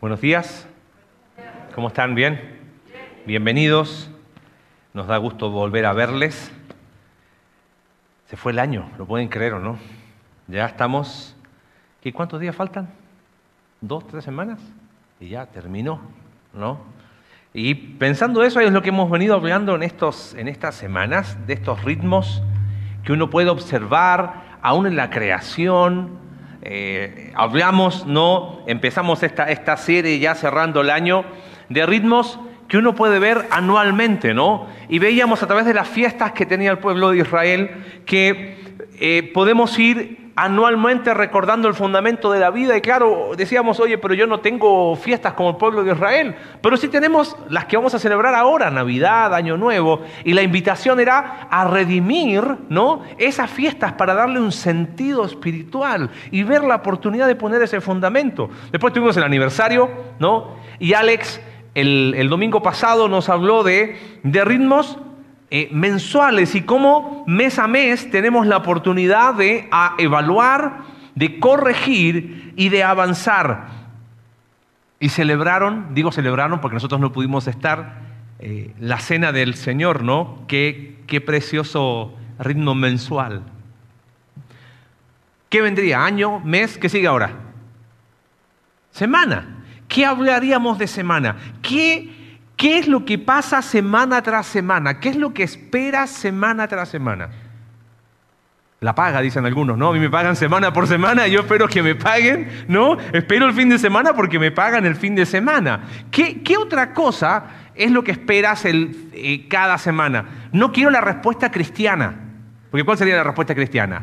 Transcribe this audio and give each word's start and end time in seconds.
Buenos 0.00 0.20
días. 0.20 0.64
¿Cómo 1.74 1.88
están? 1.88 2.14
¿Bien? 2.14 2.60
Bienvenidos. 3.26 4.08
Nos 4.94 5.08
da 5.08 5.16
gusto 5.16 5.50
volver 5.50 5.86
a 5.86 5.92
verles. 5.92 6.52
Se 8.26 8.36
fue 8.36 8.52
el 8.52 8.60
año, 8.60 8.88
lo 8.96 9.06
pueden 9.06 9.26
creer 9.26 9.54
o 9.54 9.58
no. 9.58 9.76
Ya 10.46 10.66
estamos. 10.66 11.34
¿Qué, 12.00 12.12
¿Cuántos 12.12 12.38
días 12.38 12.54
faltan? 12.54 12.88
¿Dos, 13.80 14.06
tres 14.06 14.22
semanas? 14.22 14.60
Y 15.18 15.30
ya 15.30 15.46
terminó, 15.46 16.00
¿no? 16.54 16.78
Y 17.52 17.74
pensando 17.74 18.44
eso 18.44 18.60
es 18.60 18.70
lo 18.70 18.82
que 18.82 18.90
hemos 18.90 19.10
venido 19.10 19.34
hablando 19.34 19.74
en, 19.74 19.82
estos, 19.82 20.32
en 20.34 20.46
estas 20.46 20.76
semanas, 20.76 21.44
de 21.48 21.54
estos 21.54 21.82
ritmos 21.82 22.40
que 23.02 23.12
uno 23.12 23.30
puede 23.30 23.50
observar 23.50 24.58
aún 24.62 24.86
en 24.86 24.94
la 24.94 25.10
creación, 25.10 26.27
eh, 26.62 27.32
hablamos, 27.34 28.06
¿no? 28.06 28.60
Empezamos 28.66 29.22
esta, 29.22 29.50
esta 29.50 29.76
serie 29.76 30.18
ya 30.18 30.34
cerrando 30.34 30.80
el 30.80 30.90
año 30.90 31.24
de 31.68 31.86
ritmos 31.86 32.38
que 32.68 32.76
uno 32.76 32.94
puede 32.94 33.18
ver 33.18 33.46
anualmente, 33.50 34.34
¿no? 34.34 34.66
Y 34.88 34.98
veíamos 34.98 35.42
a 35.42 35.46
través 35.46 35.64
de 35.64 35.74
las 35.74 35.88
fiestas 35.88 36.32
que 36.32 36.46
tenía 36.46 36.70
el 36.70 36.78
pueblo 36.78 37.10
de 37.10 37.18
Israel 37.18 38.02
que 38.04 38.58
eh, 39.00 39.30
podemos 39.32 39.78
ir 39.78 40.27
anualmente 40.38 41.12
recordando 41.14 41.66
el 41.66 41.74
fundamento 41.74 42.30
de 42.30 42.38
la 42.38 42.50
vida. 42.50 42.76
Y 42.76 42.80
claro, 42.80 43.30
decíamos, 43.36 43.80
oye, 43.80 43.98
pero 43.98 44.14
yo 44.14 44.24
no 44.28 44.38
tengo 44.38 44.94
fiestas 44.94 45.32
como 45.32 45.50
el 45.50 45.56
pueblo 45.56 45.82
de 45.82 45.92
Israel, 45.92 46.36
pero 46.62 46.76
sí 46.76 46.86
tenemos 46.86 47.36
las 47.48 47.64
que 47.64 47.76
vamos 47.76 47.92
a 47.94 47.98
celebrar 47.98 48.36
ahora, 48.36 48.70
Navidad, 48.70 49.34
Año 49.34 49.56
Nuevo. 49.56 50.02
Y 50.22 50.34
la 50.34 50.42
invitación 50.42 51.00
era 51.00 51.48
a 51.50 51.64
redimir, 51.64 52.44
¿no? 52.68 53.02
Esas 53.18 53.50
fiestas 53.50 53.94
para 53.94 54.14
darle 54.14 54.38
un 54.38 54.52
sentido 54.52 55.24
espiritual 55.24 56.08
y 56.30 56.44
ver 56.44 56.62
la 56.62 56.76
oportunidad 56.76 57.26
de 57.26 57.34
poner 57.34 57.60
ese 57.62 57.80
fundamento. 57.80 58.48
Después 58.70 58.92
tuvimos 58.92 59.16
el 59.16 59.24
aniversario, 59.24 59.90
¿no? 60.20 60.56
Y 60.78 60.92
Alex 60.92 61.40
el, 61.74 62.28
domingo 62.28 62.62
pasado 62.62 63.08
nos 63.08 63.28
habló 63.28 63.64
de, 63.64 63.96
de 64.22 64.44
ritmos 64.44 64.98
eh, 65.50 65.68
mensuales 65.72 66.54
y 66.54 66.62
cómo 66.62 67.24
mes 67.26 67.58
a 67.58 67.66
mes 67.66 68.10
tenemos 68.10 68.46
la 68.46 68.58
oportunidad 68.58 69.34
de 69.34 69.70
evaluar, 69.96 70.80
de 71.14 71.40
corregir 71.40 72.52
y 72.56 72.68
de 72.68 72.84
avanzar. 72.84 73.68
Y 75.00 75.08
celebraron, 75.08 75.94
digo 75.94 76.12
celebraron 76.12 76.60
porque 76.60 76.74
nosotros 76.74 77.00
no 77.00 77.12
pudimos 77.12 77.46
estar, 77.46 78.02
eh, 78.40 78.74
la 78.78 78.98
cena 78.98 79.32
del 79.32 79.54
Señor, 79.54 80.04
¿no? 80.04 80.44
Qué, 80.48 80.98
qué 81.06 81.20
precioso 81.20 82.14
ritmo 82.38 82.74
mensual. 82.74 83.42
¿Qué 85.48 85.62
vendría? 85.62 86.04
¿Año? 86.04 86.40
¿Mes? 86.40 86.76
¿Qué 86.76 86.88
sigue 86.88 87.06
ahora? 87.06 87.32
Semana. 88.90 89.64
¿Qué 89.88 90.04
hablaríamos 90.04 90.78
de 90.78 90.86
semana? 90.86 91.36
¿Qué 91.62 92.17
¿Qué 92.58 92.76
es 92.76 92.88
lo 92.88 93.04
que 93.04 93.18
pasa 93.18 93.62
semana 93.62 94.20
tras 94.20 94.44
semana? 94.44 94.98
¿Qué 94.98 95.10
es 95.10 95.16
lo 95.16 95.32
que 95.32 95.44
espera 95.44 96.08
semana 96.08 96.66
tras 96.66 96.88
semana? 96.88 97.28
La 98.80 98.96
paga, 98.96 99.20
dicen 99.20 99.46
algunos, 99.46 99.78
¿no? 99.78 99.90
A 99.90 99.92
mí 99.92 100.00
me 100.00 100.10
pagan 100.10 100.34
semana 100.34 100.72
por 100.72 100.88
semana, 100.88 101.28
yo 101.28 101.42
espero 101.42 101.68
que 101.68 101.84
me 101.84 101.94
paguen, 101.94 102.48
¿no? 102.66 102.96
Espero 103.12 103.46
el 103.46 103.52
fin 103.52 103.68
de 103.68 103.78
semana 103.78 104.12
porque 104.12 104.40
me 104.40 104.50
pagan 104.50 104.84
el 104.86 104.96
fin 104.96 105.14
de 105.14 105.24
semana. 105.24 105.84
¿Qué, 106.10 106.56
otra 106.58 106.92
cosa 106.92 107.44
es 107.76 107.92
lo 107.92 108.02
que 108.02 108.10
esperas 108.10 108.64
el, 108.64 109.08
eh, 109.12 109.46
cada 109.46 109.78
semana? 109.78 110.48
No 110.50 110.72
quiero 110.72 110.90
la 110.90 111.00
respuesta 111.00 111.52
cristiana, 111.52 112.12
porque 112.72 112.82
¿cuál 112.84 112.98
sería 112.98 113.14
la 113.14 113.24
respuesta 113.24 113.54
cristiana? 113.54 114.02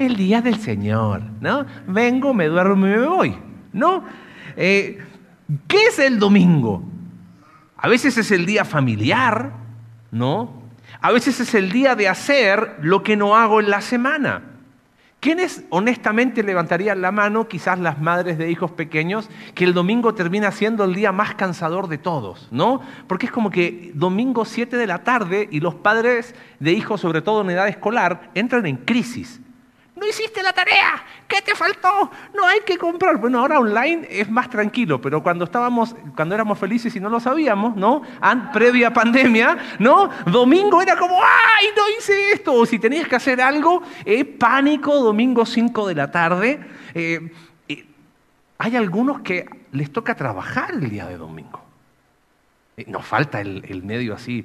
El 0.00 0.16
día 0.16 0.42
del 0.42 0.58
Señor, 0.58 1.22
¿no? 1.40 1.64
Vengo, 1.86 2.34
me 2.34 2.46
duermo 2.46 2.88
y 2.88 2.90
me 2.90 3.06
voy, 3.06 3.38
¿no? 3.72 4.02
Eh, 4.56 4.98
¿Qué 5.68 5.86
es 5.86 6.00
el 6.00 6.18
domingo? 6.18 6.97
A 7.78 7.88
veces 7.88 8.18
es 8.18 8.30
el 8.32 8.44
día 8.44 8.64
familiar, 8.64 9.52
¿no? 10.10 10.52
A 11.00 11.12
veces 11.12 11.38
es 11.38 11.54
el 11.54 11.70
día 11.70 11.94
de 11.94 12.08
hacer 12.08 12.76
lo 12.82 13.04
que 13.04 13.16
no 13.16 13.36
hago 13.36 13.60
en 13.60 13.70
la 13.70 13.80
semana. 13.80 14.42
¿Quiénes 15.20 15.64
honestamente 15.70 16.42
levantarían 16.42 17.00
la 17.00 17.10
mano, 17.12 17.48
quizás 17.48 17.78
las 17.78 18.00
madres 18.00 18.36
de 18.36 18.50
hijos 18.50 18.72
pequeños, 18.72 19.28
que 19.54 19.64
el 19.64 19.74
domingo 19.74 20.14
termina 20.14 20.50
siendo 20.52 20.84
el 20.84 20.94
día 20.94 21.12
más 21.12 21.34
cansador 21.34 21.88
de 21.88 21.98
todos, 21.98 22.48
¿no? 22.50 22.80
Porque 23.06 23.26
es 23.26 23.32
como 23.32 23.50
que 23.50 23.92
domingo 23.94 24.44
7 24.44 24.76
de 24.76 24.86
la 24.86 25.02
tarde 25.04 25.48
y 25.50 25.60
los 25.60 25.76
padres 25.76 26.34
de 26.60 26.72
hijos, 26.72 27.00
sobre 27.00 27.22
todo 27.22 27.42
en 27.42 27.50
edad 27.50 27.68
escolar, 27.68 28.30
entran 28.34 28.66
en 28.66 28.76
crisis 28.76 29.40
no 29.98 30.06
hiciste 30.06 30.42
la 30.42 30.52
tarea, 30.52 31.02
¿qué 31.26 31.42
te 31.42 31.54
faltó? 31.54 32.10
No 32.34 32.46
hay 32.46 32.60
que 32.60 32.78
comprar. 32.78 33.16
Bueno, 33.18 33.40
ahora 33.40 33.58
online 33.58 34.06
es 34.10 34.30
más 34.30 34.48
tranquilo, 34.48 35.00
pero 35.00 35.22
cuando 35.22 35.44
estábamos, 35.44 35.94
cuando 36.14 36.34
éramos 36.34 36.58
felices 36.58 36.94
y 36.96 37.00
no 37.00 37.10
lo 37.10 37.20
sabíamos, 37.20 37.76
¿no? 37.76 38.02
previa 38.52 38.92
pandemia, 38.92 39.58
¿no? 39.78 40.10
Domingo 40.26 40.80
era 40.80 40.96
como, 40.96 41.16
¡ay, 41.20 41.66
no 41.76 41.82
hice 41.98 42.32
esto! 42.32 42.54
O 42.54 42.66
si 42.66 42.78
tenías 42.78 43.08
que 43.08 43.16
hacer 43.16 43.40
algo, 43.40 43.82
eh, 44.04 44.24
pánico, 44.24 44.94
domingo 44.94 45.44
5 45.44 45.88
de 45.88 45.94
la 45.94 46.10
tarde. 46.10 46.60
Eh, 46.94 47.30
eh, 47.68 47.86
hay 48.58 48.76
algunos 48.76 49.20
que 49.20 49.46
les 49.72 49.92
toca 49.92 50.14
trabajar 50.14 50.74
el 50.74 50.88
día 50.88 51.06
de 51.06 51.16
domingo. 51.16 51.67
Nos 52.86 53.04
falta 53.04 53.40
el, 53.40 53.82
medio 53.82 54.14
así, 54.14 54.44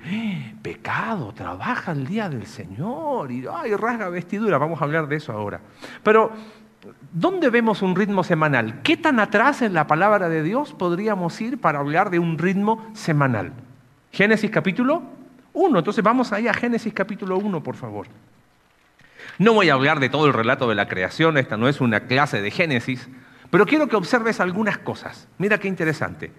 pecado, 0.61 1.33
trabaja 1.33 1.91
el 1.91 2.07
día 2.07 2.29
del 2.29 2.47
Señor 2.47 3.31
y 3.31 3.45
rasga 3.45 4.09
vestidura, 4.09 4.57
vamos 4.57 4.81
a 4.81 4.85
hablar 4.85 5.07
de 5.07 5.17
eso 5.17 5.31
ahora. 5.31 5.59
Pero, 6.01 6.31
¿dónde 7.11 7.49
vemos 7.49 7.81
un 7.83 7.95
ritmo 7.95 8.23
semanal? 8.23 8.81
¿Qué 8.81 8.97
tan 8.97 9.19
atrás 9.19 9.61
en 9.61 9.73
la 9.73 9.85
palabra 9.85 10.29
de 10.29 10.41
Dios 10.41 10.73
podríamos 10.73 11.39
ir 11.41 11.61
para 11.61 11.79
hablar 11.79 12.09
de 12.09 12.19
un 12.19 12.37
ritmo 12.39 12.89
semanal? 12.93 13.53
Génesis 14.11 14.49
capítulo 14.49 15.03
1, 15.53 15.79
entonces 15.79 16.03
vamos 16.03 16.33
ahí 16.33 16.47
a 16.47 16.53
Génesis 16.53 16.93
capítulo 16.93 17.37
1, 17.37 17.61
por 17.61 17.75
favor. 17.75 18.07
No 19.37 19.53
voy 19.53 19.69
a 19.69 19.73
hablar 19.73 19.99
de 19.99 20.09
todo 20.09 20.25
el 20.25 20.33
relato 20.33 20.67
de 20.67 20.75
la 20.75 20.87
creación, 20.87 21.37
esta 21.37 21.57
no 21.57 21.67
es 21.67 21.81
una 21.81 22.01
clase 22.01 22.41
de 22.41 22.49
Génesis, 22.49 23.07
pero 23.51 23.67
quiero 23.67 23.87
que 23.87 23.95
observes 23.95 24.39
algunas 24.39 24.79
cosas. 24.79 25.27
Mira 25.37 25.59
qué 25.59 25.67
interesante 25.67 26.31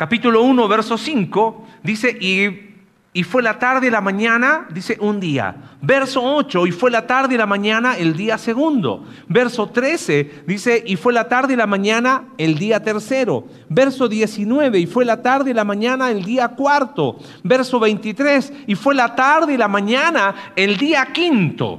capítulo 0.00 0.40
1, 0.44 0.66
verso 0.66 0.96
5, 0.96 1.66
dice, 1.82 2.16
y, 2.18 2.78
y, 3.12 3.22
fue 3.22 3.42
la 3.42 3.58
tarde 3.58 3.88
y 3.88 3.90
la 3.90 4.00
mañana, 4.00 4.66
dice, 4.72 4.96
un 4.98 5.20
día. 5.20 5.54
Verso 5.82 6.22
8, 6.22 6.66
y 6.66 6.72
fue 6.72 6.90
la 6.90 7.06
tarde 7.06 7.34
y 7.34 7.36
la 7.36 7.44
mañana 7.44 7.98
el 7.98 8.16
día 8.16 8.38
segundo. 8.38 9.04
Verso 9.28 9.68
13, 9.68 10.44
dice, 10.46 10.82
y 10.86 10.96
fue 10.96 11.12
la 11.12 11.28
tarde 11.28 11.52
y 11.52 11.56
la 11.56 11.66
mañana 11.66 12.24
el 12.38 12.58
día 12.58 12.82
tercero. 12.82 13.44
Verso 13.68 14.08
19, 14.08 14.78
y 14.78 14.86
fue 14.86 15.04
la 15.04 15.20
tarde 15.20 15.50
y 15.50 15.52
la 15.52 15.64
mañana 15.64 16.10
el 16.10 16.24
día 16.24 16.48
cuarto. 16.48 17.18
Verso 17.44 17.78
23, 17.78 18.54
y 18.68 18.76
fue 18.76 18.94
la 18.94 19.14
tarde 19.14 19.52
y 19.52 19.58
la 19.58 19.68
mañana 19.68 20.34
el 20.56 20.78
día 20.78 21.10
quinto. 21.12 21.78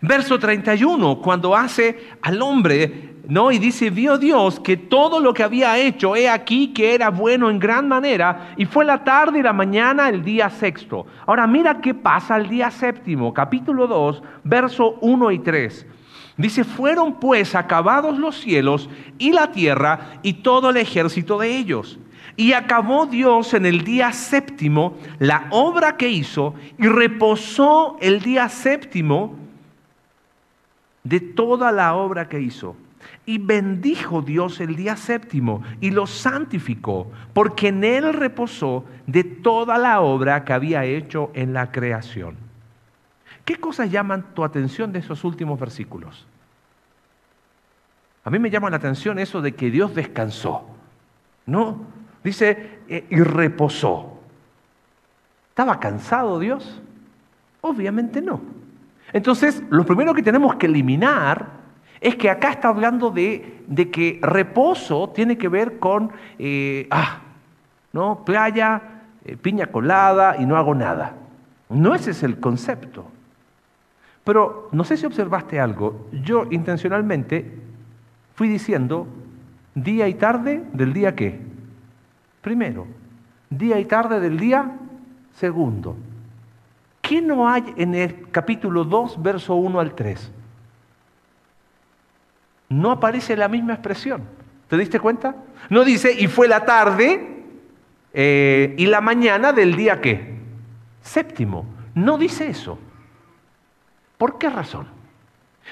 Verso 0.00 0.36
31, 0.36 1.20
cuando 1.20 1.54
hace 1.54 1.96
al 2.22 2.42
hombre 2.42 3.09
¿no? 3.28 3.52
Y 3.52 3.58
dice, 3.58 3.90
vio 3.90 4.18
Dios 4.18 4.60
que 4.60 4.76
todo 4.76 5.20
lo 5.20 5.34
que 5.34 5.42
había 5.42 5.78
hecho, 5.78 6.16
he 6.16 6.28
aquí 6.28 6.68
que 6.68 6.94
era 6.94 7.10
bueno 7.10 7.50
en 7.50 7.58
gran 7.58 7.88
manera, 7.88 8.54
y 8.56 8.64
fue 8.64 8.84
la 8.84 9.04
tarde 9.04 9.38
y 9.38 9.42
la 9.42 9.52
mañana 9.52 10.08
el 10.08 10.22
día 10.24 10.50
sexto. 10.50 11.06
Ahora 11.26 11.46
mira 11.46 11.80
qué 11.80 11.94
pasa 11.94 12.36
el 12.36 12.48
día 12.48 12.70
séptimo, 12.70 13.32
capítulo 13.34 13.86
2, 13.86 14.22
verso 14.44 14.96
1 15.00 15.30
y 15.32 15.38
3. 15.38 15.86
Dice, 16.36 16.64
fueron 16.64 17.20
pues 17.20 17.54
acabados 17.54 18.18
los 18.18 18.36
cielos 18.40 18.88
y 19.18 19.32
la 19.32 19.52
tierra 19.52 20.20
y 20.22 20.34
todo 20.34 20.70
el 20.70 20.78
ejército 20.78 21.38
de 21.38 21.56
ellos. 21.56 21.98
Y 22.36 22.54
acabó 22.54 23.04
Dios 23.04 23.52
en 23.52 23.66
el 23.66 23.84
día 23.84 24.12
séptimo 24.12 24.94
la 25.18 25.48
obra 25.50 25.96
que 25.98 26.08
hizo 26.08 26.54
y 26.78 26.86
reposó 26.86 27.98
el 28.00 28.20
día 28.20 28.48
séptimo 28.48 29.36
de 31.04 31.20
toda 31.20 31.72
la 31.72 31.94
obra 31.94 32.28
que 32.28 32.40
hizo. 32.40 32.76
Y 33.26 33.38
bendijo 33.38 34.22
Dios 34.22 34.60
el 34.60 34.76
día 34.76 34.96
séptimo 34.96 35.62
y 35.80 35.90
lo 35.90 36.06
santificó, 36.06 37.10
porque 37.32 37.68
en 37.68 37.84
él 37.84 38.12
reposó 38.12 38.84
de 39.06 39.24
toda 39.24 39.78
la 39.78 40.00
obra 40.00 40.44
que 40.44 40.52
había 40.52 40.84
hecho 40.84 41.30
en 41.34 41.52
la 41.52 41.70
creación. 41.70 42.36
¿Qué 43.44 43.56
cosas 43.56 43.90
llaman 43.90 44.34
tu 44.34 44.44
atención 44.44 44.92
de 44.92 45.00
esos 45.00 45.24
últimos 45.24 45.58
versículos? 45.58 46.26
A 48.24 48.30
mí 48.30 48.38
me 48.38 48.50
llama 48.50 48.70
la 48.70 48.76
atención 48.76 49.18
eso 49.18 49.40
de 49.40 49.54
que 49.54 49.70
Dios 49.70 49.94
descansó. 49.94 50.66
¿No? 51.46 51.86
Dice, 52.22 52.80
eh, 52.88 53.06
y 53.08 53.20
reposó. 53.20 54.20
¿Estaba 55.48 55.80
cansado 55.80 56.38
Dios? 56.38 56.80
Obviamente 57.60 58.20
no. 58.20 58.40
Entonces, 59.12 59.62
lo 59.70 59.84
primero 59.84 60.14
que 60.14 60.22
tenemos 60.22 60.54
que 60.56 60.66
eliminar 60.66 61.59
es 62.00 62.16
que 62.16 62.30
acá 62.30 62.50
está 62.50 62.68
hablando 62.68 63.10
de, 63.10 63.64
que 63.92 64.18
reposo 64.22 65.10
tiene 65.10 65.36
que 65.36 65.48
ver 65.48 65.78
con, 65.78 66.12
eh, 66.38 66.86
ah, 66.90 67.20
¿no? 67.92 68.24
Playa, 68.24 68.82
eh, 69.24 69.36
piña 69.36 69.66
colada 69.66 70.36
y 70.38 70.46
no 70.46 70.56
hago 70.56 70.74
nada. 70.74 71.16
No 71.68 71.94
ese 71.94 72.12
es 72.12 72.22
el 72.22 72.40
concepto. 72.40 73.06
Pero 74.24 74.68
no 74.72 74.84
sé 74.84 74.96
si 74.96 75.06
observaste 75.06 75.60
algo. 75.60 76.08
Yo 76.12 76.46
intencionalmente 76.50 77.58
fui 78.34 78.48
diciendo 78.48 79.06
Día 79.74 80.08
y 80.08 80.14
tarde 80.14 80.64
del 80.72 80.92
día 80.92 81.14
qué? 81.14 81.40
Primero. 82.40 82.86
Día 83.50 83.78
y 83.78 83.84
tarde 83.84 84.20
del 84.20 84.38
día 84.38 84.76
segundo. 85.32 85.96
¿Qué 87.00 87.22
no 87.22 87.48
hay 87.48 87.72
en 87.76 87.94
el 87.94 88.30
capítulo 88.30 88.84
2, 88.84 89.22
verso 89.22 89.54
1 89.54 89.80
al 89.80 89.94
3? 89.94 90.32
No 92.70 92.92
aparece 92.92 93.36
la 93.36 93.48
misma 93.48 93.74
expresión. 93.74 94.22
¿Te 94.68 94.78
diste 94.78 94.98
cuenta? 95.00 95.34
No 95.68 95.84
dice, 95.84 96.14
y 96.18 96.28
fue 96.28 96.48
la 96.48 96.64
tarde 96.64 97.42
eh, 98.14 98.74
y 98.78 98.86
la 98.86 99.00
mañana 99.00 99.52
del 99.52 99.76
día 99.76 100.00
qué? 100.00 100.38
Séptimo. 101.02 101.66
No 101.94 102.16
dice 102.16 102.48
eso. 102.48 102.78
¿Por 104.16 104.38
qué 104.38 104.48
razón? 104.48 104.86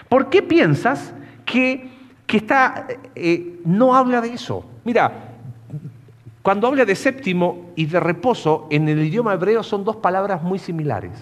¿Por 0.08 0.28
qué 0.28 0.42
piensas 0.42 1.14
que, 1.44 1.88
está, 2.26 2.88
eh, 3.14 3.60
no 3.64 3.94
habla 3.94 4.20
de 4.20 4.34
eso? 4.34 4.68
Mira, 4.84 5.36
cuando 6.42 6.66
habla 6.66 6.84
de 6.84 6.96
séptimo 6.96 7.70
y 7.76 7.86
de 7.86 8.00
reposo, 8.00 8.66
en 8.70 8.88
el 8.88 9.04
idioma 9.04 9.34
hebreo 9.34 9.62
son 9.62 9.84
dos 9.84 9.96
palabras 9.96 10.42
muy 10.42 10.58
similares. 10.58 11.12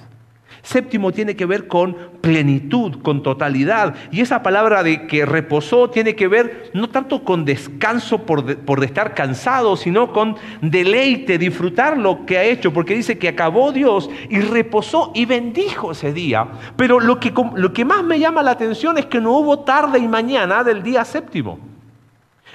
Séptimo 0.62 1.12
tiene 1.12 1.36
que 1.36 1.46
ver 1.46 1.66
con 1.68 1.96
plenitud, 2.20 3.02
con 3.02 3.22
totalidad. 3.22 3.94
Y 4.10 4.20
esa 4.20 4.42
palabra 4.42 4.82
de 4.82 5.06
que 5.06 5.24
reposó 5.24 5.90
tiene 5.90 6.16
que 6.16 6.28
ver 6.28 6.70
no 6.74 6.88
tanto 6.88 7.24
con 7.24 7.44
descanso 7.44 8.22
por, 8.22 8.84
estar 8.84 9.14
cansado, 9.14 9.76
sino 9.76 10.12
con 10.12 10.36
deleite, 10.60 11.38
disfrutar 11.38 11.96
lo 11.96 12.26
que 12.26 12.38
ha 12.38 12.44
hecho, 12.44 12.72
porque 12.72 12.94
dice 12.94 13.18
que 13.18 13.28
acabó 13.28 13.72
Dios 13.72 14.10
y 14.28 14.40
reposó 14.40 15.12
y 15.14 15.24
bendijo 15.24 15.92
ese 15.92 16.12
día. 16.12 16.48
Pero 16.76 17.00
lo 17.00 17.20
que, 17.20 17.32
lo 17.54 17.72
que 17.72 17.84
más 17.84 18.02
me 18.02 18.18
llama 18.18 18.42
la 18.42 18.52
atención 18.52 18.98
es 18.98 19.06
que 19.06 19.20
no 19.20 19.38
hubo 19.38 19.60
tarde 19.60 19.98
y 19.98 20.08
mañana 20.08 20.64
del 20.64 20.82
día 20.82 21.04
séptimo. 21.04 21.58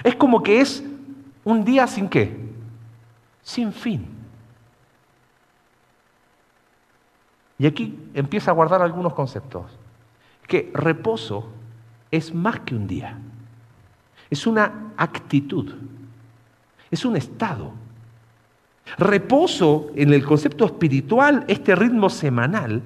Es 0.04 0.16
como 0.16 0.42
que 0.42 0.60
es 0.60 0.84
un 1.44 1.64
día 1.64 1.86
sin 1.86 2.08
qué? 2.08 2.36
Sin 3.42 3.72
fin. 3.72 4.11
Y 7.62 7.66
aquí 7.68 7.96
empieza 8.12 8.50
a 8.50 8.54
guardar 8.54 8.82
algunos 8.82 9.14
conceptos. 9.14 9.66
Que 10.48 10.72
reposo 10.74 11.46
es 12.10 12.34
más 12.34 12.58
que 12.58 12.74
un 12.74 12.88
día. 12.88 13.16
Es 14.28 14.48
una 14.48 14.90
actitud. 14.96 15.72
Es 16.90 17.04
un 17.04 17.16
estado. 17.16 17.70
Reposo 18.98 19.92
en 19.94 20.12
el 20.12 20.24
concepto 20.24 20.64
espiritual, 20.64 21.44
este 21.46 21.76
ritmo 21.76 22.10
semanal, 22.10 22.82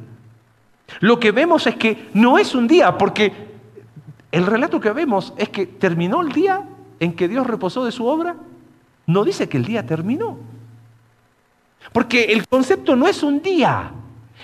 lo 1.01 1.19
que 1.19 1.31
vemos 1.33 1.67
es 1.67 1.77
que 1.77 2.11
no 2.13 2.37
es 2.37 2.55
un 2.55 2.69
día, 2.69 2.99
porque 2.99 3.33
el 4.31 4.45
relato 4.45 4.79
que 4.79 4.91
vemos 4.91 5.33
es 5.39 5.49
que 5.49 5.65
terminó 5.65 6.21
el 6.21 6.33
día 6.33 6.69
en 7.01 7.17
que 7.17 7.29
Dios 7.29 7.47
reposó 7.47 7.83
de 7.83 7.93
su 7.93 8.07
obra. 8.07 8.37
No 9.07 9.25
dice 9.25 9.49
que 9.49 9.57
el 9.57 9.65
día 9.65 9.87
terminó. 9.87 10.37
Porque 11.95 12.25
el 12.25 12.47
concepto 12.47 12.95
no 12.95 13.09
es 13.09 13.23
un 13.23 13.41
día, 13.41 13.91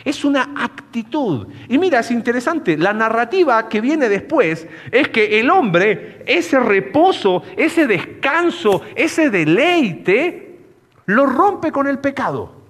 es 0.05 0.25
una 0.25 0.51
actitud. 0.57 1.47
Y 1.69 1.79
mira, 1.79 2.01
es 2.01 2.11
interesante, 2.11 2.77
la 2.77 2.93
narrativa 2.93 3.69
que 3.69 3.81
viene 3.81 4.09
después 4.09 4.67
es 4.91 5.09
que 5.09 5.41
el 5.41 5.51
hombre, 5.51 6.23
ese 6.27 6.59
reposo, 6.59 7.43
ese 7.57 7.87
descanso, 7.87 8.83
ese 8.95 9.31
deleite, 9.31 10.59
lo 11.07 11.27
rompe 11.27 11.71
con 11.71 11.87
el 11.87 11.99
pecado. 11.99 12.63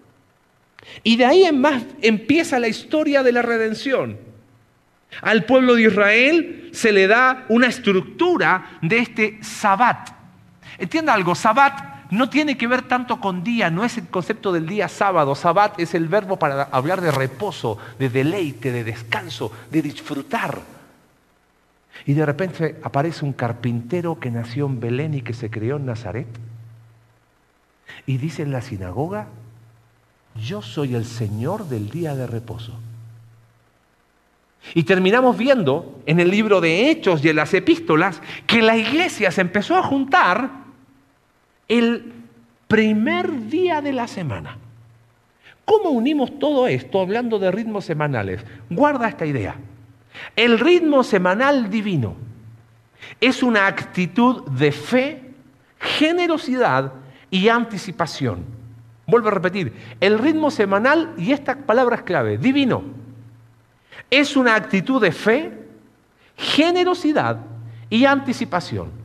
Y 1.02 1.16
de 1.16 1.24
ahí 1.24 1.44
en 1.44 1.60
más 1.60 1.82
empieza 2.00 2.58
la 2.58 2.68
historia 2.68 3.22
de 3.22 3.32
la 3.32 3.42
redención. 3.42 4.18
Al 5.20 5.44
pueblo 5.44 5.74
de 5.74 5.82
Israel 5.82 6.70
se 6.72 6.92
le 6.92 7.06
da 7.06 7.44
una 7.48 7.66
estructura 7.66 8.78
de 8.80 8.98
este 8.98 9.38
sabbat. 9.42 10.10
Entienda 10.78 11.12
algo, 11.12 11.34
sabbat 11.34 12.01
no 12.12 12.28
tiene 12.28 12.58
que 12.58 12.66
ver 12.66 12.82
tanto 12.82 13.18
con 13.18 13.42
día, 13.42 13.70
no 13.70 13.84
es 13.84 13.96
el 13.96 14.06
concepto 14.08 14.52
del 14.52 14.66
día 14.66 14.86
sábado. 14.86 15.34
Sabbat 15.34 15.80
es 15.80 15.94
el 15.94 16.08
verbo 16.08 16.38
para 16.38 16.64
hablar 16.64 17.00
de 17.00 17.10
reposo, 17.10 17.78
de 17.98 18.10
deleite, 18.10 18.70
de 18.70 18.84
descanso, 18.84 19.50
de 19.70 19.80
disfrutar. 19.80 20.60
Y 22.04 22.12
de 22.12 22.26
repente 22.26 22.78
aparece 22.82 23.24
un 23.24 23.32
carpintero 23.32 24.20
que 24.20 24.30
nació 24.30 24.66
en 24.66 24.78
Belén 24.78 25.14
y 25.14 25.22
que 25.22 25.32
se 25.32 25.48
crió 25.48 25.76
en 25.76 25.86
Nazaret. 25.86 26.26
Y 28.04 28.18
dice 28.18 28.42
en 28.42 28.52
la 28.52 28.60
sinagoga, 28.60 29.28
yo 30.36 30.60
soy 30.60 30.94
el 30.94 31.06
Señor 31.06 31.66
del 31.70 31.88
día 31.88 32.14
de 32.14 32.26
reposo. 32.26 32.78
Y 34.74 34.82
terminamos 34.82 35.38
viendo 35.38 36.02
en 36.04 36.20
el 36.20 36.30
libro 36.30 36.60
de 36.60 36.90
Hechos 36.90 37.24
y 37.24 37.30
en 37.30 37.36
las 37.36 37.54
epístolas 37.54 38.20
que 38.46 38.60
la 38.60 38.76
iglesia 38.76 39.30
se 39.30 39.40
empezó 39.40 39.78
a 39.78 39.82
juntar 39.82 40.61
el 41.72 42.12
primer 42.68 43.48
día 43.48 43.80
de 43.80 43.94
la 43.94 44.06
semana. 44.06 44.58
¿Cómo 45.64 45.88
unimos 45.88 46.38
todo 46.38 46.66
esto 46.66 47.00
hablando 47.00 47.38
de 47.38 47.50
ritmos 47.50 47.86
semanales? 47.86 48.44
Guarda 48.68 49.08
esta 49.08 49.24
idea. 49.24 49.56
El 50.36 50.58
ritmo 50.58 51.02
semanal 51.02 51.70
divino 51.70 52.14
es 53.18 53.42
una 53.42 53.66
actitud 53.66 54.50
de 54.50 54.70
fe, 54.70 55.32
generosidad 55.78 56.92
y 57.30 57.48
anticipación. 57.48 58.44
Vuelvo 59.06 59.28
a 59.28 59.32
repetir, 59.32 59.72
el 59.98 60.18
ritmo 60.18 60.50
semanal, 60.50 61.14
y 61.16 61.32
esta 61.32 61.56
palabra 61.56 61.96
es 61.96 62.02
clave, 62.02 62.36
divino, 62.36 62.82
es 64.10 64.36
una 64.36 64.56
actitud 64.56 65.00
de 65.00 65.12
fe, 65.12 65.52
generosidad 66.36 67.38
y 67.88 68.04
anticipación. 68.04 69.01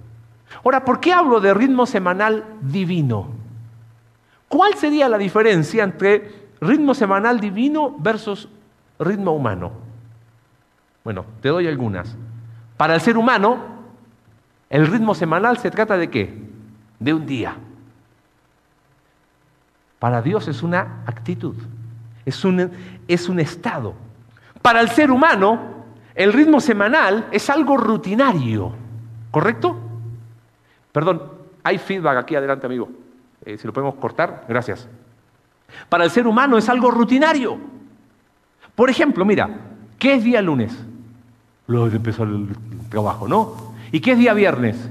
Ahora, 0.64 0.84
¿por 0.84 1.00
qué 1.00 1.14
hablo 1.14 1.40
de 1.40 1.54
ritmo 1.54 1.86
semanal 1.86 2.46
divino? 2.62 3.30
¿Cuál 4.48 4.76
sería 4.76 5.10
la 5.10 5.18
diferencia 5.18 5.84
entre 5.84 6.48
ritmo 6.62 6.94
semanal 6.94 7.40
divino 7.40 7.96
versus 8.00 8.48
ritmo 9.00 9.32
humano? 9.32 9.72
Bueno, 11.04 11.26
te 11.42 11.50
doy 11.50 11.68
algunas. 11.68 12.16
Para 12.78 12.96
el 12.96 13.02
ser 13.02 13.18
humano, 13.18 13.58
el 14.70 14.88
ritmo 14.88 15.16
semanal 15.16 15.58
se 15.58 15.72
trata 15.72 15.98
de 15.98 16.10
qué? 16.10 16.34
De 17.00 17.14
un 17.14 17.26
día. 17.26 17.56
Para 20.00 20.22
Dios 20.22 20.48
es 20.48 20.64
una 20.64 21.02
actitud, 21.06 21.56
es 22.26 22.46
un, 22.46 22.72
es 23.08 23.30
un 23.30 23.40
estado. 23.40 23.96
Para 24.62 24.80
el 24.82 24.90
ser 24.90 25.12
humano, 25.12 25.86
el 26.14 26.34
ritmo 26.34 26.60
semanal 26.60 27.28
es 27.32 27.50
algo 27.50 27.78
rutinario, 27.78 28.74
¿correcto? 29.32 29.87
Perdón, 30.98 31.22
hay 31.62 31.78
feedback 31.78 32.18
aquí 32.18 32.36
adelante, 32.36 32.66
amigo. 32.66 32.90
Eh, 33.46 33.56
si 33.56 33.68
lo 33.68 33.72
podemos 33.72 33.94
cortar, 33.98 34.46
gracias. 34.50 34.90
Para 35.90 36.04
el 36.06 36.10
ser 36.10 36.26
humano 36.26 36.58
es 36.58 36.68
algo 36.70 36.90
rutinario. 36.90 37.60
Por 38.74 38.90
ejemplo, 38.90 39.24
mira, 39.24 39.48
¿qué 40.00 40.16
es 40.16 40.24
día 40.24 40.42
lunes? 40.42 40.76
Luego 41.68 41.86
empezó 41.86 42.24
el 42.24 42.48
trabajo, 42.90 43.28
¿no? 43.28 43.76
¿Y 43.92 44.00
qué 44.00 44.14
es 44.14 44.18
día 44.18 44.34
viernes? 44.34 44.90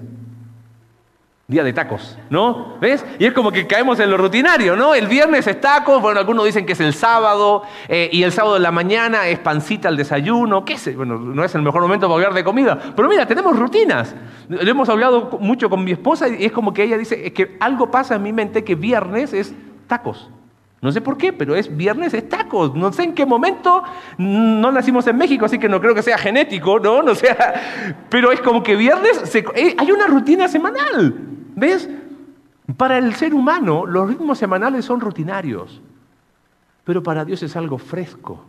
Día 1.48 1.62
de 1.62 1.72
tacos, 1.72 2.18
¿no? 2.28 2.76
¿Ves? 2.80 3.04
Y 3.20 3.24
es 3.24 3.32
como 3.32 3.52
que 3.52 3.68
caemos 3.68 4.00
en 4.00 4.10
lo 4.10 4.16
rutinario, 4.16 4.74
¿no? 4.74 4.96
El 4.96 5.06
viernes 5.06 5.46
es 5.46 5.60
tacos, 5.60 6.02
bueno, 6.02 6.18
algunos 6.18 6.44
dicen 6.44 6.66
que 6.66 6.72
es 6.72 6.80
el 6.80 6.92
sábado, 6.92 7.62
eh, 7.86 8.10
y 8.12 8.24
el 8.24 8.32
sábado 8.32 8.54
de 8.54 8.60
la 8.60 8.72
mañana 8.72 9.28
es 9.28 9.38
pancita 9.38 9.86
al 9.86 9.96
desayuno, 9.96 10.64
qué 10.64 10.76
sé, 10.76 10.96
bueno, 10.96 11.20
no 11.20 11.44
es 11.44 11.54
el 11.54 11.62
mejor 11.62 11.82
momento 11.82 12.08
para 12.08 12.16
hablar 12.16 12.34
de 12.34 12.42
comida, 12.42 12.76
pero 12.96 13.08
mira, 13.08 13.26
tenemos 13.26 13.56
rutinas. 13.56 14.12
Lo 14.48 14.68
hemos 14.68 14.88
hablado 14.88 15.38
mucho 15.40 15.70
con 15.70 15.84
mi 15.84 15.92
esposa 15.92 16.26
y 16.26 16.46
es 16.46 16.50
como 16.50 16.74
que 16.74 16.82
ella 16.82 16.98
dice, 16.98 17.24
es 17.24 17.32
que 17.32 17.56
algo 17.60 17.92
pasa 17.92 18.16
en 18.16 18.24
mi 18.24 18.32
mente 18.32 18.64
que 18.64 18.74
viernes 18.74 19.32
es 19.32 19.54
tacos. 19.86 20.28
No 20.87 20.93
sé 20.93 21.00
por 21.00 21.19
qué, 21.19 21.33
pero 21.33 21.57
es 21.57 21.76
viernes, 21.76 22.14
es 22.14 22.28
tacos. 22.28 22.73
No 22.76 22.93
sé 22.93 23.02
en 23.02 23.12
qué 23.12 23.26
momento, 23.26 23.83
no 24.19 24.71
nacimos 24.71 25.05
en 25.09 25.16
México, 25.16 25.45
así 25.45 25.59
que 25.59 25.69
no 25.69 25.81
creo 25.81 25.97
que 25.97 26.02
sea 26.05 26.16
genético, 26.16 26.78
¿no? 26.78 27.02
no 27.02 27.16
sea, 27.16 28.07
pero 28.09 28.31
es 28.31 28.40
como 28.40 28.62
que 28.62 28.76
viernes, 28.76 29.35
eh, 29.35 29.75
hay 29.76 29.90
una 29.90 30.07
rutina 30.07 30.47
semanal. 30.47 31.12
¿Ves? 31.57 31.90
Para 32.76 32.99
el 32.99 33.16
ser 33.16 33.35
humano 33.35 33.85
los 33.85 34.09
ritmos 34.09 34.38
semanales 34.38 34.85
son 34.85 35.00
rutinarios, 35.00 35.81
pero 36.85 37.02
para 37.02 37.25
Dios 37.25 37.43
es 37.43 37.57
algo 37.57 37.78
fresco. 37.78 38.45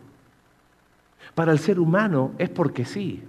Para 1.34 1.50
el 1.50 1.58
ser 1.58 1.80
humano 1.80 2.30
es 2.38 2.50
porque 2.50 2.84
sí. 2.84 3.24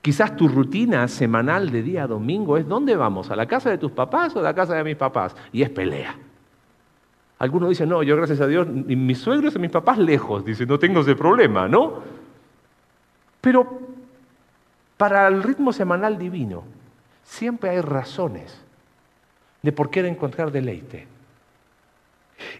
Quizás 0.00 0.34
tu 0.34 0.48
rutina 0.48 1.06
semanal 1.06 1.70
de 1.70 1.84
día 1.84 2.02
a 2.02 2.08
domingo 2.08 2.56
es 2.56 2.66
¿dónde 2.66 2.96
vamos? 2.96 3.30
¿A 3.30 3.36
la 3.36 3.46
casa 3.46 3.70
de 3.70 3.78
tus 3.78 3.92
papás 3.92 4.34
o 4.34 4.40
a 4.40 4.42
la 4.42 4.54
casa 4.56 4.74
de 4.74 4.82
mis 4.82 4.96
papás? 4.96 5.36
Y 5.52 5.62
es 5.62 5.70
pelea. 5.70 6.16
Algunos 7.42 7.70
dicen, 7.70 7.88
no, 7.88 8.04
yo 8.04 8.16
gracias 8.16 8.40
a 8.40 8.46
Dios, 8.46 8.68
ni 8.68 8.94
mis 8.94 9.18
suegros 9.18 9.56
y 9.56 9.58
mis 9.58 9.72
papás 9.72 9.98
lejos. 9.98 10.44
Dicen, 10.44 10.68
no 10.68 10.78
tengo 10.78 11.00
ese 11.00 11.16
problema, 11.16 11.66
¿no? 11.66 12.00
Pero 13.40 13.80
para 14.96 15.26
el 15.26 15.42
ritmo 15.42 15.72
semanal 15.72 16.18
divino, 16.18 16.62
siempre 17.24 17.70
hay 17.70 17.80
razones 17.80 18.56
de 19.60 19.72
por 19.72 19.90
qué 19.90 20.06
encontrar 20.06 20.52
deleite. 20.52 21.08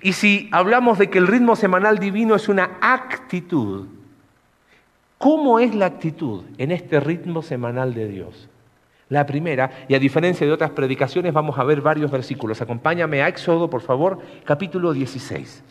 Y 0.00 0.14
si 0.14 0.48
hablamos 0.50 0.98
de 0.98 1.08
que 1.10 1.18
el 1.18 1.28
ritmo 1.28 1.54
semanal 1.54 2.00
divino 2.00 2.34
es 2.34 2.48
una 2.48 2.78
actitud, 2.80 3.86
¿cómo 5.16 5.60
es 5.60 5.76
la 5.76 5.86
actitud 5.86 6.42
en 6.58 6.72
este 6.72 6.98
ritmo 6.98 7.42
semanal 7.42 7.94
de 7.94 8.08
Dios? 8.08 8.48
La 9.12 9.26
primera, 9.26 9.70
y 9.88 9.94
a 9.94 9.98
diferencia 9.98 10.46
de 10.46 10.54
otras 10.54 10.70
predicaciones, 10.70 11.34
vamos 11.34 11.58
a 11.58 11.64
ver 11.64 11.82
varios 11.82 12.10
versículos. 12.10 12.62
Acompáñame 12.62 13.20
a 13.20 13.28
Éxodo, 13.28 13.68
por 13.68 13.82
favor, 13.82 14.20
capítulo 14.46 14.94
16. 14.94 15.62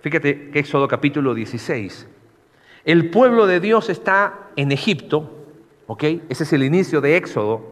Fíjate 0.00 0.50
que 0.52 0.60
Éxodo 0.60 0.86
capítulo 0.86 1.34
16. 1.34 2.06
El 2.84 3.10
pueblo 3.10 3.48
de 3.48 3.58
Dios 3.58 3.90
está 3.90 4.50
en 4.54 4.70
Egipto, 4.70 5.28
¿ok? 5.88 6.04
Ese 6.28 6.44
es 6.44 6.52
el 6.52 6.62
inicio 6.62 7.00
de 7.00 7.16
Éxodo. 7.16 7.64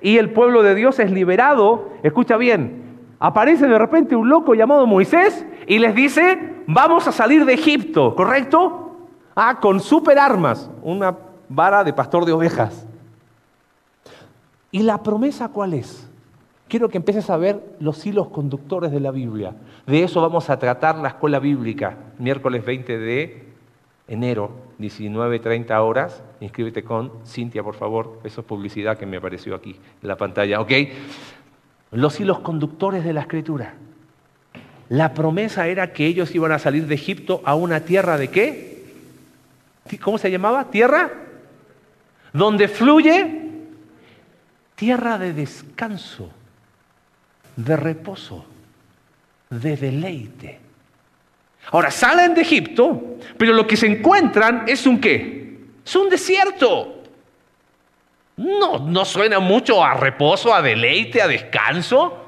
Y 0.00 0.16
el 0.16 0.30
pueblo 0.30 0.62
de 0.62 0.74
Dios 0.74 0.98
es 0.98 1.10
liberado, 1.10 1.92
escucha 2.02 2.38
bien, 2.38 3.00
aparece 3.18 3.68
de 3.68 3.78
repente 3.78 4.16
un 4.16 4.30
loco 4.30 4.54
llamado 4.54 4.86
Moisés 4.86 5.44
y 5.66 5.78
les 5.78 5.94
dice, 5.94 6.62
vamos 6.66 7.06
a 7.06 7.12
salir 7.12 7.44
de 7.44 7.52
Egipto, 7.52 8.14
¿correcto? 8.14 8.96
Ah, 9.34 9.58
con 9.60 9.78
super 9.80 10.18
armas, 10.18 10.70
una 10.80 11.25
vara 11.48 11.84
de 11.84 11.92
pastor 11.92 12.24
de 12.24 12.32
ovejas. 12.32 12.86
¿Y 14.70 14.82
la 14.82 15.02
promesa 15.02 15.48
cuál 15.48 15.74
es? 15.74 16.08
Quiero 16.68 16.88
que 16.88 16.98
empieces 16.98 17.30
a 17.30 17.36
ver 17.36 17.62
los 17.78 18.04
hilos 18.04 18.28
conductores 18.28 18.90
de 18.90 19.00
la 19.00 19.12
Biblia. 19.12 19.54
De 19.86 20.02
eso 20.02 20.20
vamos 20.20 20.50
a 20.50 20.58
tratar 20.58 20.96
la 20.96 21.08
escuela 21.08 21.38
bíblica, 21.38 21.96
miércoles 22.18 22.64
20 22.64 22.98
de 22.98 23.46
enero, 24.08 24.50
19.30 24.80 25.70
horas. 25.80 26.22
Inscríbete 26.40 26.82
con 26.82 27.12
Cintia, 27.24 27.62
por 27.62 27.74
favor. 27.74 28.20
Eso 28.24 28.40
es 28.40 28.46
publicidad 28.46 28.98
que 28.98 29.06
me 29.06 29.18
apareció 29.18 29.54
aquí 29.54 29.76
en 30.02 30.08
la 30.08 30.16
pantalla, 30.16 30.60
¿ok? 30.60 30.72
Los 31.92 32.18
hilos 32.18 32.40
conductores 32.40 33.04
de 33.04 33.12
la 33.12 33.20
escritura. 33.20 33.74
La 34.88 35.14
promesa 35.14 35.68
era 35.68 35.92
que 35.92 36.06
ellos 36.06 36.34
iban 36.34 36.52
a 36.52 36.58
salir 36.58 36.86
de 36.86 36.94
Egipto 36.94 37.42
a 37.44 37.54
una 37.54 37.80
tierra 37.80 38.18
de 38.18 38.28
qué? 38.28 38.84
¿Cómo 40.02 40.18
se 40.18 40.30
llamaba? 40.30 40.70
¿Tierra? 40.70 41.25
Donde 42.36 42.68
fluye 42.68 43.44
tierra 44.74 45.16
de 45.16 45.32
descanso, 45.32 46.28
de 47.56 47.76
reposo, 47.78 48.44
de 49.48 49.74
deleite. 49.74 50.60
Ahora 51.70 51.90
salen 51.90 52.34
de 52.34 52.42
Egipto, 52.42 53.16
pero 53.38 53.54
lo 53.54 53.66
que 53.66 53.78
se 53.78 53.86
encuentran 53.86 54.64
es 54.66 54.86
un 54.86 55.00
qué? 55.00 55.60
Es 55.82 55.96
un 55.96 56.10
desierto. 56.10 57.04
No, 58.36 58.80
no 58.80 59.06
suena 59.06 59.38
mucho 59.38 59.82
a 59.82 59.94
reposo, 59.94 60.54
a 60.54 60.60
deleite, 60.60 61.22
a 61.22 61.28
descanso. 61.28 62.22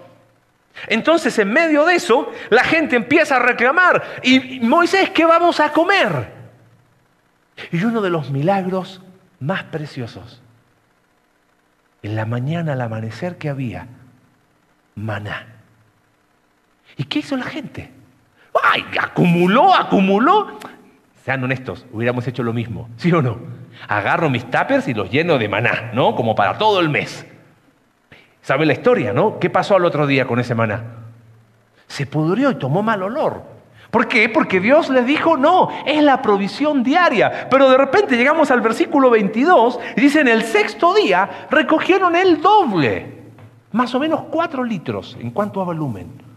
Entonces, 0.86 1.38
en 1.38 1.52
medio 1.52 1.84
de 1.84 1.96
eso, 1.96 2.32
la 2.48 2.64
gente 2.64 2.96
empieza 2.96 3.36
a 3.36 3.40
reclamar, 3.40 4.20
¿y 4.22 4.60
Moisés 4.60 5.10
qué 5.10 5.26
vamos 5.26 5.60
a 5.60 5.70
comer? 5.70 6.32
Y 7.72 7.84
uno 7.84 8.00
de 8.00 8.08
los 8.08 8.30
milagros 8.30 9.02
más 9.40 9.64
preciosos, 9.64 10.42
en 12.02 12.16
la 12.16 12.26
mañana 12.26 12.72
al 12.72 12.80
amanecer 12.80 13.38
que 13.38 13.48
había, 13.48 13.88
maná. 14.94 15.46
¿Y 16.96 17.04
qué 17.04 17.20
hizo 17.20 17.36
la 17.36 17.44
gente? 17.44 17.92
¡Ay! 18.62 18.84
Acumuló, 19.00 19.74
acumuló. 19.74 20.58
Sean 21.24 21.44
honestos, 21.44 21.86
hubiéramos 21.92 22.26
hecho 22.26 22.42
lo 22.42 22.52
mismo, 22.52 22.88
¿sí 22.96 23.12
o 23.12 23.22
no? 23.22 23.38
Agarro 23.86 24.30
mis 24.30 24.50
tuppers 24.50 24.88
y 24.88 24.94
los 24.94 25.10
lleno 25.10 25.38
de 25.38 25.48
maná, 25.48 25.90
¿no? 25.92 26.14
Como 26.14 26.34
para 26.34 26.58
todo 26.58 26.80
el 26.80 26.88
mes. 26.88 27.26
¿Sabe 28.42 28.66
la 28.66 28.72
historia, 28.72 29.12
no? 29.12 29.38
¿Qué 29.38 29.50
pasó 29.50 29.76
al 29.76 29.84
otro 29.84 30.06
día 30.06 30.26
con 30.26 30.40
ese 30.40 30.54
maná? 30.54 30.84
Se 31.86 32.06
pudrió 32.06 32.50
y 32.50 32.54
tomó 32.54 32.82
mal 32.82 33.02
olor. 33.02 33.57
¿Por 33.90 34.06
qué? 34.06 34.28
Porque 34.28 34.60
Dios 34.60 34.90
les 34.90 35.06
dijo, 35.06 35.36
no, 35.36 35.70
es 35.86 36.02
la 36.02 36.20
provisión 36.20 36.82
diaria. 36.82 37.48
Pero 37.50 37.70
de 37.70 37.78
repente 37.78 38.16
llegamos 38.16 38.50
al 38.50 38.60
versículo 38.60 39.08
22 39.08 39.80
y 39.96 40.00
dice, 40.00 40.20
en 40.20 40.28
el 40.28 40.42
sexto 40.42 40.94
día 40.94 41.46
recogieron 41.50 42.14
el 42.14 42.42
doble, 42.42 43.22
más 43.72 43.94
o 43.94 44.00
menos 44.00 44.24
cuatro 44.30 44.62
litros 44.62 45.16
en 45.18 45.30
cuanto 45.30 45.60
a 45.62 45.64
volumen. 45.64 46.28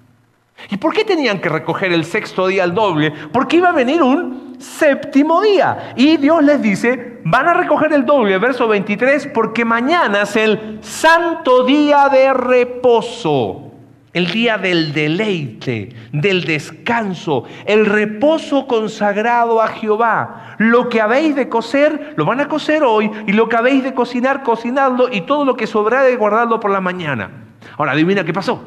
¿Y 0.69 0.77
por 0.77 0.93
qué 0.93 1.03
tenían 1.03 1.39
que 1.39 1.49
recoger 1.49 1.91
el 1.91 2.05
sexto 2.05 2.47
día 2.47 2.63
el 2.63 2.73
doble? 2.73 3.11
Porque 3.33 3.57
iba 3.57 3.69
a 3.69 3.73
venir 3.73 4.01
un 4.01 4.55
séptimo 4.59 5.41
día. 5.41 5.93
Y 5.95 6.17
Dios 6.17 6.43
les 6.43 6.61
dice, 6.61 7.19
van 7.25 7.47
a 7.47 7.53
recoger 7.53 7.91
el 7.93 8.05
doble, 8.05 8.37
verso 8.37 8.67
23, 8.67 9.27
porque 9.33 9.65
mañana 9.65 10.21
es 10.21 10.35
el 10.35 10.79
santo 10.81 11.65
día 11.65 12.07
de 12.09 12.33
reposo. 12.33 13.70
El 14.13 14.29
día 14.31 14.57
del 14.57 14.91
deleite, 14.91 15.95
del 16.11 16.43
descanso, 16.43 17.45
el 17.65 17.85
reposo 17.85 18.67
consagrado 18.67 19.61
a 19.61 19.67
Jehová. 19.67 20.55
Lo 20.57 20.89
que 20.89 20.99
habéis 20.99 21.35
de 21.35 21.47
cocer, 21.47 22.13
lo 22.17 22.25
van 22.25 22.41
a 22.41 22.49
cocer 22.49 22.83
hoy, 22.83 23.09
y 23.25 23.31
lo 23.31 23.47
que 23.47 23.55
habéis 23.55 23.83
de 23.83 23.93
cocinar, 23.93 24.43
cocinadlo, 24.43 25.07
y 25.11 25.21
todo 25.21 25.45
lo 25.45 25.55
que 25.55 25.65
sobrará 25.65 26.03
de 26.03 26.17
guardarlo 26.17 26.59
por 26.59 26.71
la 26.71 26.81
mañana. 26.81 27.31
Ahora, 27.77 27.93
adivina 27.93 28.25
qué 28.25 28.33
pasó. 28.33 28.61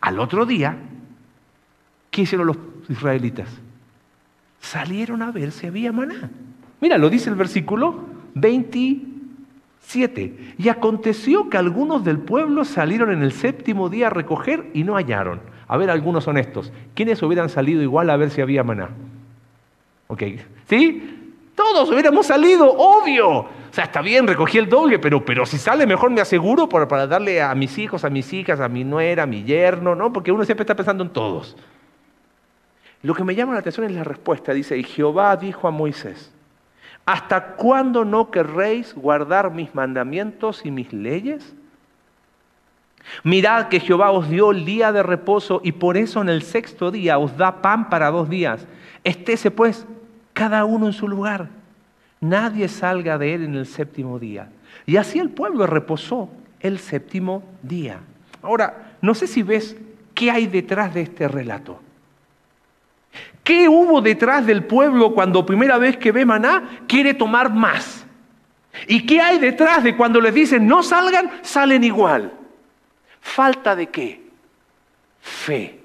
Al 0.00 0.20
otro 0.20 0.46
día, 0.46 0.76
¿qué 2.10 2.22
hicieron 2.22 2.46
los 2.46 2.56
israelitas? 2.88 3.48
Salieron 4.60 5.22
a 5.22 5.32
ver 5.32 5.50
si 5.50 5.66
había 5.66 5.90
maná. 5.90 6.30
Mira, 6.80 6.98
lo 6.98 7.10
dice 7.10 7.30
el 7.30 7.36
versículo 7.36 8.04
27. 9.86 10.54
Y 10.58 10.68
aconteció 10.68 11.48
que 11.48 11.56
algunos 11.56 12.04
del 12.04 12.18
pueblo 12.18 12.64
salieron 12.64 13.12
en 13.12 13.22
el 13.22 13.32
séptimo 13.32 13.88
día 13.88 14.08
a 14.08 14.10
recoger 14.10 14.70
y 14.74 14.84
no 14.84 14.96
hallaron. 14.96 15.40
A 15.68 15.76
ver, 15.76 15.90
algunos 15.90 16.26
honestos. 16.26 16.72
¿Quiénes 16.94 17.22
hubieran 17.22 17.48
salido 17.48 17.82
igual 17.82 18.10
a 18.10 18.16
ver 18.16 18.30
si 18.30 18.40
había 18.40 18.64
maná? 18.64 18.90
¿Ok? 20.08 20.22
¿Sí? 20.68 21.34
Todos 21.54 21.90
hubiéramos 21.90 22.26
salido, 22.26 22.70
obvio. 22.70 23.28
O 23.28 23.48
sea, 23.70 23.84
está 23.84 24.02
bien, 24.02 24.26
recogí 24.26 24.58
el 24.58 24.68
doble, 24.68 24.98
pero, 24.98 25.24
pero 25.24 25.46
si 25.46 25.58
sale 25.58 25.86
mejor 25.86 26.10
me 26.10 26.20
aseguro 26.20 26.68
para, 26.68 26.86
para 26.86 27.06
darle 27.06 27.40
a 27.40 27.54
mis 27.54 27.78
hijos, 27.78 28.04
a 28.04 28.10
mis 28.10 28.32
hijas, 28.32 28.60
a 28.60 28.68
mi 28.68 28.84
nuera, 28.84 29.24
a 29.24 29.26
mi 29.26 29.44
yerno, 29.44 29.94
¿no? 29.94 30.12
Porque 30.12 30.32
uno 30.32 30.44
siempre 30.44 30.62
está 30.62 30.74
pensando 30.74 31.04
en 31.04 31.10
todos. 31.10 31.56
Lo 33.02 33.14
que 33.14 33.24
me 33.24 33.34
llama 33.34 33.54
la 33.54 33.60
atención 33.60 33.86
es 33.86 33.92
la 33.92 34.04
respuesta. 34.04 34.52
Dice, 34.52 34.76
y 34.76 34.82
Jehová 34.82 35.36
dijo 35.36 35.68
a 35.68 35.70
Moisés, 35.70 36.32
¿hasta 37.06 37.54
cuándo 37.54 38.04
no 38.04 38.30
querréis 38.30 38.94
guardar 38.94 39.52
mis 39.52 39.74
mandamientos 39.74 40.66
y 40.66 40.70
mis 40.70 40.92
leyes? 40.92 41.54
Mirad 43.22 43.68
que 43.68 43.80
Jehová 43.80 44.10
os 44.10 44.28
dio 44.28 44.50
el 44.50 44.64
día 44.64 44.90
de 44.90 45.02
reposo 45.02 45.60
y 45.62 45.72
por 45.72 45.96
eso 45.96 46.20
en 46.20 46.28
el 46.28 46.42
sexto 46.42 46.90
día 46.90 47.18
os 47.18 47.36
da 47.36 47.62
pan 47.62 47.88
para 47.88 48.10
dos 48.10 48.28
días. 48.28 48.66
Estése 49.04 49.50
pues 49.52 49.86
cada 50.32 50.64
uno 50.64 50.86
en 50.86 50.92
su 50.92 51.06
lugar. 51.06 51.48
Nadie 52.20 52.68
salga 52.68 53.18
de 53.18 53.34
él 53.34 53.44
en 53.44 53.54
el 53.54 53.66
séptimo 53.66 54.18
día. 54.18 54.50
Y 54.84 54.96
así 54.96 55.20
el 55.20 55.30
pueblo 55.30 55.66
reposó 55.66 56.28
el 56.60 56.78
séptimo 56.80 57.44
día. 57.62 58.00
Ahora, 58.42 58.96
no 59.00 59.14
sé 59.14 59.28
si 59.28 59.42
ves 59.42 59.76
qué 60.14 60.30
hay 60.30 60.46
detrás 60.46 60.92
de 60.92 61.02
este 61.02 61.28
relato. 61.28 61.80
¿Qué 63.46 63.68
hubo 63.68 64.00
detrás 64.00 64.44
del 64.44 64.64
pueblo 64.64 65.14
cuando 65.14 65.46
primera 65.46 65.78
vez 65.78 65.96
que 65.96 66.10
ve 66.10 66.24
maná 66.24 66.80
quiere 66.88 67.14
tomar 67.14 67.54
más? 67.54 68.04
¿Y 68.88 69.06
qué 69.06 69.20
hay 69.20 69.38
detrás 69.38 69.84
de 69.84 69.96
cuando 69.96 70.20
les 70.20 70.34
dicen 70.34 70.66
no 70.66 70.82
salgan, 70.82 71.30
salen 71.42 71.84
igual? 71.84 72.32
¿Falta 73.20 73.76
de 73.76 73.86
qué? 73.86 74.20
Fe. 75.20 75.78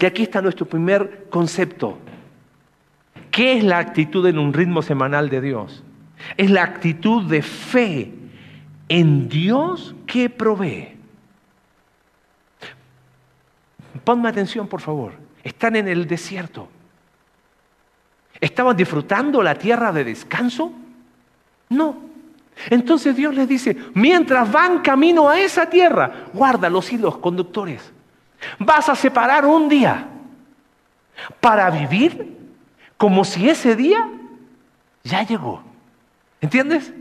Y 0.00 0.06
aquí 0.06 0.22
está 0.22 0.40
nuestro 0.40 0.64
primer 0.64 1.26
concepto. 1.28 1.98
¿Qué 3.30 3.58
es 3.58 3.62
la 3.62 3.76
actitud 3.76 4.26
en 4.26 4.38
un 4.38 4.54
ritmo 4.54 4.80
semanal 4.80 5.28
de 5.28 5.42
Dios? 5.42 5.84
Es 6.38 6.50
la 6.50 6.62
actitud 6.62 7.24
de 7.24 7.42
fe 7.42 8.14
en 8.88 9.28
Dios 9.28 9.94
que 10.06 10.30
provee. 10.30 10.96
Ponme 14.04 14.30
atención, 14.30 14.66
por 14.66 14.80
favor. 14.80 15.25
Están 15.46 15.76
en 15.76 15.86
el 15.86 16.08
desierto. 16.08 16.68
¿Estaban 18.40 18.76
disfrutando 18.76 19.40
la 19.44 19.54
tierra 19.54 19.92
de 19.92 20.02
descanso? 20.02 20.72
No. 21.68 21.98
Entonces 22.68 23.14
Dios 23.14 23.32
les 23.32 23.46
dice, 23.46 23.76
mientras 23.94 24.50
van 24.50 24.80
camino 24.80 25.28
a 25.28 25.38
esa 25.38 25.70
tierra, 25.70 26.26
guarda 26.32 26.68
los 26.68 26.92
hilos 26.92 27.18
conductores. 27.18 27.92
Vas 28.58 28.88
a 28.88 28.96
separar 28.96 29.46
un 29.46 29.68
día 29.68 30.08
para 31.40 31.70
vivir 31.70 32.36
como 32.96 33.24
si 33.24 33.48
ese 33.48 33.76
día 33.76 34.04
ya 35.04 35.22
llegó. 35.22 35.62
¿Entiendes? 36.40 36.92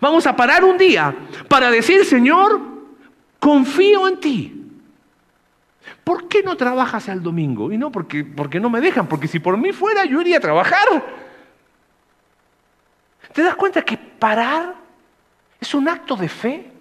Vamos 0.00 0.26
a 0.26 0.34
parar 0.34 0.64
un 0.64 0.76
día 0.76 1.14
para 1.46 1.70
decir, 1.70 2.04
Señor, 2.04 2.60
confío 3.38 4.08
en 4.08 4.18
ti. 4.18 4.67
¿Por 6.08 6.26
qué 6.26 6.42
no 6.42 6.56
trabajas 6.56 7.06
el 7.08 7.22
domingo? 7.22 7.70
Y 7.70 7.76
no 7.76 7.92
porque, 7.92 8.24
porque 8.24 8.58
no 8.58 8.70
me 8.70 8.80
dejan, 8.80 9.06
porque 9.06 9.28
si 9.28 9.40
por 9.40 9.58
mí 9.58 9.72
fuera 9.72 10.06
yo 10.06 10.22
iría 10.22 10.38
a 10.38 10.40
trabajar. 10.40 10.88
¿Te 13.30 13.42
das 13.42 13.54
cuenta 13.56 13.82
que 13.82 13.98
parar 13.98 14.74
es 15.60 15.74
un 15.74 15.86
acto 15.86 16.16
de 16.16 16.30
fe? 16.30 16.72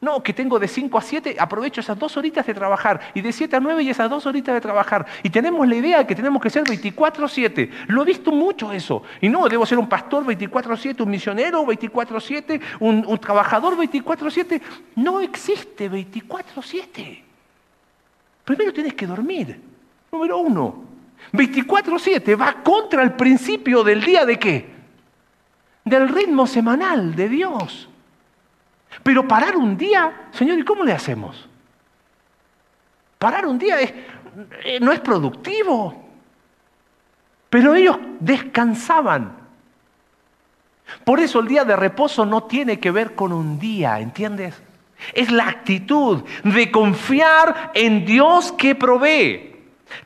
No, 0.00 0.20
que 0.24 0.32
tengo 0.32 0.58
de 0.58 0.66
5 0.66 0.98
a 0.98 1.02
7, 1.02 1.36
aprovecho 1.38 1.80
esas 1.80 1.96
dos 1.96 2.16
horitas 2.16 2.44
de 2.44 2.52
trabajar. 2.52 3.12
Y 3.14 3.20
de 3.20 3.30
7 3.30 3.54
a 3.54 3.60
9 3.60 3.80
y 3.84 3.90
esas 3.90 4.10
dos 4.10 4.26
horitas 4.26 4.56
de 4.56 4.60
trabajar. 4.60 5.06
Y 5.22 5.30
tenemos 5.30 5.68
la 5.68 5.76
idea 5.76 5.98
de 5.98 6.06
que 6.08 6.16
tenemos 6.16 6.42
que 6.42 6.50
ser 6.50 6.64
24-7. 6.64 7.70
Lo 7.86 8.02
he 8.02 8.06
visto 8.06 8.32
mucho 8.32 8.72
eso. 8.72 9.04
Y 9.20 9.28
no, 9.28 9.48
debo 9.48 9.64
ser 9.64 9.78
un 9.78 9.88
pastor 9.88 10.24
24-7, 10.24 11.00
un 11.00 11.10
misionero 11.10 11.64
24-7, 11.64 12.60
un, 12.80 13.04
un 13.06 13.18
trabajador 13.18 13.76
24-7. 13.76 14.60
No 14.96 15.20
existe 15.20 15.88
24-7. 15.88 17.31
Primero 18.44 18.72
tienes 18.72 18.94
que 18.94 19.06
dormir. 19.06 19.60
Número 20.10 20.38
uno. 20.38 20.84
24-7 21.32 22.40
va 22.40 22.62
contra 22.62 23.02
el 23.02 23.12
principio 23.12 23.84
del 23.84 24.02
día 24.02 24.26
de 24.26 24.38
qué? 24.38 24.72
Del 25.84 26.08
ritmo 26.08 26.46
semanal 26.46 27.14
de 27.14 27.28
Dios. 27.28 27.88
Pero 29.02 29.26
parar 29.26 29.56
un 29.56 29.76
día, 29.76 30.28
Señor, 30.32 30.58
¿y 30.58 30.64
cómo 30.64 30.84
le 30.84 30.92
hacemos? 30.92 31.48
Parar 33.18 33.46
un 33.46 33.58
día 33.58 33.80
eh, 33.80 34.78
no 34.80 34.92
es 34.92 35.00
productivo. 35.00 36.02
Pero 37.48 37.74
ellos 37.74 37.98
descansaban. 38.20 39.36
Por 41.04 41.20
eso 41.20 41.40
el 41.40 41.48
día 41.48 41.64
de 41.64 41.76
reposo 41.76 42.26
no 42.26 42.44
tiene 42.44 42.78
que 42.78 42.90
ver 42.90 43.14
con 43.14 43.32
un 43.32 43.58
día, 43.58 44.00
¿entiendes? 44.00 44.60
Es 45.12 45.30
la 45.30 45.48
actitud 45.48 46.22
de 46.44 46.70
confiar 46.70 47.72
en 47.74 48.04
Dios 48.04 48.52
que 48.52 48.74
provee. 48.74 49.50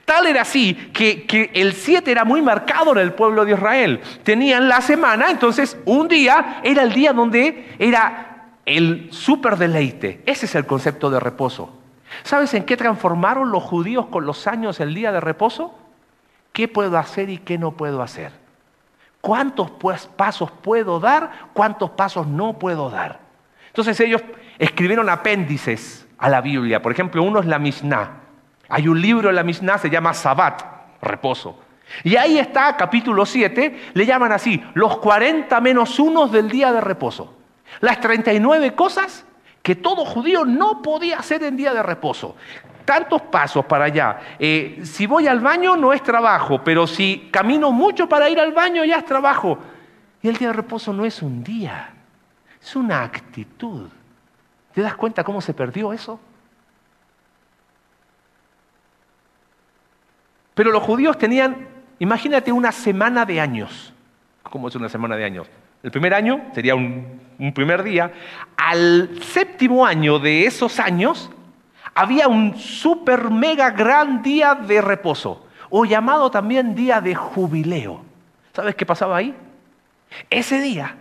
Tal 0.04 0.26
era 0.26 0.42
así 0.42 0.74
que, 0.92 1.24
que 1.26 1.50
el 1.54 1.72
7 1.72 2.10
era 2.10 2.24
muy 2.24 2.42
marcado 2.42 2.92
en 2.92 2.98
el 2.98 3.12
pueblo 3.12 3.44
de 3.44 3.52
Israel. 3.52 4.00
Tenían 4.22 4.68
la 4.68 4.80
semana, 4.80 5.30
entonces 5.30 5.78
un 5.84 6.08
día 6.08 6.60
era 6.62 6.82
el 6.82 6.92
día 6.92 7.12
donde 7.12 7.74
era 7.78 8.50
el 8.64 9.08
super 9.12 9.56
deleite. 9.56 10.22
Ese 10.26 10.46
es 10.46 10.54
el 10.54 10.66
concepto 10.66 11.08
de 11.10 11.20
reposo. 11.20 11.72
¿Sabes 12.22 12.54
en 12.54 12.64
qué 12.64 12.76
transformaron 12.76 13.50
los 13.50 13.62
judíos 13.62 14.06
con 14.06 14.26
los 14.26 14.46
años 14.46 14.80
el 14.80 14.94
día 14.94 15.12
de 15.12 15.20
reposo? 15.20 15.74
¿Qué 16.52 16.68
puedo 16.68 16.98
hacer 16.98 17.30
y 17.30 17.38
qué 17.38 17.58
no 17.58 17.72
puedo 17.72 18.02
hacer? 18.02 18.32
¿Cuántos 19.20 19.70
pues, 19.72 20.06
pasos 20.06 20.50
puedo 20.50 21.00
dar? 21.00 21.30
¿Cuántos 21.52 21.90
pasos 21.90 22.26
no 22.26 22.58
puedo 22.58 22.90
dar? 22.90 23.20
Entonces 23.68 23.98
ellos 24.00 24.22
escribieron 24.58 25.08
apéndices 25.08 26.06
a 26.18 26.28
la 26.28 26.40
Biblia. 26.40 26.82
Por 26.82 26.92
ejemplo, 26.92 27.22
uno 27.22 27.40
es 27.40 27.46
la 27.46 27.58
Mishnah. 27.58 28.22
Hay 28.68 28.88
un 28.88 29.00
libro 29.00 29.30
en 29.30 29.36
la 29.36 29.42
Mishnah, 29.42 29.78
se 29.78 29.90
llama 29.90 30.14
Sabbat, 30.14 30.62
reposo. 31.02 31.60
Y 32.02 32.16
ahí 32.16 32.38
está, 32.38 32.76
capítulo 32.76 33.24
7, 33.24 33.92
le 33.94 34.06
llaman 34.06 34.32
así, 34.32 34.62
los 34.74 34.98
40 34.98 35.60
menos 35.60 35.98
unos 35.98 36.32
del 36.32 36.50
día 36.50 36.72
de 36.72 36.80
reposo. 36.80 37.36
Las 37.80 38.00
39 38.00 38.74
cosas 38.74 39.24
que 39.62 39.76
todo 39.76 40.04
judío 40.04 40.44
no 40.44 40.82
podía 40.82 41.18
hacer 41.18 41.42
en 41.42 41.56
día 41.56 41.74
de 41.74 41.82
reposo. 41.82 42.36
Tantos 42.84 43.22
pasos 43.22 43.64
para 43.66 43.86
allá. 43.86 44.20
Eh, 44.38 44.80
si 44.84 45.06
voy 45.06 45.26
al 45.26 45.40
baño 45.40 45.76
no 45.76 45.92
es 45.92 46.02
trabajo, 46.02 46.62
pero 46.62 46.86
si 46.86 47.28
camino 47.32 47.72
mucho 47.72 48.08
para 48.08 48.30
ir 48.30 48.38
al 48.38 48.52
baño 48.52 48.84
ya 48.84 48.98
es 48.98 49.04
trabajo. 49.04 49.58
Y 50.22 50.28
el 50.28 50.36
día 50.36 50.48
de 50.48 50.54
reposo 50.54 50.92
no 50.92 51.04
es 51.04 51.20
un 51.20 51.42
día, 51.42 51.92
es 52.60 52.76
una 52.76 53.02
actitud. 53.02 53.88
¿Te 54.76 54.82
das 54.82 54.94
cuenta 54.94 55.24
cómo 55.24 55.40
se 55.40 55.54
perdió 55.54 55.94
eso? 55.94 56.20
Pero 60.54 60.70
los 60.70 60.82
judíos 60.82 61.16
tenían, 61.16 61.66
imagínate, 61.98 62.52
una 62.52 62.70
semana 62.72 63.24
de 63.24 63.40
años. 63.40 63.94
¿Cómo 64.42 64.68
es 64.68 64.74
una 64.74 64.90
semana 64.90 65.16
de 65.16 65.24
años? 65.24 65.46
El 65.82 65.90
primer 65.90 66.12
año 66.12 66.42
sería 66.54 66.74
un, 66.74 67.22
primer 67.54 67.84
día. 67.84 68.12
Al 68.54 69.18
séptimo 69.22 69.86
año 69.86 70.18
de 70.18 70.44
esos 70.44 70.78
años 70.78 71.30
había 71.94 72.28
un 72.28 72.58
super 72.58 73.30
mega 73.30 73.70
gran 73.70 74.20
día 74.20 74.54
de 74.54 74.82
reposo, 74.82 75.46
o 75.70 75.86
llamado 75.86 76.30
también 76.30 76.74
día 76.74 77.00
de 77.00 77.14
jubileo. 77.14 78.02
¿Sabes 78.52 78.74
qué 78.74 78.84
pasaba 78.84 79.16
ahí? 79.16 79.34
Ese 80.28 80.60
día 80.60 80.96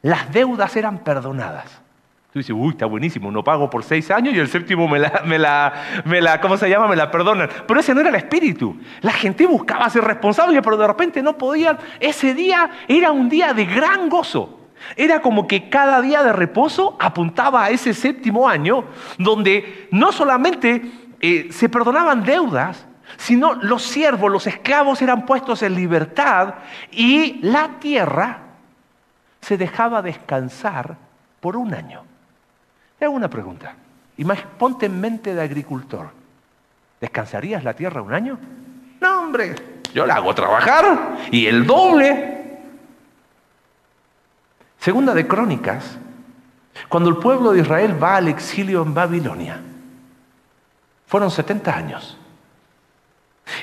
las 0.00 0.32
deudas 0.32 0.74
eran 0.74 1.00
perdonadas. 1.00 1.82
Tú 2.32 2.38
dices, 2.38 2.54
uy, 2.56 2.70
está 2.70 2.86
buenísimo, 2.86 3.32
no 3.32 3.42
pago 3.42 3.68
por 3.68 3.82
seis 3.82 4.08
años 4.08 4.32
y 4.34 4.38
el 4.38 4.46
séptimo 4.46 4.86
me 4.86 5.00
la, 5.00 5.22
me 5.26 5.36
la, 5.36 6.02
me 6.04 6.20
la, 6.20 6.40
¿cómo 6.40 6.56
se 6.56 6.70
llama? 6.70 6.86
Me 6.86 6.94
la 6.94 7.10
perdonan. 7.10 7.48
Pero 7.66 7.80
ese 7.80 7.92
no 7.92 8.00
era 8.00 8.10
el 8.10 8.14
espíritu. 8.14 8.76
La 9.00 9.12
gente 9.12 9.46
buscaba 9.46 9.90
ser 9.90 10.04
responsable, 10.04 10.62
pero 10.62 10.76
de 10.76 10.86
repente 10.86 11.22
no 11.22 11.36
podían. 11.36 11.76
Ese 11.98 12.32
día 12.34 12.70
era 12.86 13.10
un 13.10 13.28
día 13.28 13.52
de 13.52 13.66
gran 13.66 14.08
gozo. 14.08 14.60
Era 14.96 15.20
como 15.20 15.48
que 15.48 15.68
cada 15.68 16.00
día 16.00 16.22
de 16.22 16.32
reposo 16.32 16.96
apuntaba 17.00 17.64
a 17.64 17.70
ese 17.70 17.92
séptimo 17.94 18.48
año, 18.48 18.84
donde 19.18 19.88
no 19.90 20.12
solamente 20.12 20.82
eh, 21.20 21.48
se 21.50 21.68
perdonaban 21.68 22.22
deudas, 22.22 22.86
sino 23.16 23.54
los 23.54 23.82
siervos, 23.82 24.30
los 24.30 24.46
esclavos 24.46 25.02
eran 25.02 25.26
puestos 25.26 25.64
en 25.64 25.74
libertad 25.74 26.54
y 26.92 27.40
la 27.42 27.80
tierra 27.80 28.38
se 29.40 29.56
dejaba 29.56 30.00
descansar 30.00 30.96
por 31.40 31.56
un 31.56 31.74
año. 31.74 32.09
Hago 33.00 33.12
una 33.12 33.30
pregunta. 33.30 33.74
Ponte 34.58 34.86
en 34.86 35.00
mente 35.00 35.34
de 35.34 35.42
agricultor. 35.42 36.10
¿Descansarías 37.00 37.64
la 37.64 37.74
tierra 37.74 38.02
un 38.02 38.12
año? 38.12 38.38
No, 39.00 39.20
hombre, 39.20 39.54
yo 39.94 40.04
la 40.04 40.16
hago 40.16 40.34
trabajar 40.34 41.16
y 41.30 41.46
el 41.46 41.66
doble. 41.66 42.58
Segunda 44.78 45.14
de 45.14 45.26
Crónicas, 45.26 45.98
cuando 46.88 47.08
el 47.08 47.16
pueblo 47.16 47.52
de 47.52 47.60
Israel 47.60 48.02
va 48.02 48.16
al 48.16 48.28
exilio 48.28 48.82
en 48.82 48.92
Babilonia, 48.92 49.60
fueron 51.06 51.30
70 51.30 51.74
años. 51.74 52.18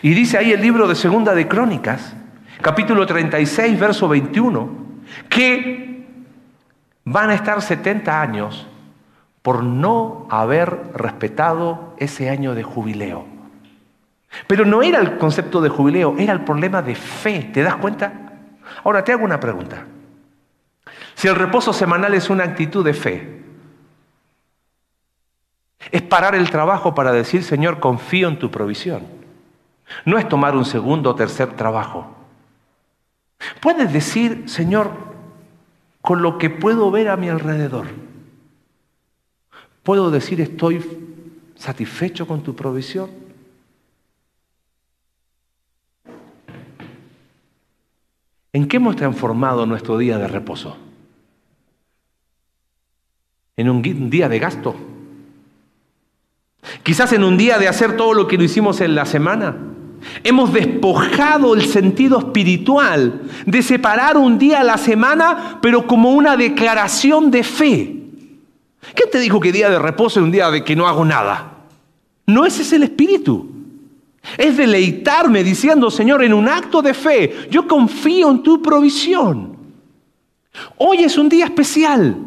Y 0.01 0.13
dice 0.13 0.37
ahí 0.37 0.51
el 0.51 0.61
libro 0.61 0.87
de 0.87 0.95
Segunda 0.95 1.33
de 1.33 1.47
Crónicas, 1.47 2.13
capítulo 2.61 3.05
36, 3.05 3.79
verso 3.79 4.07
21, 4.07 4.69
que 5.29 6.05
van 7.05 7.29
a 7.29 7.35
estar 7.35 7.61
70 7.61 8.21
años 8.21 8.67
por 9.47 9.63
no 9.63 10.27
haber 10.29 10.91
respetado 10.93 11.95
ese 11.99 12.29
año 12.29 12.53
de 12.53 12.63
jubileo. 12.63 13.25
Pero 14.45 14.65
no 14.65 14.83
era 14.83 14.99
el 14.99 15.17
concepto 15.17 15.61
de 15.61 15.69
jubileo, 15.69 16.15
era 16.17 16.33
el 16.33 16.43
problema 16.43 16.81
de 16.81 16.95
fe, 16.95 17.49
¿te 17.53 17.63
das 17.63 17.77
cuenta? 17.77 18.11
Ahora 18.83 19.05
te 19.05 19.13
hago 19.13 19.23
una 19.23 19.39
pregunta. 19.39 19.85
Si 21.15 21.29
el 21.29 21.35
reposo 21.35 21.71
semanal 21.71 22.13
es 22.13 22.29
una 22.29 22.43
actitud 22.43 22.83
de 22.83 22.93
fe, 22.93 23.41
es 25.91 26.01
parar 26.01 26.35
el 26.35 26.49
trabajo 26.49 26.93
para 26.93 27.13
decir, 27.13 27.41
Señor, 27.41 27.79
confío 27.79 28.27
en 28.27 28.39
tu 28.39 28.51
provisión. 28.51 29.03
No 30.03 30.17
es 30.17 30.27
tomar 30.27 30.57
un 30.57 30.65
segundo 30.65 31.11
o 31.11 31.15
tercer 31.15 31.53
trabajo. 31.53 32.17
Puedes 33.61 33.93
decir, 33.93 34.43
Señor, 34.49 34.91
con 36.01 36.21
lo 36.21 36.37
que 36.37 36.49
puedo 36.49 36.91
ver 36.91 37.07
a 37.07 37.15
mi 37.15 37.29
alrededor, 37.29 38.06
¿Puedo 39.87 40.11
decir 40.11 40.41
estoy 40.41 40.83
satisfecho 41.55 42.27
con 42.27 42.43
tu 42.43 42.53
provisión? 42.53 43.09
¿En 48.51 48.67
qué 48.67 48.75
hemos 48.75 48.97
transformado 48.97 49.65
nuestro 49.65 49.97
día 49.97 50.17
de 50.17 50.27
reposo? 50.27 50.75
¿En 53.55 53.69
un 53.69 54.09
día 54.09 54.27
de 54.27 54.39
gasto? 54.39 54.75
Quizás 56.83 57.13
en 57.13 57.23
un 57.23 57.37
día 57.37 57.57
de 57.57 57.69
hacer 57.69 57.95
todo 57.95 58.13
lo 58.13 58.27
que 58.27 58.37
no 58.37 58.43
hicimos 58.43 58.81
en 58.81 58.93
la 58.93 59.05
semana. 59.05 59.55
Hemos 60.21 60.51
despojado 60.51 61.55
el 61.55 61.63
sentido 61.65 62.19
espiritual 62.19 63.21
de 63.45 63.63
separar 63.63 64.17
un 64.17 64.37
día 64.37 64.59
a 64.59 64.65
la 64.65 64.77
semana, 64.77 65.59
pero 65.61 65.87
como 65.87 66.11
una 66.11 66.35
declaración 66.35 67.31
de 67.31 67.43
fe. 67.45 67.96
¿Quién 68.93 69.09
te 69.11 69.19
dijo 69.19 69.39
que 69.39 69.51
día 69.51 69.69
de 69.69 69.79
reposo 69.79 70.19
es 70.19 70.23
un 70.23 70.31
día 70.31 70.49
de 70.49 70.63
que 70.63 70.75
no 70.75 70.87
hago 70.87 71.05
nada? 71.05 71.65
No 72.25 72.45
ese 72.45 72.61
es 72.61 72.73
el 72.73 72.83
espíritu. 72.83 73.49
Es 74.37 74.57
deleitarme 74.57 75.43
diciendo, 75.43 75.89
Señor, 75.89 76.23
en 76.23 76.33
un 76.33 76.49
acto 76.49 76.81
de 76.81 76.93
fe, 76.93 77.47
yo 77.49 77.67
confío 77.67 78.29
en 78.29 78.43
tu 78.43 78.61
provisión. 78.61 79.55
Hoy 80.77 81.03
es 81.03 81.17
un 81.17 81.29
día 81.29 81.45
especial. 81.45 82.17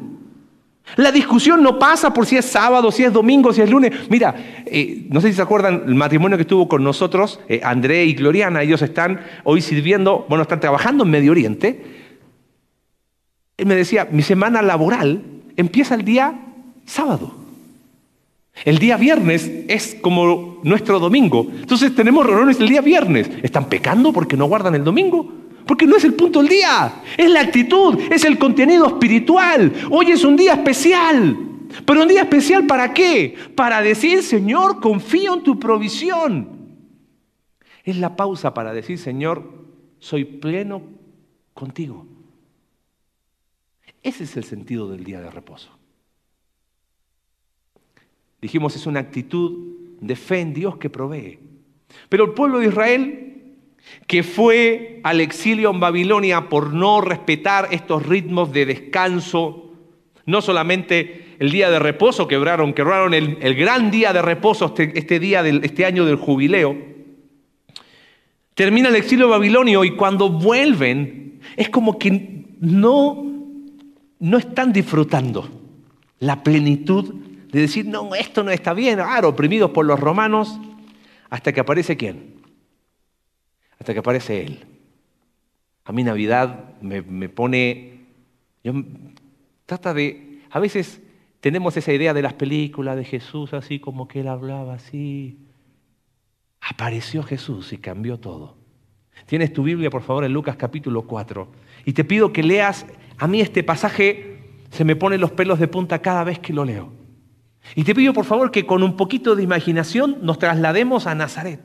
La 0.96 1.12
discusión 1.12 1.62
no 1.62 1.79
pasa 1.79 2.12
por 2.12 2.27
si 2.27 2.37
es 2.37 2.46
sábado, 2.46 2.90
si 2.90 3.05
es 3.05 3.12
domingo, 3.12 3.53
si 3.53 3.62
es 3.62 3.70
lunes. 3.70 3.92
Mira, 4.09 4.35
eh, 4.66 5.07
no 5.09 5.20
sé 5.20 5.29
si 5.29 5.35
se 5.35 5.42
acuerdan 5.42 5.85
el 5.87 5.94
matrimonio 5.94 6.37
que 6.37 6.42
estuvo 6.42 6.68
con 6.68 6.83
nosotros, 6.83 7.38
eh, 7.49 7.61
André 7.62 8.05
y 8.07 8.14
Gloriana, 8.14 8.62
ellos 8.62 8.83
están 8.83 9.20
hoy 9.44 9.61
sirviendo, 9.61 10.27
bueno, 10.29 10.42
están 10.42 10.59
trabajando 10.59 11.05
en 11.05 11.11
Medio 11.11 11.31
Oriente. 11.31 11.85
Él 13.57 13.66
me 13.66 13.77
decía, 13.77 14.09
mi 14.11 14.23
semana 14.23 14.62
laboral 14.62 15.23
empieza 15.57 15.94
el 15.94 16.05
día 16.05 16.35
sábado. 16.90 17.33
El 18.64 18.79
día 18.79 18.96
viernes 18.96 19.50
es 19.68 19.96
como 20.00 20.61
nuestro 20.64 20.98
domingo. 20.98 21.46
Entonces 21.50 21.94
tenemos 21.94 22.26
reuniones 22.26 22.61
el 22.61 22.68
día 22.68 22.83
viernes. 22.83 23.31
¿Están 23.42 23.68
pecando 23.68 24.12
porque 24.12 24.37
no 24.37 24.46
guardan 24.46 24.74
el 24.74 24.85
domingo? 24.85 25.33
Porque 25.66 25.87
no 25.87 25.96
es 25.96 26.05
el 26.05 26.14
punto 26.14 26.40
del 26.40 26.48
día. 26.48 27.03
Es 27.16 27.31
la 27.31 27.40
actitud, 27.40 27.98
es 28.11 28.24
el 28.24 28.38
contenido 28.38 28.87
espiritual. 28.87 29.72
Hoy 29.90 30.11
es 30.11 30.24
un 30.24 30.37
día 30.37 30.55
especial. 30.55 31.37
Pero 31.87 32.03
un 32.03 32.09
día 32.09 32.22
especial 32.22 32.66
para 32.66 32.92
qué? 32.92 33.37
Para 33.55 33.81
decir, 33.81 34.22
Señor, 34.22 34.81
confío 34.81 35.35
en 35.35 35.42
tu 35.42 35.59
provisión. 35.59 36.48
Es 37.85 37.96
la 37.96 38.16
pausa 38.16 38.53
para 38.53 38.74
decir, 38.74 38.98
Señor, 38.98 39.48
soy 40.00 40.24
pleno 40.24 40.83
contigo. 41.55 42.07
Ese 44.03 44.24
es 44.24 44.37
el 44.37 44.44
sentido 44.44 44.90
del 44.90 45.05
día 45.05 45.20
de 45.20 45.31
reposo. 45.31 45.80
Dijimos, 48.40 48.76
es 48.76 48.87
una 48.87 49.00
actitud 49.00 49.70
de 50.00 50.16
fe 50.16 50.40
en 50.40 50.55
Dios 50.55 50.76
que 50.79 50.90
provee. 50.90 51.38
Pero 52.09 52.24
el 52.24 52.31
pueblo 52.31 52.59
de 52.59 52.68
Israel, 52.68 53.42
que 54.07 54.22
fue 54.22 55.00
al 55.03 55.20
exilio 55.20 55.70
en 55.70 55.81
Babilonia 55.81 56.48
por 56.48 56.72
no 56.72 57.00
respetar 57.00 57.68
estos 57.70 58.07
ritmos 58.07 58.53
de 58.53 58.66
descanso, 58.66 59.72
no 60.26 60.40
solamente 60.40 61.37
el 61.38 61.50
día 61.50 61.70
de 61.70 61.79
reposo 61.79 62.29
quebraron, 62.29 62.72
quebraron 62.72 63.14
el, 63.14 63.55
gran 63.55 63.90
día 63.90 64.12
de 64.12 64.22
reposo 64.22 64.66
este, 64.66 64.98
este 64.98 65.18
día 65.18 65.42
del, 65.42 65.64
este 65.64 65.85
año 65.85 66.05
del 66.05 66.16
jubileo, 66.16 66.76
termina 68.55 68.88
el 68.90 68.96
exilio 68.96 69.29
babilonio 69.29 69.85
y 69.85 69.96
cuando 69.96 70.29
vuelven 70.29 71.40
es 71.57 71.68
como 71.70 71.98
que 71.98 72.44
no, 72.61 73.24
no 74.18 74.38
están 74.38 74.72
disfrutando 74.72 75.48
la 76.18 76.42
plenitud 76.42 77.14
de 77.53 77.61
decir, 77.61 77.87
no, 77.87 78.15
esto 78.15 78.43
no 78.43 78.51
está 78.51 78.75
bien, 78.75 79.01
ah, 79.01 79.21
oprimidos 79.25 79.71
por 79.71 79.85
los 79.85 79.99
romanos, 79.99 80.59
hasta 81.29 81.53
que 81.53 81.61
aparece 81.61 81.97
quién? 81.97 82.35
Hasta 83.79 83.93
que 83.93 84.01
aparece 84.01 84.45
Él. 84.45 84.67
A 85.85 85.93
mí 85.93 86.05
Navidad 86.05 86.81
me, 86.81 87.29
pone, 87.29 88.01
yo, 88.63 88.73
trata 89.67 89.93
de, 89.95 90.43
a 90.51 90.61
veces 90.61 91.01
tenemos 91.41 91.77
esa 91.77 91.93
idea 91.93 92.15
de 92.15 92.23
las 92.23 92.35
películas 92.35 92.97
de 92.97 93.05
Jesús, 93.05 93.55
así 93.55 93.81
como 93.81 94.07
que 94.07 94.21
Él 94.21 94.29
hablaba 94.29 94.75
así. 94.75 95.39
Apareció 96.61 97.23
Jesús 97.23 97.73
y 97.73 97.79
cambió 97.79 98.21
todo. 98.21 98.57
Tienes 99.27 99.53
tu 99.53 99.63
Biblia, 99.63 99.91
por 99.91 100.03
favor, 100.03 100.25
en 100.25 100.33
Lucas 100.33 100.57
capítulo 100.57 101.03
4. 101.03 101.49
Y 101.87 101.93
te 101.93 102.05
pido 102.05 102.33
que 102.33 102.43
leas, 102.43 102.87
a 103.19 103.27
mí 103.27 103.41
este 103.41 103.63
pasaje 103.63 104.39
se 104.71 104.85
me 104.85 104.97
ponen 104.97 105.21
los 105.21 105.33
pelos 105.33 105.59
de 105.59 105.69
punta 105.69 106.01
cada 106.01 106.25
vez 106.25 106.39
que 106.39 106.53
lo 106.53 106.65
leo. 106.65 107.00
Y 107.75 107.85
te 107.85 107.94
pido 107.94 108.12
por 108.12 108.25
favor 108.25 108.51
que 108.51 108.66
con 108.66 108.83
un 108.83 108.96
poquito 108.96 109.37
de 109.37 109.42
imaginación 109.42 110.18
nos 110.23 110.38
traslademos 110.38 111.07
a 111.07 111.14
Nazaret. 111.14 111.61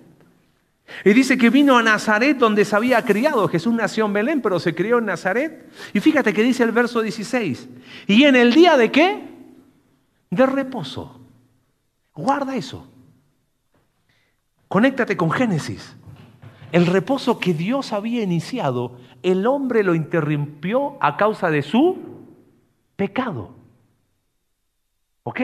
Y 1.03 1.13
dice 1.13 1.37
que 1.37 1.49
vino 1.49 1.77
a 1.77 1.83
Nazaret 1.83 2.37
donde 2.37 2.63
se 2.63 2.75
había 2.75 3.01
criado. 3.03 3.47
Jesús 3.47 3.73
nació 3.73 4.05
en 4.05 4.13
Belén, 4.13 4.41
pero 4.41 4.59
se 4.59 4.75
crió 4.75 4.99
en 4.99 5.05
Nazaret. 5.05 5.69
Y 5.93 5.99
fíjate 5.99 6.33
que 6.33 6.43
dice 6.43 6.63
el 6.63 6.71
verso 6.71 7.01
16. 7.01 7.69
¿Y 8.07 8.23
en 8.23 8.35
el 8.35 8.53
día 8.53 8.77
de 8.77 8.91
qué? 8.91 9.23
De 10.29 10.45
reposo. 10.45 11.19
Guarda 12.13 12.55
eso. 12.55 12.87
Conéctate 14.67 15.17
con 15.17 15.31
Génesis. 15.31 15.95
El 16.71 16.85
reposo 16.85 17.39
que 17.39 17.53
Dios 17.53 17.93
había 17.93 18.21
iniciado, 18.21 18.97
el 19.23 19.47
hombre 19.47 19.83
lo 19.83 19.95
interrumpió 19.95 20.97
a 20.99 21.17
causa 21.17 21.49
de 21.49 21.61
su 21.61 21.97
pecado. 22.95 23.55
¿Ok? 25.23 25.41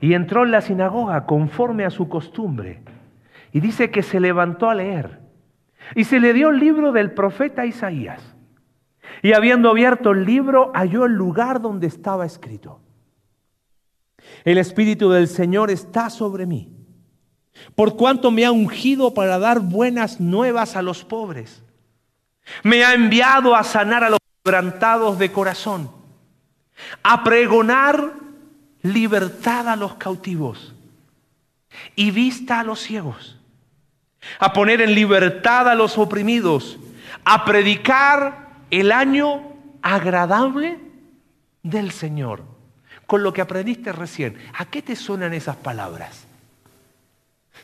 Y 0.00 0.14
entró 0.14 0.44
en 0.44 0.52
la 0.52 0.60
sinagoga 0.60 1.26
conforme 1.26 1.84
a 1.84 1.90
su 1.90 2.08
costumbre. 2.08 2.82
Y 3.52 3.60
dice 3.60 3.90
que 3.90 4.02
se 4.02 4.20
levantó 4.20 4.70
a 4.70 4.74
leer. 4.74 5.20
Y 5.94 6.04
se 6.04 6.20
le 6.20 6.32
dio 6.32 6.50
el 6.50 6.58
libro 6.58 6.92
del 6.92 7.12
profeta 7.12 7.66
Isaías. 7.66 8.34
Y 9.22 9.32
habiendo 9.32 9.70
abierto 9.70 10.10
el 10.10 10.24
libro, 10.24 10.70
halló 10.74 11.06
el 11.06 11.12
lugar 11.12 11.60
donde 11.60 11.86
estaba 11.86 12.26
escrito. 12.26 12.80
El 14.44 14.58
Espíritu 14.58 15.10
del 15.10 15.28
Señor 15.28 15.70
está 15.70 16.10
sobre 16.10 16.46
mí, 16.46 16.72
por 17.74 17.96
cuanto 17.96 18.30
me 18.30 18.44
ha 18.44 18.52
ungido 18.52 19.14
para 19.14 19.38
dar 19.38 19.60
buenas 19.60 20.20
nuevas 20.20 20.76
a 20.76 20.82
los 20.82 21.04
pobres. 21.04 21.62
Me 22.62 22.84
ha 22.84 22.94
enviado 22.94 23.54
a 23.54 23.64
sanar 23.64 24.04
a 24.04 24.10
los 24.10 24.18
quebrantados 24.42 25.18
de 25.18 25.32
corazón, 25.32 25.90
a 27.02 27.24
pregonar 27.24 28.14
libertad 28.82 29.68
a 29.68 29.76
los 29.76 29.94
cautivos 29.94 30.74
y 31.96 32.10
vista 32.10 32.60
a 32.60 32.64
los 32.64 32.80
ciegos, 32.80 33.38
a 34.38 34.52
poner 34.52 34.80
en 34.80 34.94
libertad 34.94 35.68
a 35.68 35.74
los 35.74 35.98
oprimidos, 35.98 36.78
a 37.24 37.44
predicar 37.44 38.48
el 38.70 38.92
año 38.92 39.42
agradable 39.82 40.78
del 41.62 41.90
Señor. 41.90 42.42
Con 43.06 43.22
lo 43.22 43.32
que 43.32 43.40
aprendiste 43.40 43.92
recién, 43.92 44.36
¿a 44.52 44.66
qué 44.66 44.82
te 44.82 44.94
suenan 44.94 45.32
esas 45.32 45.56
palabras? 45.56 46.26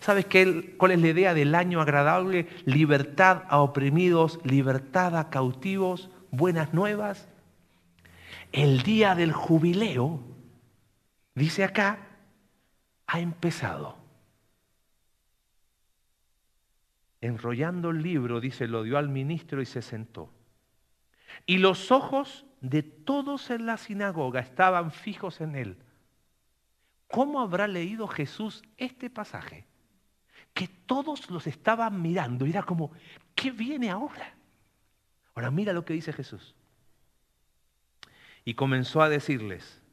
¿Sabes 0.01 0.27
qué, 0.27 0.75
cuál 0.77 0.93
es 0.93 1.01
la 1.01 1.09
idea 1.09 1.35
del 1.35 1.55
año 1.55 1.81
agradable? 1.81 2.49
Libertad 2.65 3.43
a 3.49 3.61
oprimidos, 3.61 4.41
libertad 4.43 5.17
a 5.17 5.31
cautivos, 5.31 6.11
buenas 6.31 6.73
nuevas. 6.75 7.29
El 8.53 8.83
día 8.83 9.15
del 9.15 9.33
jubileo 9.33 10.21
Dice 11.35 11.65
acá, 11.65 11.99
ha 13.07 13.21
empezado. 13.21 13.97
Enrollando 17.21 17.91
el 17.91 18.03
libro, 18.03 18.41
dice, 18.41 18.69
lo 18.69 18.83
dio 18.83 18.99
al 18.99 19.09
ministro 19.09 19.63
y 19.63 19.67
se 19.67 19.83
sentó. 19.83 20.31
Y 21.47 21.59
los 21.59 21.91
ojos 21.91 22.45
de 22.61 22.83
todos 22.83 23.51
en 23.51 23.67
la 23.67 23.77
sinagoga 23.77 24.41
estaban 24.41 24.91
fijos 24.93 25.41
en 25.41 25.57
él. 25.57 25.79
¿Cómo 27.09 27.41
habrá 27.41 27.67
leído 27.67 28.07
Jesús 28.09 28.63
este 28.77 29.11
pasaje? 29.11 29.67
Que 30.53 30.69
todos 30.69 31.31
los 31.31 31.47
estaban 31.47 32.01
mirando 32.01 32.47
y 32.47 32.51
era 32.51 32.63
como, 32.63 32.93
¿qué 33.35 33.51
viene 33.51 33.91
ahora? 33.91 34.35
Ahora 35.35 35.51
mira 35.51 35.73
lo 35.73 35.85
que 35.85 35.95
dice 35.95 36.13
Jesús. 36.13 36.55
Y 38.45 38.55
comenzó 38.55 39.03
a 39.03 39.09
decirles, 39.09 39.84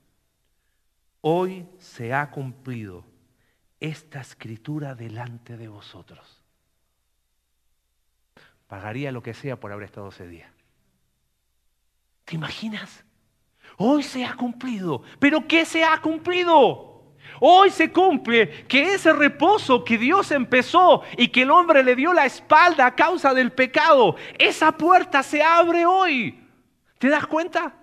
hoy 1.21 1.67
se 1.77 2.13
ha 2.13 2.29
cumplido 2.31 3.05
esta 3.79 4.21
escritura 4.21 4.95
delante 4.95 5.57
de 5.57 5.67
vosotros. 5.67 6.41
Pagaría 8.67 9.11
lo 9.11 9.23
que 9.23 9.33
sea 9.33 9.59
por 9.59 9.71
haber 9.71 9.85
estado 9.85 10.09
ese 10.09 10.27
día. 10.27 10.51
¿Te 12.25 12.35
imaginas? 12.35 13.03
Hoy 13.77 14.03
se 14.03 14.23
ha 14.23 14.35
cumplido. 14.35 15.03
¿Pero 15.19 15.47
qué 15.47 15.65
se 15.65 15.83
ha 15.83 15.99
cumplido? 15.99 17.15
Hoy 17.39 17.71
se 17.71 17.91
cumple 17.91 18.65
que 18.67 18.93
ese 18.93 19.13
reposo 19.13 19.83
que 19.83 19.97
Dios 19.97 20.31
empezó 20.31 21.03
y 21.17 21.29
que 21.29 21.41
el 21.41 21.51
hombre 21.51 21.83
le 21.83 21.95
dio 21.95 22.13
la 22.13 22.25
espalda 22.25 22.85
a 22.85 22.95
causa 22.95 23.33
del 23.33 23.51
pecado, 23.51 24.15
esa 24.37 24.71
puerta 24.71 25.23
se 25.23 25.41
abre 25.41 25.85
hoy. 25.85 26.39
¿Te 26.99 27.09
das 27.09 27.25
cuenta? 27.25 27.80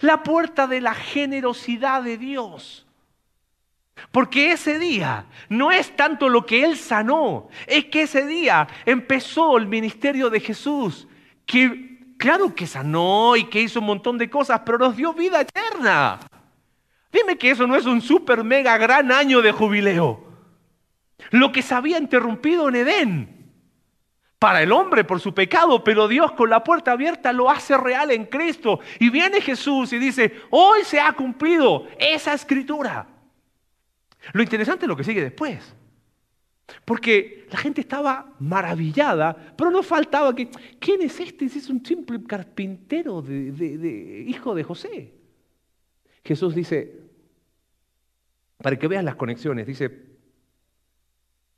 La 0.00 0.22
puerta 0.22 0.66
de 0.66 0.80
la 0.80 0.94
generosidad 0.94 2.02
de 2.02 2.18
Dios. 2.18 2.86
Porque 4.10 4.52
ese 4.52 4.78
día 4.78 5.26
no 5.48 5.72
es 5.72 5.94
tanto 5.96 6.28
lo 6.28 6.44
que 6.44 6.64
Él 6.64 6.76
sanó, 6.76 7.48
es 7.66 7.86
que 7.86 8.02
ese 8.02 8.26
día 8.26 8.66
empezó 8.84 9.56
el 9.56 9.66
ministerio 9.66 10.28
de 10.28 10.40
Jesús, 10.40 11.08
que 11.46 12.14
claro 12.18 12.54
que 12.54 12.66
sanó 12.66 13.36
y 13.36 13.44
que 13.44 13.62
hizo 13.62 13.80
un 13.80 13.86
montón 13.86 14.18
de 14.18 14.28
cosas, 14.28 14.60
pero 14.64 14.78
nos 14.78 14.96
dio 14.96 15.12
vida 15.14 15.40
eterna. 15.40 16.20
Dime 17.10 17.38
que 17.38 17.50
eso 17.50 17.66
no 17.66 17.76
es 17.76 17.86
un 17.86 18.02
super 18.02 18.44
mega 18.44 18.76
gran 18.76 19.10
año 19.10 19.40
de 19.40 19.52
jubileo. 19.52 20.24
Lo 21.30 21.50
que 21.50 21.62
se 21.62 21.74
había 21.74 21.98
interrumpido 21.98 22.68
en 22.68 22.76
Edén 22.76 23.35
para 24.38 24.62
el 24.62 24.72
hombre 24.72 25.04
por 25.04 25.20
su 25.20 25.34
pecado, 25.34 25.82
pero 25.82 26.08
Dios 26.08 26.32
con 26.32 26.50
la 26.50 26.62
puerta 26.62 26.92
abierta 26.92 27.32
lo 27.32 27.50
hace 27.50 27.76
real 27.76 28.10
en 28.10 28.26
Cristo. 28.26 28.80
Y 28.98 29.10
viene 29.10 29.40
Jesús 29.40 29.92
y 29.92 29.98
dice, 29.98 30.32
hoy 30.50 30.84
se 30.84 31.00
ha 31.00 31.12
cumplido 31.12 31.86
esa 31.98 32.34
escritura. 32.34 33.06
Lo 34.32 34.42
interesante 34.42 34.84
es 34.84 34.88
lo 34.88 34.96
que 34.96 35.04
sigue 35.04 35.22
después. 35.22 35.74
Porque 36.84 37.46
la 37.50 37.58
gente 37.58 37.80
estaba 37.80 38.34
maravillada, 38.40 39.54
pero 39.56 39.70
no 39.70 39.82
faltaba 39.82 40.34
que, 40.34 40.50
¿quién 40.80 41.00
es 41.02 41.18
este? 41.20 41.44
Es 41.46 41.70
un 41.70 41.84
simple 41.84 42.22
carpintero 42.24 43.22
de, 43.22 44.24
hijo 44.26 44.54
de 44.54 44.64
José. 44.64 45.12
Jesús 46.24 46.54
dice, 46.54 47.00
para 48.58 48.76
que 48.76 48.88
veas 48.88 49.04
las 49.04 49.14
conexiones, 49.14 49.66
dice, 49.66 50.06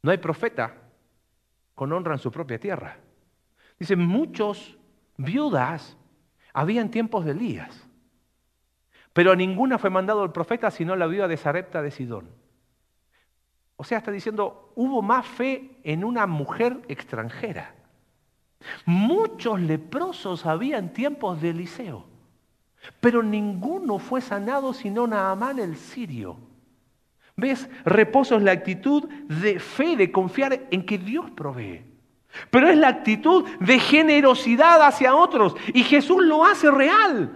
no 0.02 0.10
hay 0.10 0.18
profeta 0.18 0.87
con 1.78 1.92
honra 1.92 2.14
en 2.14 2.18
su 2.18 2.32
propia 2.32 2.58
tierra. 2.58 2.96
Dice, 3.78 3.94
muchos 3.94 4.76
viudas 5.16 5.96
había 6.52 6.80
en 6.80 6.90
tiempos 6.90 7.24
de 7.24 7.30
Elías, 7.30 7.86
pero 9.12 9.30
a 9.30 9.36
ninguna 9.36 9.78
fue 9.78 9.88
mandado 9.88 10.24
el 10.24 10.32
profeta 10.32 10.72
sino 10.72 10.96
la 10.96 11.06
viuda 11.06 11.28
de 11.28 11.36
Sarepta 11.36 11.80
de 11.80 11.92
Sidón. 11.92 12.30
O 13.76 13.84
sea, 13.84 13.98
está 13.98 14.10
diciendo, 14.10 14.72
hubo 14.74 15.02
más 15.02 15.24
fe 15.24 15.78
en 15.84 16.02
una 16.02 16.26
mujer 16.26 16.80
extranjera. 16.88 17.76
Muchos 18.84 19.60
leprosos 19.60 20.46
había 20.46 20.78
en 20.78 20.92
tiempos 20.92 21.40
de 21.40 21.50
Eliseo. 21.50 22.06
Pero 22.98 23.22
ninguno 23.22 24.00
fue 24.00 24.20
sanado 24.20 24.74
sino 24.74 25.06
Naamán 25.06 25.60
el 25.60 25.76
sirio. 25.76 26.38
¿Ves? 27.38 27.70
Reposo 27.84 28.36
es 28.36 28.42
la 28.42 28.50
actitud 28.50 29.08
de 29.28 29.60
fe, 29.60 29.96
de 29.96 30.10
confiar 30.10 30.58
en 30.72 30.84
que 30.84 30.98
Dios 30.98 31.30
provee. 31.30 31.84
Pero 32.50 32.68
es 32.68 32.76
la 32.76 32.88
actitud 32.88 33.44
de 33.60 33.78
generosidad 33.78 34.84
hacia 34.84 35.14
otros. 35.14 35.54
Y 35.72 35.84
Jesús 35.84 36.24
lo 36.24 36.44
hace 36.44 36.68
real. 36.68 37.30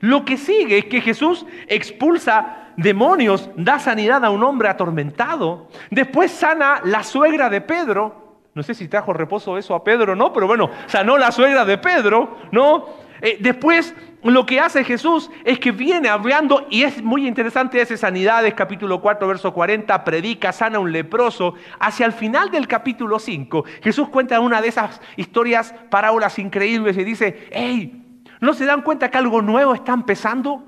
Lo 0.00 0.24
que 0.24 0.38
sigue 0.38 0.78
es 0.78 0.84
que 0.86 1.02
Jesús 1.02 1.44
expulsa 1.68 2.70
demonios, 2.78 3.50
da 3.54 3.78
sanidad 3.78 4.24
a 4.24 4.30
un 4.30 4.42
hombre 4.42 4.70
atormentado. 4.70 5.68
Después 5.90 6.30
sana 6.32 6.80
la 6.84 7.02
suegra 7.02 7.50
de 7.50 7.60
Pedro. 7.60 8.38
No 8.54 8.62
sé 8.62 8.72
si 8.72 8.88
trajo 8.88 9.12
reposo 9.12 9.58
eso 9.58 9.74
a 9.74 9.84
Pedro 9.84 10.14
o 10.14 10.16
no, 10.16 10.32
pero 10.32 10.46
bueno, 10.46 10.70
sanó 10.86 11.18
la 11.18 11.30
suegra 11.30 11.66
de 11.66 11.76
Pedro, 11.76 12.38
¿no? 12.52 12.86
Eh, 13.24 13.38
después 13.40 13.94
lo 14.24 14.44
que 14.44 14.58
hace 14.58 14.82
Jesús 14.82 15.30
es 15.44 15.60
que 15.60 15.70
viene 15.70 16.08
hablando, 16.08 16.66
y 16.68 16.82
es 16.82 17.02
muy 17.02 17.26
interesante 17.26 17.80
ese 17.80 17.96
Sanidades, 17.96 18.52
capítulo 18.54 19.00
4, 19.00 19.28
verso 19.28 19.54
40, 19.54 20.04
predica, 20.04 20.50
sana 20.52 20.80
un 20.80 20.90
leproso. 20.90 21.54
Hacia 21.78 22.04
el 22.04 22.12
final 22.12 22.50
del 22.50 22.66
capítulo 22.66 23.20
5, 23.20 23.64
Jesús 23.80 24.08
cuenta 24.08 24.40
una 24.40 24.60
de 24.60 24.68
esas 24.68 25.00
historias, 25.16 25.72
parábolas 25.88 26.38
increíbles, 26.40 26.98
y 26.98 27.04
dice, 27.04 27.48
hey, 27.52 28.24
¿no 28.40 28.54
se 28.54 28.64
dan 28.64 28.82
cuenta 28.82 29.08
que 29.08 29.18
algo 29.18 29.40
nuevo 29.40 29.72
está 29.72 29.92
empezando? 29.92 30.64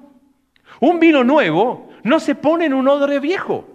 Un 0.78 1.00
vino 1.00 1.24
nuevo 1.24 1.90
no 2.04 2.20
se 2.20 2.36
pone 2.36 2.66
en 2.66 2.74
un 2.74 2.86
odre 2.86 3.18
viejo, 3.18 3.66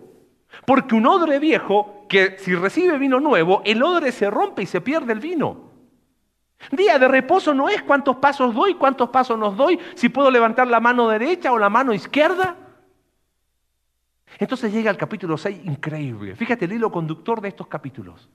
porque 0.66 0.96
un 0.96 1.06
odre 1.06 1.40
viejo, 1.40 2.06
que 2.08 2.38
si 2.38 2.56
recibe 2.56 2.98
vino 2.98 3.20
nuevo, 3.20 3.62
el 3.66 3.84
odre 3.84 4.14
se 4.14 4.30
rompe 4.30 4.64
y 4.64 4.68
se 4.68 4.80
pierde 4.80 5.12
el 5.12 5.20
vino. 5.20 5.69
Día 6.72 7.00
de 7.00 7.08
reposo 7.08 7.54
no 7.54 7.70
es 7.70 7.82
cuántos 7.84 8.18
pasos 8.18 8.54
doy, 8.54 8.76
cuántos 8.76 9.10
pasos 9.10 9.40
nos 9.40 9.56
doy, 9.56 9.80
si 9.96 10.10
puedo 10.10 10.30
levantar 10.30 10.68
la 10.68 10.80
mano 10.80 11.08
derecha 11.08 11.52
o 11.52 11.58
la 11.58 11.70
mano 11.70 11.94
izquierda. 11.94 12.56
Entonces 14.38 14.72
llega 14.72 14.92
el 14.92 14.98
capítulo 14.98 15.38
6, 15.38 15.62
increíble. 15.66 16.36
Fíjate 16.36 16.66
el 16.66 16.74
hilo 16.74 16.92
conductor 16.92 17.42
de 17.42 17.50
estos 17.50 17.68
capítulos. 17.68 18.30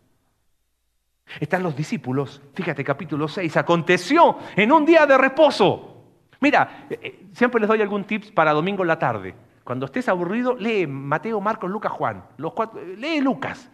Están 1.40 1.62
los 1.62 1.74
discípulos, 1.74 2.42
fíjate 2.54 2.84
capítulo 2.84 3.28
6, 3.28 3.56
aconteció 3.56 4.38
en 4.56 4.72
un 4.72 4.84
día 4.84 5.06
de 5.06 5.16
reposo. 5.16 5.94
Mira, 6.40 6.86
eh, 6.90 6.98
eh, 7.02 7.26
siempre 7.32 7.60
les 7.60 7.68
doy 7.68 7.80
algún 7.80 8.04
tips 8.04 8.30
para 8.30 8.52
domingo 8.52 8.82
en 8.82 8.88
la 8.88 8.98
tarde. 8.98 9.34
Cuando 9.64 9.86
estés 9.86 10.08
aburrido, 10.08 10.54
lee 10.56 10.86
Mateo, 10.86 11.40
Marcos, 11.40 11.70
Lucas, 11.70 11.92
Juan. 11.92 12.24
Los 12.36 12.52
cuatro, 12.52 12.80
eh, 12.80 12.96
lee 12.98 13.20
Lucas. 13.20 13.70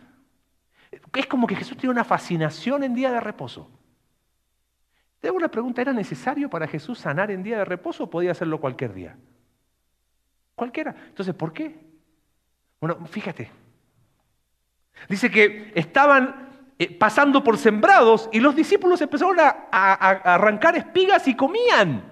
Es 1.13 1.27
como 1.27 1.47
que 1.47 1.57
Jesús 1.57 1.77
tiene 1.77 1.93
una 1.93 2.05
fascinación 2.05 2.85
en 2.85 2.95
día 2.95 3.11
de 3.11 3.21
reposo. 3.21 3.69
Te 5.21 5.29
hago 5.29 5.37
una 5.37 5.51
pregunta, 5.51 5.83
¿era 5.83 5.93
necesario 5.93 6.49
para 6.49 6.67
Jesús 6.67 6.99
sanar 6.99 7.31
en 7.31 7.43
día 7.43 7.59
de 7.59 7.65
reposo 7.65 8.05
o 8.05 8.11
podía 8.11 8.33
hacerlo 8.33 8.59
cualquier 8.59 8.95
día? 8.95 9.17
Cualquiera. 10.55 10.95
Entonces, 11.09 11.35
¿por 11.35 11.53
qué? 11.53 11.79
Bueno, 12.81 13.07
fíjate. 13.07 13.51
Dice 15.09 15.31
que 15.31 15.73
estaban 15.75 16.49
eh, 16.79 16.97
pasando 16.97 17.45
por 17.45 17.59
sembrados 17.59 18.31
y 18.33 18.41
los 18.41 18.57
discípulos 18.57 19.01
empezaron 19.03 19.39
a, 19.41 19.69
a 19.71 20.35
arrancar 20.35 20.77
espigas 20.77 21.29
y 21.29 21.37
comían. 21.37 22.03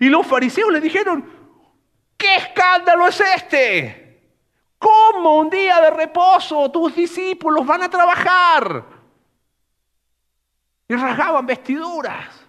Y 0.00 0.08
los 0.08 0.26
fariseos 0.26 0.72
le 0.72 0.80
dijeron, 0.80 1.24
¿qué 2.16 2.34
escándalo 2.34 3.06
es 3.06 3.20
este? 3.20 4.32
¿Cómo 4.78 5.38
un 5.38 5.50
día 5.50 5.80
de 5.80 5.90
reposo 5.90 6.68
tus 6.72 6.96
discípulos 6.96 7.64
van 7.64 7.84
a 7.84 7.88
trabajar? 7.88 8.95
Y 10.88 10.94
rasgaban 10.94 11.46
vestiduras. 11.46 12.46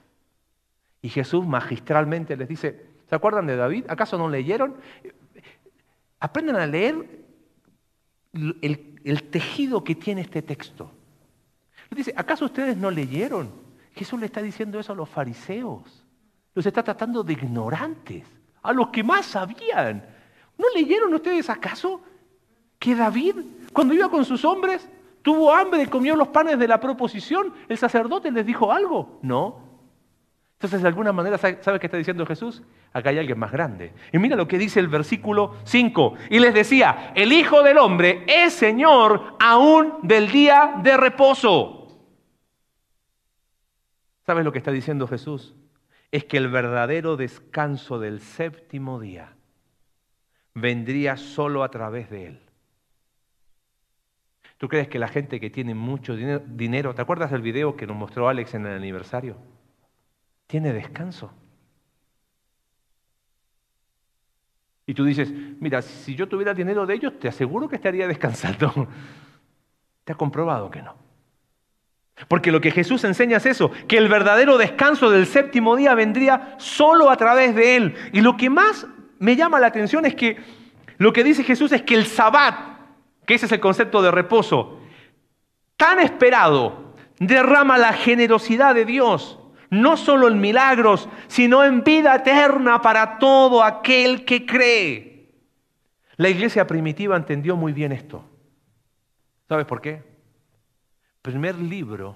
Y 1.01 1.09
Jesús 1.09 1.45
magistralmente 1.45 2.35
les 2.35 2.47
dice, 2.47 2.85
¿se 3.07 3.15
acuerdan 3.15 3.47
de 3.47 3.55
David? 3.55 3.85
¿Acaso 3.87 4.17
no 4.17 4.29
leyeron? 4.29 4.75
Aprendan 6.19 6.57
a 6.57 6.65
leer 6.65 7.25
el, 8.33 9.23
tejido 9.29 9.83
que 9.83 9.95
tiene 9.95 10.21
este 10.21 10.41
texto. 10.41 10.91
dice, 11.91 12.13
¿acaso 12.15 12.45
ustedes 12.45 12.75
no 12.77 12.91
leyeron? 12.91 13.51
Jesús 13.93 14.19
le 14.19 14.25
está 14.25 14.41
diciendo 14.41 14.79
eso 14.79 14.93
a 14.93 14.95
los 14.95 15.09
fariseos. 15.09 16.05
Los 16.53 16.65
está 16.65 16.83
tratando 16.83 17.23
de 17.23 17.33
ignorantes, 17.33 18.25
a 18.63 18.73
los 18.73 18.89
que 18.89 19.03
más 19.03 19.27
sabían. 19.27 20.03
¿No 20.57 20.65
leyeron 20.75 21.13
ustedes 21.13 21.49
acaso 21.49 22.01
que 22.79 22.95
David, 22.95 23.35
cuando 23.73 23.93
iba 23.93 24.09
con 24.09 24.25
sus 24.25 24.43
hombres, 24.43 24.87
¿Tuvo 25.27 25.53
hambre 25.53 25.83
y 25.83 25.87
comió 25.87 26.15
los 26.15 26.29
panes 26.29 26.57
de 26.57 26.69
la 26.69 26.79
proposición? 26.79 27.53
¿El 27.67 27.77
sacerdote 27.77 28.31
les 28.31 28.45
dijo 28.45 28.71
algo? 28.71 29.19
No. 29.21 29.59
Entonces, 30.53 30.81
de 30.81 30.87
alguna 30.87 31.11
manera, 31.11 31.37
¿sabe 31.37 31.81
qué 31.81 31.87
está 31.87 31.97
diciendo 31.97 32.25
Jesús? 32.25 32.63
Acá 32.93 33.09
hay 33.09 33.19
alguien 33.19 33.37
más 33.37 33.51
grande. 33.51 33.91
Y 34.13 34.19
mira 34.19 34.37
lo 34.37 34.47
que 34.47 34.57
dice 34.57 34.79
el 34.79 34.87
versículo 34.87 35.55
5. 35.65 36.13
Y 36.29 36.39
les 36.39 36.53
decía, 36.53 37.11
el 37.13 37.33
Hijo 37.33 37.61
del 37.61 37.77
Hombre 37.77 38.23
es 38.25 38.53
Señor 38.53 39.35
aún 39.37 39.95
del 40.01 40.31
día 40.31 40.75
de 40.81 40.95
reposo. 40.95 41.89
¿Sabes 44.25 44.45
lo 44.45 44.53
que 44.53 44.59
está 44.59 44.71
diciendo 44.71 45.09
Jesús? 45.09 45.55
Es 46.09 46.23
que 46.23 46.37
el 46.37 46.47
verdadero 46.47 47.17
descanso 47.17 47.99
del 47.99 48.21
séptimo 48.21 48.97
día 49.01 49.35
vendría 50.53 51.17
solo 51.17 51.65
a 51.65 51.69
través 51.69 52.09
de 52.09 52.27
Él. 52.27 52.46
¿Tú 54.57 54.67
crees 54.67 54.87
que 54.87 54.97
la 54.97 55.07
gente 55.07 55.39
que 55.39 55.49
tiene 55.49 55.75
mucho 55.75 56.15
dinero, 56.15 56.95
¿te 56.95 57.01
acuerdas 57.01 57.31
del 57.31 57.41
video 57.41 57.75
que 57.75 57.85
nos 57.85 57.95
mostró 57.95 58.27
Alex 58.27 58.55
en 58.55 58.65
el 58.65 58.75
aniversario? 58.75 59.37
Tiene 60.47 60.73
descanso. 60.73 61.31
Y 64.87 64.93
tú 64.93 65.03
dices, 65.03 65.31
mira, 65.59 65.81
si 65.81 66.15
yo 66.15 66.27
tuviera 66.27 66.53
dinero 66.53 66.85
de 66.85 66.95
ellos, 66.95 67.19
te 67.19 67.27
aseguro 67.27 67.67
que 67.67 67.75
estaría 67.75 68.07
descansando. 68.07 68.87
Te 70.05 70.13
ha 70.13 70.15
comprobado 70.15 70.71
que 70.71 70.81
no. 70.81 70.95
Porque 72.29 72.51
lo 72.51 72.61
que 72.61 72.71
Jesús 72.71 73.03
enseña 73.03 73.37
es 73.37 73.45
eso, 73.45 73.69
que 73.87 73.97
el 73.97 74.07
verdadero 74.07 74.57
descanso 74.57 75.11
del 75.11 75.27
séptimo 75.27 75.75
día 75.75 75.93
vendría 75.93 76.55
solo 76.57 77.11
a 77.11 77.17
través 77.17 77.53
de 77.53 77.75
Él. 77.75 77.95
Y 78.13 78.21
lo 78.21 78.37
que 78.37 78.49
más 78.49 78.87
me 79.19 79.35
llama 79.35 79.59
la 79.59 79.67
atención 79.67 80.05
es 80.05 80.15
que 80.15 80.37
lo 80.97 81.13
que 81.13 81.23
dice 81.23 81.43
Jesús 81.43 81.73
es 81.73 81.83
que 81.83 81.93
el 81.93 82.05
sabbat, 82.05 82.76
que 83.27 83.35
ese 83.35 83.45
es 83.45 83.51
el 83.51 83.59
concepto 83.59 84.01
de 84.01 84.09
reposo, 84.09 84.79
tan 85.75 85.99
esperado, 85.99 86.95
derrama 87.19 87.77
la 87.77 87.91
generosidad 87.91 88.73
de 88.73 88.85
Dios, 88.85 89.37
no 89.69 89.97
solo 89.97 90.29
en 90.29 90.39
milagros, 90.39 91.09
sino 91.27 91.65
en 91.65 91.83
vida 91.83 92.15
eterna 92.15 92.81
para 92.81 93.19
todo 93.19 93.63
aquel 93.63 94.23
que 94.23 94.45
cree. 94.45 95.33
La 96.15 96.29
iglesia 96.29 96.65
primitiva 96.65 97.17
entendió 97.17 97.57
muy 97.57 97.73
bien 97.73 97.91
esto. 97.91 98.23
¿Sabes 99.49 99.65
por 99.65 99.81
qué? 99.81 100.03
Primer 101.21 101.55
libro 101.55 102.15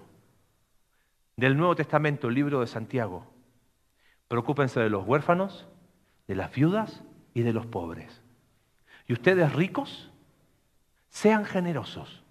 del 1.36 1.58
Nuevo 1.58 1.76
Testamento, 1.76 2.30
el 2.30 2.36
libro 2.36 2.62
de 2.62 2.68
Santiago. 2.68 3.28
Preocúpense 4.30 4.80
de 4.80 4.90
los 4.90 5.06
huérfanos, 5.06 5.68
de 6.28 6.36
las 6.36 6.54
viudas 6.54 7.04
y 7.34 7.42
de 7.42 7.52
los 7.52 7.66
pobres. 7.66 8.22
¿Y 9.08 9.14
ustedes 9.14 9.52
ricos? 9.52 10.11
Sean 11.12 11.46
generosos. 11.46 12.24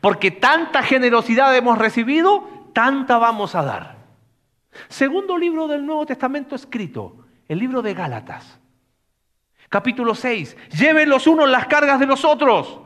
Porque 0.00 0.30
tanta 0.30 0.82
generosidad 0.82 1.54
hemos 1.54 1.76
recibido, 1.76 2.70
tanta 2.72 3.18
vamos 3.18 3.54
a 3.54 3.62
dar. 3.62 3.96
Segundo 4.88 5.36
libro 5.36 5.68
del 5.68 5.84
Nuevo 5.84 6.06
Testamento 6.06 6.54
escrito, 6.54 7.26
el 7.48 7.58
libro 7.58 7.82
de 7.82 7.92
Gálatas. 7.94 8.58
Capítulo 9.68 10.14
6. 10.14 10.56
Lleven 10.78 11.10
los 11.10 11.26
unos 11.26 11.48
las 11.48 11.66
cargas 11.66 11.98
de 12.00 12.06
los 12.06 12.24
otros. 12.24 12.80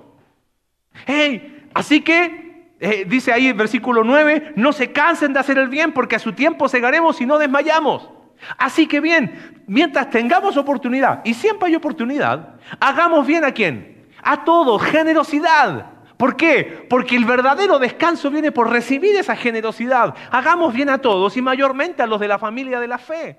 Hey, 1.07 1.69
así 1.75 2.01
que, 2.01 2.75
eh, 2.81 3.05
dice 3.07 3.33
ahí 3.33 3.49
el 3.49 3.55
versículo 3.55 4.03
9, 4.03 4.55
no 4.57 4.73
se 4.73 4.93
cansen 4.93 5.33
de 5.33 5.41
hacer 5.41 5.59
el 5.59 5.69
bien 5.69 5.93
porque 5.93 6.17
a 6.17 6.21
su 6.21 6.33
tiempo 6.33 6.69
segaremos 6.69 7.21
y 7.21 7.27
no 7.27 7.39
desmayamos. 7.39 8.09
Así 8.57 8.87
que 8.87 9.01
bien, 9.01 9.63
mientras 9.67 10.09
tengamos 10.09 10.57
oportunidad, 10.57 11.21
y 11.25 11.35
siempre 11.35 11.69
hay 11.69 11.75
oportunidad, 11.75 12.55
hagamos 12.81 13.27
bien 13.27 13.45
a 13.45 13.53
quién? 13.53 14.00
A 14.23 14.45
todos, 14.45 14.83
generosidad. 14.83 15.87
¿Por 16.17 16.37
qué? 16.37 16.87
Porque 16.89 17.17
el 17.17 17.25
verdadero 17.25 17.79
descanso 17.79 18.31
viene 18.31 18.53
por 18.53 18.71
recibir 18.71 19.17
esa 19.17 19.37
generosidad. 19.37 20.15
Hagamos 20.31 20.75
bien 20.75 20.91
a 20.91 20.99
todos 20.99 21.37
y 21.37 21.43
mayormente 21.43 22.03
a 22.03 22.07
los 22.07 22.21
de 22.21 22.29
la 22.29 22.39
familia 22.39 22.79
de 22.79 22.89
la 22.89 22.99
fe. 22.99 23.39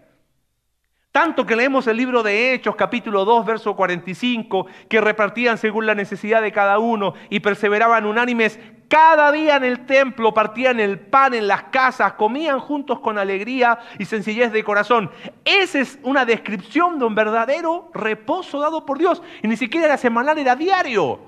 Tanto 1.11 1.45
que 1.45 1.57
leemos 1.57 1.87
el 1.87 1.97
libro 1.97 2.23
de 2.23 2.53
Hechos, 2.53 2.77
capítulo 2.77 3.25
2, 3.25 3.45
verso 3.45 3.75
45, 3.75 4.67
que 4.87 5.01
repartían 5.01 5.57
según 5.57 5.85
la 5.85 5.93
necesidad 5.93 6.41
de 6.41 6.53
cada 6.53 6.79
uno 6.79 7.15
y 7.29 7.41
perseveraban 7.41 8.05
unánimes 8.05 8.59
cada 8.87 9.31
día 9.31 9.57
en 9.57 9.63
el 9.63 9.85
templo, 9.85 10.33
partían 10.33 10.79
el 10.79 10.99
pan 10.99 11.33
en 11.33 11.47
las 11.47 11.63
casas, 11.63 12.13
comían 12.13 12.59
juntos 12.59 12.99
con 12.99 13.17
alegría 13.17 13.79
y 13.99 14.05
sencillez 14.05 14.51
de 14.51 14.65
corazón. 14.65 15.09
Esa 15.45 15.79
es 15.79 15.99
una 16.03 16.25
descripción 16.25 16.99
de 16.99 17.05
un 17.05 17.15
verdadero 17.15 17.89
reposo 17.93 18.59
dado 18.59 18.85
por 18.85 18.97
Dios. 18.97 19.21
Y 19.43 19.47
ni 19.47 19.55
siquiera 19.55 19.87
era 19.87 19.97
semanal, 19.97 20.37
era 20.37 20.57
diario. 20.57 21.21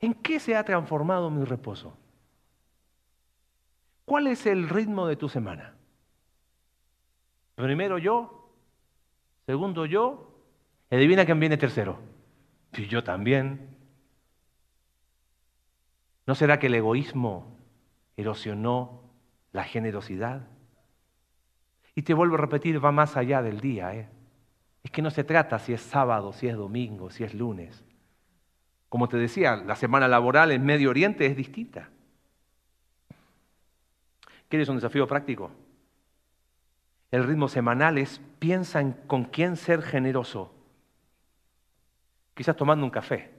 ¿En 0.00 0.12
qué 0.14 0.38
se 0.38 0.54
ha 0.54 0.64
transformado 0.64 1.30
mi 1.30 1.44
reposo? 1.44 1.96
¿Cuál 4.04 4.26
es 4.26 4.44
el 4.44 4.68
ritmo 4.68 5.06
de 5.06 5.16
tu 5.16 5.30
semana? 5.30 5.77
Primero 7.64 7.98
yo, 7.98 8.52
segundo 9.44 9.84
yo, 9.84 10.32
y 10.90 10.94
adivina 10.94 11.24
quién 11.24 11.40
viene 11.40 11.56
tercero. 11.56 11.98
Y 12.76 12.86
yo 12.86 13.02
también. 13.02 13.76
¿No 16.24 16.36
será 16.36 16.60
que 16.60 16.68
el 16.68 16.76
egoísmo 16.76 17.58
erosionó 18.16 19.02
la 19.50 19.64
generosidad? 19.64 20.46
Y 21.96 22.02
te 22.02 22.14
vuelvo 22.14 22.36
a 22.36 22.38
repetir, 22.38 22.82
va 22.84 22.92
más 22.92 23.16
allá 23.16 23.42
del 23.42 23.60
día. 23.60 23.92
¿eh? 23.92 24.08
Es 24.84 24.92
que 24.92 25.02
no 25.02 25.10
se 25.10 25.24
trata 25.24 25.58
si 25.58 25.72
es 25.72 25.80
sábado, 25.80 26.32
si 26.32 26.46
es 26.46 26.54
domingo, 26.54 27.10
si 27.10 27.24
es 27.24 27.34
lunes. 27.34 27.84
Como 28.88 29.08
te 29.08 29.16
decía, 29.16 29.56
la 29.56 29.74
semana 29.74 30.06
laboral 30.06 30.52
en 30.52 30.64
Medio 30.64 30.90
Oriente 30.90 31.26
es 31.26 31.36
distinta. 31.36 31.90
¿Quieres 34.48 34.68
un 34.68 34.76
desafío 34.76 35.08
práctico? 35.08 35.50
El 37.10 37.24
ritmo 37.24 37.48
semanal 37.48 37.98
es 37.98 38.20
piensa 38.38 38.80
en 38.80 38.92
con 38.92 39.24
quién 39.24 39.56
ser 39.56 39.82
generoso. 39.82 40.54
Quizás 42.34 42.56
tomando 42.56 42.84
un 42.84 42.90
café. 42.90 43.32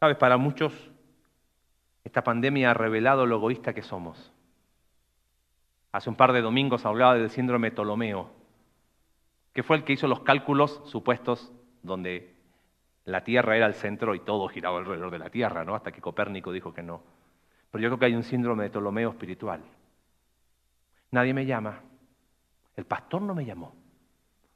Sabes, 0.00 0.16
para 0.16 0.36
muchos 0.36 0.90
esta 2.04 2.24
pandemia 2.24 2.70
ha 2.70 2.74
revelado 2.74 3.26
lo 3.26 3.36
egoísta 3.36 3.74
que 3.74 3.82
somos. 3.82 4.32
Hace 5.92 6.10
un 6.10 6.16
par 6.16 6.32
de 6.32 6.40
domingos 6.40 6.84
hablaba 6.86 7.14
del 7.14 7.30
síndrome 7.30 7.70
Ptolomeo, 7.70 8.30
que 9.52 9.62
fue 9.62 9.76
el 9.76 9.84
que 9.84 9.92
hizo 9.92 10.08
los 10.08 10.20
cálculos 10.20 10.80
supuestos 10.86 11.52
donde 11.82 12.34
la 13.04 13.22
Tierra 13.24 13.56
era 13.56 13.66
el 13.66 13.74
centro 13.74 14.14
y 14.14 14.20
todo 14.20 14.48
giraba 14.48 14.78
alrededor 14.78 15.10
de 15.10 15.18
la 15.18 15.30
Tierra, 15.30 15.64
¿no? 15.64 15.74
Hasta 15.74 15.92
que 15.92 16.00
Copérnico 16.00 16.50
dijo 16.52 16.72
que 16.72 16.82
no. 16.82 17.02
Pero 17.70 17.82
yo 17.82 17.88
creo 17.90 17.98
que 17.98 18.06
hay 18.06 18.14
un 18.14 18.22
síndrome 18.22 18.64
de 18.64 18.70
Ptolomeo 18.70 19.10
espiritual. 19.10 19.62
Nadie 21.12 21.32
me 21.32 21.46
llama. 21.46 21.80
El 22.74 22.84
pastor 22.84 23.22
no 23.22 23.34
me 23.34 23.44
llamó. 23.44 23.74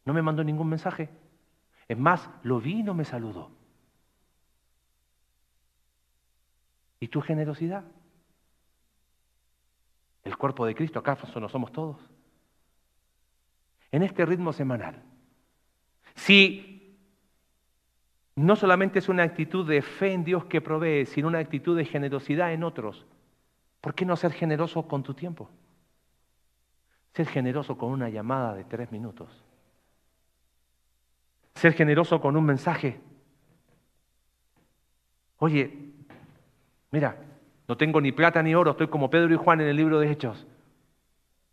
No 0.04 0.12
me 0.12 0.22
mandó 0.22 0.42
ningún 0.42 0.68
mensaje. 0.68 1.08
Es 1.86 1.98
más, 1.98 2.28
lo 2.42 2.60
vi 2.60 2.80
y 2.80 2.82
no 2.82 2.94
me 2.94 3.04
saludó. 3.04 3.50
¿Y 6.98 7.08
tu 7.08 7.20
generosidad? 7.20 7.84
El 10.24 10.36
cuerpo 10.36 10.66
de 10.66 10.74
Cristo, 10.74 10.98
¿acaso 10.98 11.38
no 11.38 11.48
somos 11.48 11.70
todos? 11.70 11.98
En 13.92 14.02
este 14.02 14.26
ritmo 14.26 14.52
semanal. 14.52 15.02
Si 16.14 16.98
no 18.34 18.56
solamente 18.56 18.98
es 18.98 19.08
una 19.08 19.22
actitud 19.22 19.68
de 19.68 19.82
fe 19.82 20.12
en 20.12 20.24
Dios 20.24 20.46
que 20.46 20.60
provee, 20.60 21.06
sino 21.06 21.28
una 21.28 21.38
actitud 21.38 21.76
de 21.76 21.84
generosidad 21.84 22.52
en 22.52 22.64
otros, 22.64 23.06
¿por 23.80 23.94
qué 23.94 24.04
no 24.04 24.16
ser 24.16 24.32
generoso 24.32 24.88
con 24.88 25.02
tu 25.02 25.14
tiempo? 25.14 25.50
Ser 27.16 27.26
generoso 27.26 27.76
con 27.76 27.90
una 27.90 28.08
llamada 28.08 28.54
de 28.54 28.64
tres 28.64 28.92
minutos. 28.92 29.28
Ser 31.54 31.72
generoso 31.72 32.20
con 32.20 32.36
un 32.36 32.44
mensaje. 32.44 33.00
Oye, 35.38 35.86
Mira, 36.96 37.16
no 37.68 37.76
tengo 37.76 38.00
ni 38.00 38.12
plata 38.12 38.42
ni 38.42 38.54
oro, 38.54 38.70
estoy 38.70 38.88
como 38.88 39.10
Pedro 39.10 39.34
y 39.34 39.36
Juan 39.36 39.60
en 39.60 39.68
el 39.68 39.76
libro 39.76 39.98
de 39.98 40.10
Hechos. 40.10 40.46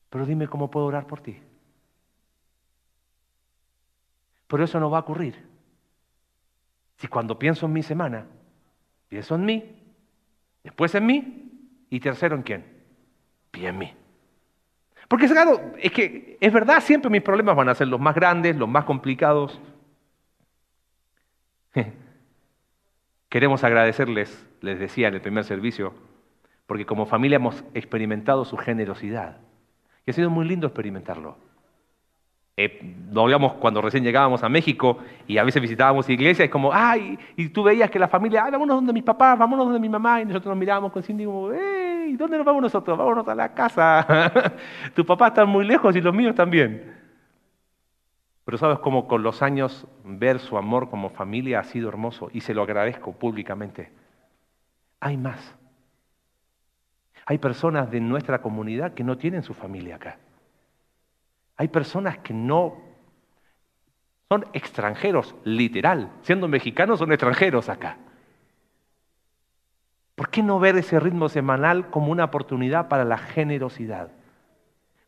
Pero 0.09 0.25
dime 0.25 0.47
cómo 0.47 0.69
puedo 0.69 0.85
orar 0.85 1.07
por 1.07 1.19
ti. 1.19 1.37
Pero 4.47 4.63
eso 4.63 4.79
no 4.79 4.89
va 4.89 4.99
a 4.99 5.01
ocurrir. 5.01 5.35
Si 6.97 7.07
cuando 7.07 7.37
pienso 7.37 7.65
en 7.65 7.73
mi 7.73 7.83
semana, 7.83 8.25
pienso 9.09 9.35
en 9.35 9.43
mí, 9.43 9.83
después 10.63 10.93
en 10.95 11.05
mí 11.05 11.51
y 11.89 11.99
tercero 11.99 12.35
en 12.35 12.43
quién? 12.43 12.83
Y 13.53 13.65
en 13.65 13.77
mí. 13.77 13.93
Porque 15.13 15.27
claro, 15.27 15.61
es 15.77 15.91
que 15.91 16.39
es 16.41 16.51
verdad, 16.51 16.81
siempre 16.81 17.07
mis 17.11 17.21
problemas 17.21 17.55
van 17.55 17.69
a 17.69 17.75
ser 17.75 17.87
los 17.87 17.99
más 17.99 18.15
grandes, 18.15 18.55
los 18.55 18.67
más 18.67 18.83
complicados. 18.83 19.61
Queremos 23.29 23.63
agradecerles, 23.63 24.47
les 24.61 24.79
decía 24.79 25.09
en 25.09 25.13
el 25.13 25.21
primer 25.21 25.43
servicio, 25.43 25.93
porque 26.65 26.87
como 26.87 27.05
familia 27.05 27.35
hemos 27.35 27.63
experimentado 27.75 28.43
su 28.43 28.57
generosidad. 28.57 29.37
Y 30.07 30.09
ha 30.09 30.13
sido 30.15 30.31
muy 30.31 30.47
lindo 30.47 30.65
experimentarlo. 30.65 31.37
Eh, 32.55 32.95
lo 33.11 33.21
hablamos 33.21 33.53
cuando 33.53 33.81
recién 33.81 34.03
llegábamos 34.03 34.43
a 34.43 34.49
México 34.49 34.99
y 35.25 35.39
a 35.39 35.43
veces 35.43 35.59
visitábamos 35.59 36.07
iglesias 36.07 36.45
y 36.47 36.49
como, 36.49 36.71
ay, 36.71 37.17
y 37.35 37.49
tú 37.49 37.63
veías 37.63 37.89
que 37.89 37.97
la 37.97 38.07
familia, 38.07 38.43
ay, 38.45 38.51
vámonos 38.51 38.75
donde 38.75 38.93
mis 38.93 39.03
papás, 39.03 39.39
vámonos 39.39 39.65
donde 39.65 39.79
mi 39.79 39.89
mamá, 39.89 40.21
y 40.21 40.25
nosotros 40.25 40.51
nos 40.51 40.57
mirábamos 40.57 40.91
con 40.91 41.01
Cindy 41.01 41.25
como, 41.25 41.51
hey, 41.51 42.15
¿dónde 42.15 42.37
nos 42.37 42.45
vamos 42.45 42.61
nosotros? 42.61 42.95
Vámonos 42.95 43.27
a 43.27 43.33
la 43.33 43.53
casa. 43.55 44.53
tu 44.95 45.03
papá 45.03 45.29
está 45.29 45.45
muy 45.45 45.65
lejos 45.65 45.95
y 45.95 46.01
los 46.01 46.13
míos 46.13 46.35
también. 46.35 46.93
Pero 48.45 48.57
sabes 48.57 48.79
cómo 48.79 49.07
con 49.07 49.23
los 49.23 49.41
años 49.41 49.87
ver 50.03 50.39
su 50.39 50.57
amor 50.57 50.89
como 50.89 51.09
familia 51.09 51.59
ha 51.59 51.63
sido 51.63 51.89
hermoso 51.89 52.29
y 52.33 52.41
se 52.41 52.53
lo 52.53 52.61
agradezco 52.61 53.13
públicamente. 53.13 53.91
Hay 54.99 55.17
más. 55.17 55.55
Hay 57.25 57.37
personas 57.39 57.89
de 57.89 57.99
nuestra 57.99 58.41
comunidad 58.41 58.93
que 58.93 59.03
no 59.03 59.17
tienen 59.17 59.43
su 59.43 59.53
familia 59.53 59.95
acá. 59.95 60.17
Hay 61.57 61.67
personas 61.67 62.17
que 62.19 62.33
no 62.33 62.77
son 64.29 64.45
extranjeros, 64.53 65.35
literal. 65.43 66.11
Siendo 66.23 66.47
mexicanos 66.47 66.99
son 66.99 67.11
extranjeros 67.11 67.69
acá. 67.69 67.97
¿Por 70.15 70.29
qué 70.29 70.43
no 70.43 70.59
ver 70.59 70.77
ese 70.77 70.99
ritmo 70.99 71.29
semanal 71.29 71.89
como 71.89 72.11
una 72.11 72.25
oportunidad 72.25 72.87
para 72.87 73.05
la 73.05 73.17
generosidad? 73.17 74.11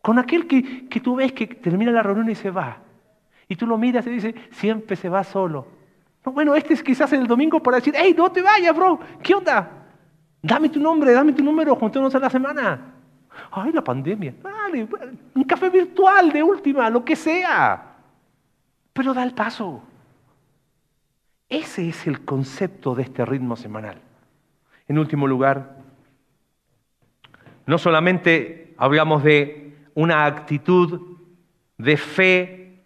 Con 0.02 0.20
aquel 0.20 0.48
que, 0.48 0.88
que 0.88 1.00
tú 1.00 1.16
ves 1.16 1.34
que 1.34 1.48
termina 1.48 1.92
la 1.92 2.04
reunión 2.04 2.30
y 2.30 2.36
se 2.36 2.52
va. 2.52 2.80
Y 3.48 3.56
tú 3.56 3.68
lo 3.68 3.78
miras 3.78 4.06
y 4.08 4.12
dices, 4.12 4.36
siempre 4.52 4.96
se 4.96 5.10
va 5.10 5.24
solo. 5.24 5.68
bueno, 6.26 6.56
este 6.56 6.74
es 6.74 6.84
quizás 6.84 7.14
el 7.14 7.28
domingo 7.28 7.62
para 7.62 7.78
decir, 7.78 7.94
hey, 7.98 8.14
no 8.18 8.32
te 8.32 8.42
vayas, 8.42 8.76
bro, 8.76 9.00
¿qué 9.22 9.36
onda? 9.36 9.88
Dame 10.42 10.70
tu 10.70 10.80
nombre, 10.80 11.12
dame 11.14 11.34
tu 11.34 11.44
número, 11.44 11.76
juntémonos 11.76 12.14
a 12.14 12.20
la 12.20 12.30
semana. 12.30 12.95
Ay, 13.52 13.72
la 13.72 13.84
pandemia. 13.84 14.34
Dale, 14.42 14.88
un 15.34 15.44
café 15.44 15.70
virtual 15.70 16.32
de 16.32 16.44
última, 16.44 16.90
lo 16.90 17.04
que 17.04 17.16
sea. 17.16 17.96
Pero 18.94 19.14
da 19.14 19.24
el 19.24 19.34
paso. 19.34 19.84
Ese 21.50 21.90
es 21.90 22.08
el 22.08 22.26
concepto 22.26 22.96
de 22.96 23.04
este 23.04 23.26
ritmo 23.26 23.56
semanal. 23.56 23.98
En 24.88 24.98
último 24.98 25.28
lugar, 25.28 25.78
no 27.66 27.78
solamente 27.78 28.74
hablamos 28.78 29.24
de 29.24 29.76
una 29.94 30.26
actitud 30.26 31.18
de 31.78 31.98
fe 31.98 32.84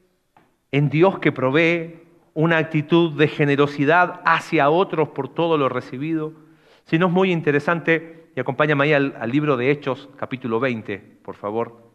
en 0.71 0.89
Dios 0.89 1.19
que 1.19 1.31
provee 1.31 1.99
una 2.33 2.57
actitud 2.57 3.17
de 3.17 3.27
generosidad 3.27 4.21
hacia 4.25 4.69
otros 4.69 5.09
por 5.09 5.29
todo 5.29 5.57
lo 5.57 5.67
recibido. 5.67 6.33
Si 6.85 6.97
no 6.97 7.07
es 7.07 7.11
muy 7.11 7.31
interesante, 7.31 8.18
y 8.35 8.39
acompáñame 8.39 8.85
ahí 8.85 8.93
al, 8.93 9.31
libro 9.31 9.57
de 9.57 9.71
Hechos, 9.71 10.09
capítulo 10.17 10.59
20, 10.59 10.97
por 11.23 11.35
favor. 11.35 11.91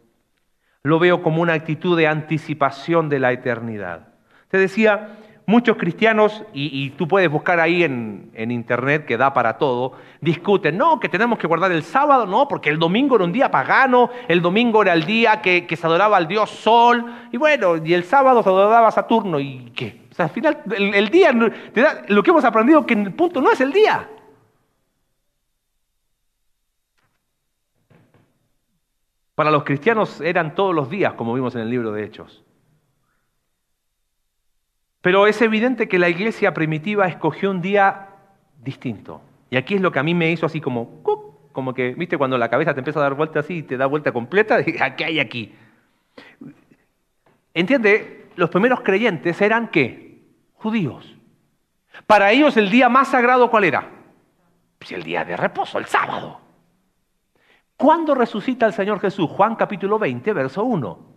Lo 0.83 0.99
veo 0.99 1.21
como 1.21 1.41
una 1.41 1.53
actitud 1.53 1.97
de 1.97 2.07
anticipación 2.07 3.09
de 3.09 3.19
la 3.19 3.31
eternidad. 3.31 4.09
Te 4.49 4.57
decía, 4.57 5.17
muchos 5.47 5.77
cristianos, 5.77 6.43
y, 6.53 6.91
tú 6.91 7.07
puedes 7.07 7.29
buscar 7.29 7.59
ahí 7.59 7.83
en, 7.83 8.31
internet 8.35 9.05
que 9.05 9.17
da 9.17 9.33
para 9.33 9.57
todo, 9.57 9.93
discuten, 10.21 10.77
no, 10.77 10.99
que 10.99 11.09
tenemos 11.09 11.39
que 11.39 11.47
guardar 11.47 11.71
el 11.71 11.83
sábado, 11.83 12.25
no, 12.25 12.47
porque 12.47 12.69
el 12.69 12.79
domingo 12.79 13.15
era 13.15 13.25
un 13.25 13.31
día 13.31 13.49
pagano, 13.49 14.09
el 14.27 14.41
domingo 14.41 14.81
era 14.81 14.93
el 14.93 15.05
día 15.05 15.41
que, 15.41 15.67
se 15.75 15.87
adoraba 15.87 16.17
al 16.17 16.27
dios 16.27 16.49
Sol, 16.49 17.05
y 17.31 17.37
bueno, 17.37 17.77
y 17.83 17.93
el 17.93 18.03
sábado 18.03 18.43
se 18.43 18.49
adoraba 18.49 18.91
Saturno, 18.91 19.39
¿y 19.39 19.71
qué? 19.75 20.05
O 20.11 20.15
sea, 20.15 20.25
al 20.25 20.31
final, 20.31 20.59
el, 20.77 21.09
día, 21.09 21.31
lo 22.07 22.23
que 22.23 22.29
hemos 22.29 22.45
aprendido 22.45 22.85
que 22.85 22.93
el 22.93 23.13
punto 23.13 23.41
no 23.41 23.51
es 23.51 23.59
el 23.59 23.73
día. 23.73 24.07
Para 29.35 29.51
los 29.51 29.63
cristianos 29.65 30.21
eran 30.21 30.55
todos 30.55 30.73
los 30.73 30.89
días, 30.89 31.13
como 31.13 31.33
vimos 31.33 31.53
en 31.55 31.61
el 31.61 31.69
libro 31.69 31.91
de 31.91 32.05
Hechos. 32.05 32.43
Pero 35.01 35.27
es 35.27 35.41
evidente 35.41 35.87
que 35.87 35.99
la 35.99 36.09
iglesia 36.09 36.53
primitiva 36.53 37.05
escogió 37.07 37.51
un 37.51 37.61
día 37.61 38.07
distinto. 38.63 39.21
Y 39.49 39.57
aquí 39.57 39.75
es 39.75 39.81
lo 39.81 39.91
que 39.91 39.99
a 39.99 40.03
mí 40.03 40.15
me 40.15 40.31
hizo 40.31 40.45
así 40.45 40.61
como, 40.61 41.03
como 41.51 41.73
que, 41.73 41.93
viste, 41.93 42.17
cuando 42.17 42.37
la 42.37 42.49
cabeza 42.49 42.73
te 42.73 42.79
empieza 42.79 42.99
a 42.99 43.03
dar 43.03 43.13
vuelta 43.13 43.41
así 43.41 43.57
y 43.57 43.63
te 43.63 43.77
da 43.77 43.85
vuelta 43.85 44.11
completa, 44.11 44.63
¿qué 44.95 45.05
hay 45.05 45.19
aquí? 45.19 45.53
¿Entiende? 47.53 48.29
Los 48.35 48.49
primeros 48.49 48.81
creyentes 48.81 49.39
eran 49.41 49.67
qué? 49.67 50.23
Judíos. 50.55 51.15
Para 52.07 52.31
ellos 52.31 52.57
el 52.57 52.69
día 52.69 52.89
más 52.89 53.09
sagrado, 53.09 53.49
¿cuál 53.49 53.65
era? 53.65 53.89
Pues 54.79 54.91
el 54.91 55.03
día 55.03 55.23
de 55.23 55.37
reposo, 55.37 55.77
el 55.77 55.85
sábado. 55.85 56.41
¿Cuándo 57.77 58.15
resucita 58.15 58.65
el 58.65 58.73
Señor 58.73 58.99
Jesús? 58.99 59.29
Juan 59.29 59.55
capítulo 59.55 59.99
20, 59.99 60.33
verso 60.33 60.63
1 60.63 61.15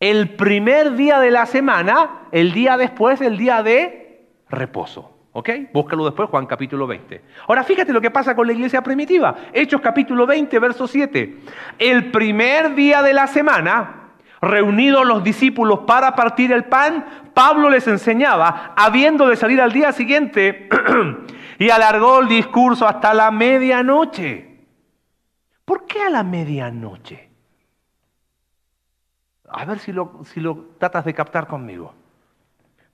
el 0.00 0.30
primer 0.30 0.94
día 0.94 1.20
de 1.20 1.30
la 1.30 1.44
semana, 1.44 2.22
el 2.32 2.52
día 2.52 2.78
después, 2.78 3.20
el 3.20 3.36
día 3.36 3.62
de 3.62 4.26
reposo. 4.48 5.18
¿Ok? 5.32 5.50
Búscalo 5.72 6.06
después, 6.06 6.28
Juan 6.30 6.46
capítulo 6.46 6.86
20. 6.86 7.22
Ahora 7.46 7.62
fíjate 7.62 7.92
lo 7.92 8.00
que 8.00 8.10
pasa 8.10 8.34
con 8.34 8.46
la 8.46 8.54
iglesia 8.54 8.82
primitiva. 8.82 9.36
Hechos 9.52 9.80
capítulo 9.80 10.26
20, 10.26 10.58
verso 10.58 10.88
7. 10.88 11.36
El 11.78 12.10
primer 12.10 12.74
día 12.74 13.02
de 13.02 13.12
la 13.12 13.26
semana, 13.26 13.96
Reunidos 14.42 15.06
los 15.06 15.22
discípulos 15.22 15.80
para 15.80 16.16
partir 16.16 16.50
el 16.50 16.64
pan, 16.64 17.04
Pablo 17.34 17.68
les 17.68 17.86
enseñaba, 17.86 18.72
habiendo 18.74 19.28
de 19.28 19.36
salir 19.36 19.60
al 19.60 19.70
día 19.70 19.92
siguiente, 19.92 20.66
y 21.58 21.68
alargó 21.68 22.20
el 22.20 22.28
discurso 22.28 22.88
hasta 22.88 23.12
la 23.12 23.30
medianoche. 23.30 24.49
¿Por 25.64 25.86
qué 25.86 26.02
a 26.02 26.10
la 26.10 26.22
medianoche? 26.22 27.30
A 29.48 29.64
ver 29.64 29.78
si 29.78 29.92
lo, 29.92 30.20
si 30.24 30.40
lo 30.40 30.70
tratas 30.78 31.04
de 31.04 31.14
captar 31.14 31.46
conmigo. 31.46 31.94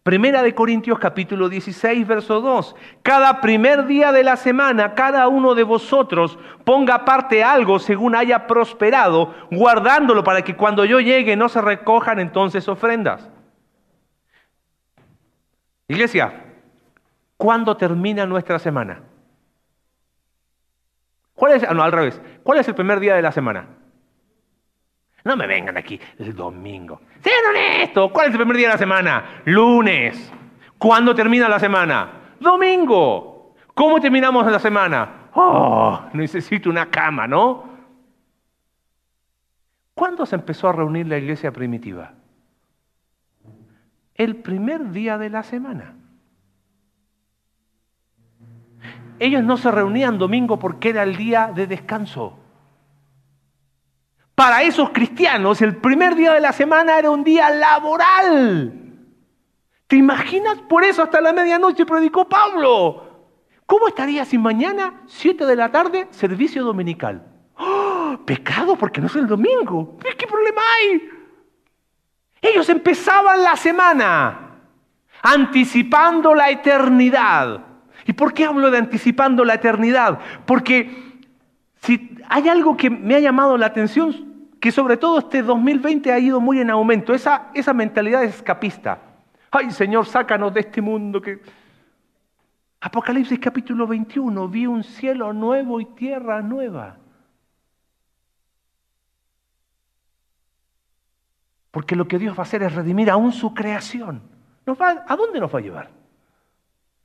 Primera 0.07 0.45
de 0.45 0.55
Corintios 0.55 1.01
capítulo 1.01 1.49
16, 1.49 2.07
verso 2.07 2.41
2. 2.41 2.77
Cada 3.03 3.41
primer 3.41 3.87
día 3.87 4.13
de 4.13 4.23
la 4.23 4.37
semana, 4.37 4.95
cada 4.95 5.27
uno 5.27 5.57
de 5.57 5.65
vosotros 5.65 6.39
ponga 6.65 6.95
aparte 6.95 7.43
algo 7.43 7.81
según 7.81 8.15
haya 8.15 8.47
prosperado, 8.47 9.35
guardándolo 9.51 10.23
para 10.23 10.43
que 10.43 10.55
cuando 10.55 10.85
yo 10.85 11.01
llegue 11.01 11.35
no 11.35 11.49
se 11.49 11.61
recojan 11.61 12.21
entonces 12.21 12.69
ofrendas. 12.69 13.29
Iglesia, 15.89 16.55
¿cuándo 17.37 17.77
termina 17.77 18.27
nuestra 18.27 18.61
semana? 18.61 19.03
¿Cuál 21.37 21.53
es, 21.53 21.65
ah. 21.65 22.11
¿Cuál 22.43 22.59
es 22.59 22.67
el 22.67 22.75
primer 22.75 22.99
día 22.99 23.15
de 23.15 23.23
la 23.23 23.31
semana? 23.31 23.67
No 25.23 25.37
me 25.37 25.47
vengan 25.47 25.77
aquí 25.77 26.01
el 26.19 26.35
domingo. 26.35 27.01
Sean 27.21 27.45
honestos. 27.51 28.11
¿Cuál 28.11 28.29
es 28.29 28.33
el 28.33 28.39
primer 28.39 28.57
día 28.57 28.69
de 28.69 28.75
la 28.75 28.79
semana? 28.79 29.43
Lunes. 29.45 30.33
¿Cuándo 30.79 31.15
termina 31.15 31.49
la 31.49 31.61
semana? 31.61 32.11
Domingo. 32.41 33.55
¿Cómo 33.75 34.01
terminamos 34.01 34.51
la 34.51 34.59
semana? 34.59 35.29
Oh, 35.35 36.01
necesito 36.15 36.71
una 36.71 36.87
cama, 36.87 37.27
¿no? 37.27 37.69
¿Cuándo 39.95 40.25
se 40.25 40.37
empezó 40.37 40.69
a 40.69 40.73
reunir 40.73 41.07
la 41.07 41.19
iglesia 41.19 41.53
primitiva? 41.53 42.15
El 44.15 44.37
primer 44.37 44.91
día 44.91 45.19
de 45.19 45.29
la 45.29 45.43
semana. 45.43 45.97
Ellos 49.19 49.43
no 49.43 49.57
se 49.57 49.71
reunían 49.71 50.19
domingo 50.19 50.59
porque 50.59 50.91
era 50.91 51.03
el 51.03 51.17
día 51.17 51.53
de 51.55 51.67
descanso. 51.67 52.39
Para 54.35 54.63
esos 54.63 54.91
cristianos 54.91 55.63
el 55.63 55.77
primer 55.77 56.15
día 56.15 56.35
de 56.35 56.41
la 56.41 56.53
semana 56.53 56.99
era 56.99 57.11
un 57.11 57.25
día 57.25 57.49
laboral. 57.51 58.73
¿Te 59.87 59.97
imaginas? 59.97 60.59
Por 60.69 60.85
eso 60.85 61.03
hasta 61.03 61.21
la 61.21 61.33
medianoche 61.33 61.87
predicó 61.87 62.29
Pablo. 62.29 63.05
¿Cómo 63.65 63.89
estaría 63.89 64.25
si 64.25 64.39
mañana, 64.39 65.03
7 65.07 65.47
de 65.47 65.57
la 65.57 65.71
tarde, 65.71 66.07
servicio 66.11 66.65
dominical? 66.65 67.27
¡Oh! 67.57 68.19
Pecado 68.25 68.77
porque 68.77 69.01
no 69.01 69.07
es 69.07 69.17
el 69.17 69.27
domingo. 69.27 69.97
¿Qué 70.19 70.27
problema 70.27 70.61
hay? 70.79 71.09
Ellos 72.43 72.69
empezaban 72.69 73.43
la 73.43 73.57
semana 73.57 74.47
anticipando 75.23 76.35
la 76.35 76.51
eternidad. 76.51 77.66
¿Y 78.07 78.13
por 78.13 78.33
qué 78.33 78.45
hablo 78.45 78.71
de 78.71 78.79
anticipando 78.79 79.45
la 79.45 79.55
eternidad? 79.55 80.21
Porque 80.47 80.91
si 81.83 82.17
hay 82.29 82.49
algo 82.49 82.77
que 82.77 82.89
me 82.89 83.17
ha 83.17 83.21
llamado 83.21 83.59
la 83.59 83.67
atención, 83.67 84.49
que 84.61 84.71
sobre 84.71 84.97
todo 84.97 85.19
este 85.19 85.43
2020 85.43 86.13
ha 86.13 86.19
ido 86.19 86.41
muy 86.41 86.61
en 86.61 86.71
aumento, 86.71 87.15
esa, 87.15 87.51
esa 87.55 87.73
mentalidad 87.73 88.23
escapista. 88.25 89.01
Ay 89.51 89.71
Señor, 89.71 90.07
sácanos 90.07 90.55
de 90.55 90.61
este 90.61 90.81
mundo. 90.81 91.21
Apocalipsis 92.81 93.39
capítulo 93.39 93.87
21, 93.87 94.49
vi 94.49 94.67
un 94.67 94.85
cielo 94.85 95.33
nuevo 95.33 95.81
y 95.81 95.87
tierra 95.87 96.43
nueva. 96.43 96.99
Porque 101.71 101.97
lo 101.97 102.07
que 102.07 102.19
Dios 102.19 102.35
va 102.35 102.41
a 102.41 102.43
hacer 102.43 102.63
es 102.63 102.75
redimir 102.75 103.11
aún 103.11 103.33
su 103.33 103.53
creación. 103.53 104.23
¿A 105.07 105.17
dónde 105.17 105.41
nos 105.41 105.53
va 105.53 105.59
a 105.59 105.63
llevar? 105.63 106.06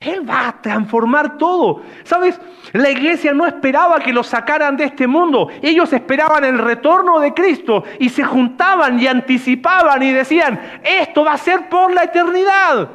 Él 0.04 0.28
va 0.28 0.48
a 0.48 0.62
transformar 0.62 1.38
todo. 1.38 1.82
¿Sabes? 2.04 2.40
La 2.72 2.90
iglesia 2.90 3.32
no 3.32 3.46
esperaba 3.46 4.00
que 4.00 4.12
los 4.12 4.26
sacaran 4.26 4.76
de 4.76 4.84
este 4.84 5.06
mundo. 5.06 5.48
Ellos 5.62 5.92
esperaban 5.92 6.44
el 6.44 6.58
retorno 6.58 7.20
de 7.20 7.32
Cristo 7.32 7.84
y 7.98 8.08
se 8.08 8.24
juntaban 8.24 8.98
y 8.98 9.06
anticipaban 9.06 10.02
y 10.02 10.12
decían, 10.12 10.60
esto 10.82 11.24
va 11.24 11.34
a 11.34 11.38
ser 11.38 11.68
por 11.68 11.92
la 11.92 12.04
eternidad. 12.04 12.90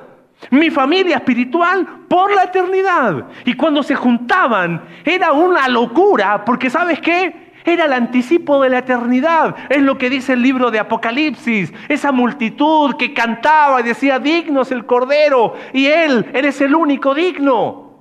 Mi 0.52 0.70
familia 0.70 1.16
espiritual 1.16 1.88
por 2.08 2.34
la 2.34 2.44
eternidad. 2.44 3.26
Y 3.46 3.54
cuando 3.54 3.82
se 3.82 3.96
juntaban 3.96 4.82
era 5.04 5.32
una 5.32 5.68
locura 5.68 6.46
porque 6.46 6.70
¿sabes 6.70 7.00
qué? 7.02 7.47
Era 7.68 7.84
el 7.84 7.92
anticipo 7.92 8.62
de 8.64 8.70
la 8.70 8.78
eternidad. 8.78 9.58
Es 9.70 9.82
lo 9.82 9.98
que 9.98 10.10
dice 10.10 10.32
el 10.32 10.42
libro 10.42 10.72
de 10.72 10.80
Apocalipsis. 10.80 11.74
Esa 11.90 12.14
multitud 12.14 12.96
que 12.96 13.14
cantaba 13.14 13.82
y 13.82 13.84
decía, 13.84 14.20
digno 14.20 14.62
es 14.62 14.72
el 14.72 14.86
Cordero. 14.86 15.54
Y 15.74 15.88
Él, 15.88 16.32
eres 16.34 16.62
el 16.62 16.74
único 16.74 17.14
digno. 17.14 17.92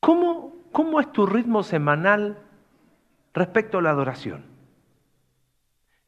¿Cómo, 0.00 0.54
cómo 0.72 1.00
es 1.00 1.12
tu 1.12 1.26
ritmo 1.26 1.62
semanal 1.62 2.38
respecto 3.34 3.76
a 3.76 3.82
la 3.82 3.90
adoración? 3.90 4.42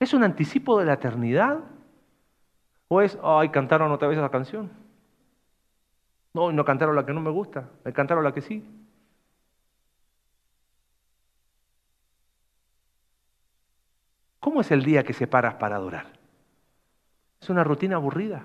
¿Es 0.00 0.14
un 0.14 0.24
anticipo 0.24 0.78
de 0.78 0.86
la 0.86 0.94
eternidad? 0.94 1.58
¿O 2.88 3.02
es, 3.02 3.18
ay, 3.22 3.50
cantaron 3.50 3.92
otra 3.92 4.08
vez 4.08 4.16
esa 4.16 4.30
canción? 4.30 4.70
No, 6.32 6.50
no 6.50 6.64
cantaron 6.64 6.96
la 6.96 7.04
que 7.04 7.12
no 7.12 7.20
me 7.20 7.30
gusta, 7.30 7.68
me 7.84 7.92
cantaron 7.92 8.24
la 8.24 8.32
que 8.32 8.40
sí. 8.40 8.64
¿Cómo 14.42 14.60
es 14.60 14.72
el 14.72 14.82
día 14.82 15.04
que 15.04 15.12
se 15.12 15.28
paras 15.28 15.54
para 15.54 15.76
adorar? 15.76 16.06
Es 17.40 17.48
una 17.48 17.62
rutina 17.62 17.94
aburrida. 17.94 18.44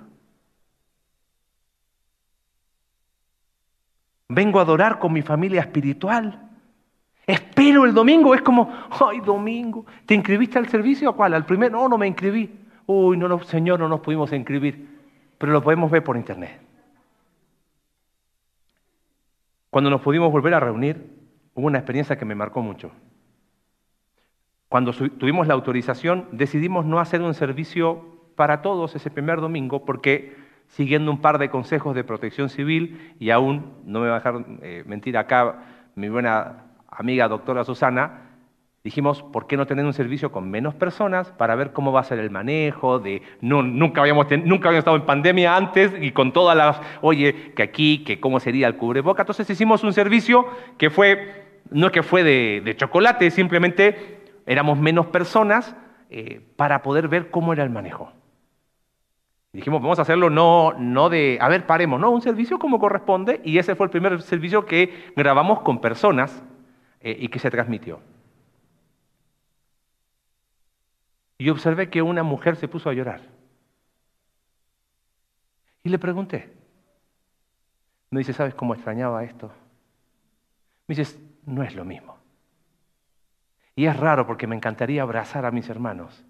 Vengo 4.30 4.60
a 4.60 4.62
adorar 4.62 5.00
con 5.00 5.12
mi 5.12 5.24
familia 5.24 5.62
espiritual. 5.62 6.52
Espero 7.26 7.84
el 7.84 7.96
domingo. 7.96 8.36
Es 8.36 8.44
como, 8.44 8.72
ay, 8.92 9.22
domingo. 9.22 9.88
¿Te 10.06 10.14
inscribiste 10.14 10.60
al 10.60 10.70
servicio? 10.70 11.10
¿A 11.10 11.16
cuál? 11.16 11.34
¿Al 11.34 11.48
primer? 11.48 11.72
No, 11.72 11.90
no 11.90 11.98
me 11.98 12.06
inscribí. 12.06 12.56
Uy, 12.86 13.18
no, 13.18 13.28
no, 13.28 13.44
Señor, 13.44 13.80
no 13.80 13.90
nos 13.90 14.02
pudimos 14.02 14.32
inscribir. 14.32 15.00
Pero 15.40 15.52
lo 15.52 15.64
podemos 15.64 15.90
ver 15.90 16.04
por 16.04 16.16
internet. 16.16 16.62
Cuando 19.72 19.90
nos 19.90 20.02
pudimos 20.02 20.32
volver 20.32 20.54
a 20.54 20.60
reunir, 20.60 21.12
hubo 21.56 21.66
una 21.66 21.80
experiencia 21.80 22.20
que 22.20 22.26
me 22.26 22.36
marcó 22.36 22.62
mucho. 22.62 22.92
Cuando 24.70 24.92
tuvimos 24.92 25.48
la 25.48 25.54
autorización, 25.54 26.28
decidimos 26.32 26.86
no 26.86 27.00
hacer 27.00 27.22
un 27.22 27.34
servicio 27.34 28.06
para 28.36 28.62
todos 28.62 28.96
ese 28.96 29.10
primer 29.10 29.40
domingo 29.40 29.86
porque 29.86 30.36
siguiendo 30.68 31.10
un 31.10 31.22
par 31.22 31.38
de 31.38 31.50
consejos 31.50 31.96
de 31.96 32.04
protección 32.04 32.50
civil 32.50 33.16
y 33.20 33.30
aún, 33.30 33.74
no 33.86 34.02
me 34.02 34.10
va 34.10 34.16
a 34.16 34.20
dejar 34.20 34.46
eh, 34.62 34.84
mentir 34.86 35.18
acá 35.18 35.64
mi 35.96 36.10
buena 36.10 36.66
amiga 36.90 37.30
doctora 37.30 37.64
Susana, 37.64 38.24
dijimos, 38.84 39.24
¿por 39.24 39.48
qué 39.48 39.56
no 39.56 39.66
tener 39.66 39.86
un 39.86 39.94
servicio 39.94 40.34
con 40.34 40.52
menos 40.52 40.76
personas 40.76 41.32
para 41.32 41.56
ver 41.56 41.72
cómo 41.72 41.94
va 41.94 42.02
a 42.02 42.04
ser 42.04 42.20
el 42.20 42.30
manejo? 42.30 43.00
De, 43.00 43.22
no, 43.40 43.64
nunca, 43.64 44.02
habíamos 44.02 44.28
nunca 44.44 44.68
habíamos 44.68 44.80
estado 44.80 44.98
en 44.98 45.06
pandemia 45.06 45.56
antes 45.56 45.94
y 46.00 46.12
con 46.12 46.34
todas 46.34 46.58
las, 46.58 46.82
oye, 47.02 47.54
que 47.56 47.64
aquí, 47.64 48.04
que 48.04 48.20
cómo 48.20 48.42
sería 48.42 48.68
el 48.68 48.76
cubreboca. 48.76 49.22
Entonces 49.22 49.50
hicimos 49.50 49.84
un 49.86 49.94
servicio 49.94 50.46
que 50.78 50.90
fue, 50.90 51.62
no 51.72 51.88
es 51.88 51.94
que 51.94 52.04
fue 52.04 52.24
de 52.24 52.76
chocolate, 52.78 53.32
simplemente 53.32 54.17
éramos 54.48 54.80
menos 54.80 55.08
personas 55.08 55.76
eh, 56.10 56.42
para 56.56 56.82
poder 56.82 57.08
ver 57.10 57.30
cómo 57.30 57.54
era 57.54 57.64
el 57.64 57.70
manejo. 57.70 58.12
dijimos, 59.52 59.82
vamos 59.82 60.00
a 60.00 60.04
hacerlo 60.04 60.30
no, 60.30 60.74
no 60.74 61.10
de, 61.10 61.38
a 61.42 61.50
ver, 61.50 61.68
paremos, 61.68 62.00
no, 62.00 62.10
un 62.10 62.22
servicio 62.22 62.58
como 62.58 62.80
corresponde, 62.80 63.42
y 63.44 63.58
ese 63.58 63.76
fue 63.76 63.86
el 63.86 63.92
primer 63.92 64.22
servicio 64.22 64.66
que 64.66 65.12
grabamos 65.16 65.62
con 65.62 65.82
personas 65.82 66.44
eh, 67.02 67.16
y 67.20 67.28
que 67.28 67.40
se 67.40 67.52
transmitió. 67.52 68.00
Y 71.38 71.50
observé 71.50 71.90
que 71.90 72.02
una 72.02 72.24
mujer 72.24 72.56
se 72.56 72.68
puso 72.68 72.90
a 72.90 72.94
llorar. 72.94 73.22
Y 75.84 75.90
le 75.90 76.00
pregunté. 76.00 76.52
Me 78.10 78.20
dice, 78.20 78.34
¿sabes 78.34 78.56
cómo 78.56 78.74
extrañaba 78.74 79.24
esto? 79.24 79.52
Me 80.88 80.96
dice, 80.96 81.20
no 81.46 81.64
es 81.64 81.76
lo 81.76 81.84
mismo. 81.84 82.17
Y 83.78 83.86
es 83.86 83.96
raro 83.96 84.26
porque 84.26 84.48
me 84.48 84.56
encantaría 84.56 85.04
abrazar 85.04 85.46
a 85.46 85.52
mis 85.52 85.70
hermanos. 85.70 86.26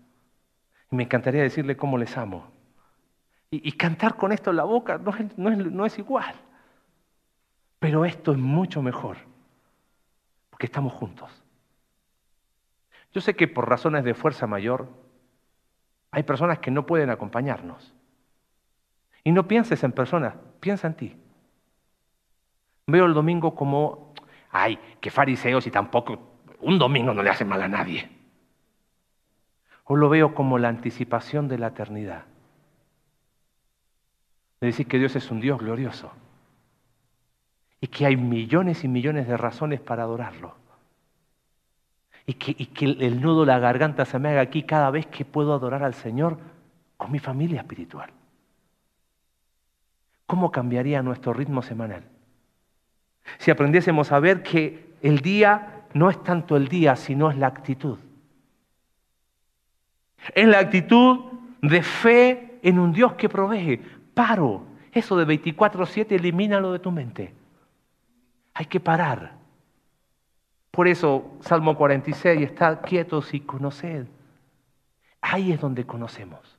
Y 0.91 0.97
me 0.97 1.03
encantaría 1.03 1.41
decirle 1.41 1.77
cómo 1.77 1.97
les 1.97 2.17
amo. 2.17 2.51
Y, 3.49 3.71
cantar 3.71 4.17
con 4.17 4.33
esto 4.33 4.49
en 4.49 4.57
la 4.57 4.65
boca 4.65 4.97
no 4.97 5.49
es, 5.49 5.57
no 5.57 5.85
es 5.85 5.97
igual. 5.97 6.35
Pero 7.79 8.03
esto 8.03 8.33
es 8.33 8.37
mucho 8.37 8.81
mejor. 8.81 9.15
Porque 10.49 10.65
estamos 10.65 10.91
juntos. 10.91 11.31
Yo 13.13 13.21
sé 13.21 13.33
que 13.33 13.47
por 13.47 13.69
razones 13.69 14.03
de 14.03 14.13
fuerza 14.13 14.45
mayor 14.45 14.89
hay 16.11 16.23
personas 16.23 16.59
que 16.59 16.69
no 16.69 16.85
pueden 16.85 17.09
acompañarnos. 17.09 17.93
Y 19.23 19.31
no 19.31 19.47
pienses 19.47 19.81
en 19.85 19.93
personas, 19.93 20.35
piensa 20.59 20.85
en 20.87 20.95
ti. 20.95 21.15
Veo 22.87 23.05
el 23.05 23.13
domingo 23.13 23.55
como, 23.55 24.13
ay, 24.51 24.77
qué 24.99 25.09
fariseos 25.09 25.65
y 25.65 25.71
tampoco 25.71 26.36
un 26.61 26.79
domingo 26.79 27.13
no 27.13 27.23
le 27.23 27.29
hace 27.29 27.45
mal 27.45 27.61
a 27.61 27.67
nadie. 27.67 28.09
O 29.85 29.95
lo 29.95 30.09
veo 30.09 30.33
como 30.33 30.57
la 30.57 30.69
anticipación 30.69 31.47
de 31.47 31.57
la 31.57 31.67
eternidad. 31.67 32.25
De 34.59 34.67
decir 34.67 34.87
que 34.87 34.99
Dios 34.99 35.15
es 35.15 35.31
un 35.31 35.39
Dios 35.39 35.59
glorioso. 35.59 36.11
Y 37.79 37.87
que 37.87 38.05
hay 38.05 38.17
millones 38.17 38.83
y 38.83 38.87
millones 38.87 39.27
de 39.27 39.37
razones 39.37 39.79
para 39.79 40.03
adorarlo. 40.03 40.55
Y 42.25 42.33
que, 42.33 42.55
y 42.57 42.65
que 42.65 42.85
el 42.85 43.21
nudo 43.21 43.41
de 43.41 43.47
la 43.47 43.59
garganta 43.59 44.03
se 44.03 44.19
me 44.19 44.29
haga 44.29 44.41
aquí 44.41 44.63
cada 44.63 44.89
vez 44.91 45.05
que 45.05 45.23
puedo 45.23 45.53
adorar 45.53 45.83
al 45.83 45.93
Señor 45.93 46.37
con 46.97 47.11
mi 47.11 47.19
familia 47.19 47.61
espiritual. 47.61 48.09
¿Cómo 50.25 50.51
cambiaría 50.51 51.01
nuestro 51.01 51.31
ritmo 51.31 51.61
semanal? 51.61 52.03
Si 53.37 53.51
aprendiésemos 53.51 54.11
a 54.11 54.19
ver 54.19 54.43
que 54.43 54.93
el 55.01 55.19
día 55.19 55.76
no 55.97 56.09
es 56.09 56.21
tanto 56.23 56.55
el 56.55 56.67
día, 56.67 56.95
sino 56.95 57.29
es 57.29 57.37
la 57.37 57.47
actitud. 57.47 57.97
Es 60.33 60.47
la 60.47 60.59
actitud 60.59 61.19
de 61.61 61.81
fe 61.81 62.59
en 62.61 62.79
un 62.79 62.93
Dios 62.93 63.13
que 63.13 63.29
provee. 63.29 63.81
Paro. 64.13 64.63
Eso 64.91 65.15
de 65.17 65.27
24-7, 65.27 66.11
elimínalo 66.13 66.71
de 66.71 66.79
tu 66.79 66.91
mente. 66.91 67.33
Hay 68.53 68.65
que 68.65 68.79
parar. 68.79 69.33
Por 70.71 70.87
eso, 70.87 71.37
Salmo 71.41 71.75
46, 71.75 72.41
está 72.41 72.81
quietos 72.81 73.33
y 73.33 73.41
conoced. 73.41 74.05
Ahí 75.21 75.51
es 75.51 75.59
donde 75.59 75.85
conocemos. 75.85 76.57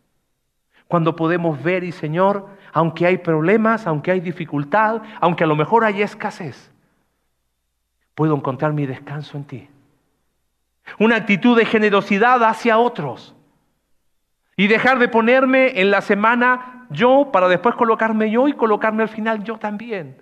Cuando 0.87 1.17
podemos 1.17 1.63
ver 1.63 1.85
y 1.85 1.93
Señor, 1.93 2.49
aunque 2.73 3.07
hay 3.07 3.19
problemas, 3.19 3.87
aunque 3.87 4.11
hay 4.11 4.21
dificultad, 4.21 5.03
aunque 5.21 5.45
a 5.45 5.47
lo 5.47 5.57
mejor 5.57 5.85
hay 5.85 6.03
escasez, 6.03 6.71
puedo 8.19 8.35
encontrar 8.35 8.73
mi 8.73 8.85
descanso 8.85 9.37
en 9.37 9.45
ti. 9.45 9.69
Una 10.99 11.15
actitud 11.15 11.57
de 11.57 11.65
generosidad 11.65 12.43
hacia 12.43 12.77
otros. 12.77 13.37
Y 14.57 14.67
dejar 14.67 14.99
de 14.99 15.07
ponerme 15.07 15.81
en 15.81 15.93
la 15.93 16.01
semana 16.01 16.89
yo 16.91 17.31
para 17.33 17.47
después 17.47 17.77
colocarme 17.77 18.29
yo 18.29 18.49
y 18.49 18.55
colocarme 18.55 19.05
al 19.05 19.09
final 19.09 19.45
yo 19.45 19.57
también. 19.57 20.21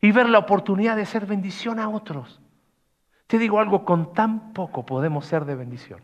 Y 0.00 0.10
ver 0.10 0.28
la 0.28 0.40
oportunidad 0.40 0.96
de 0.96 1.06
ser 1.06 1.26
bendición 1.26 1.78
a 1.78 1.88
otros. 1.90 2.40
Te 3.28 3.38
digo 3.38 3.60
algo, 3.60 3.84
con 3.84 4.12
tan 4.12 4.52
poco 4.52 4.84
podemos 4.84 5.26
ser 5.26 5.44
de 5.44 5.54
bendición. 5.54 6.00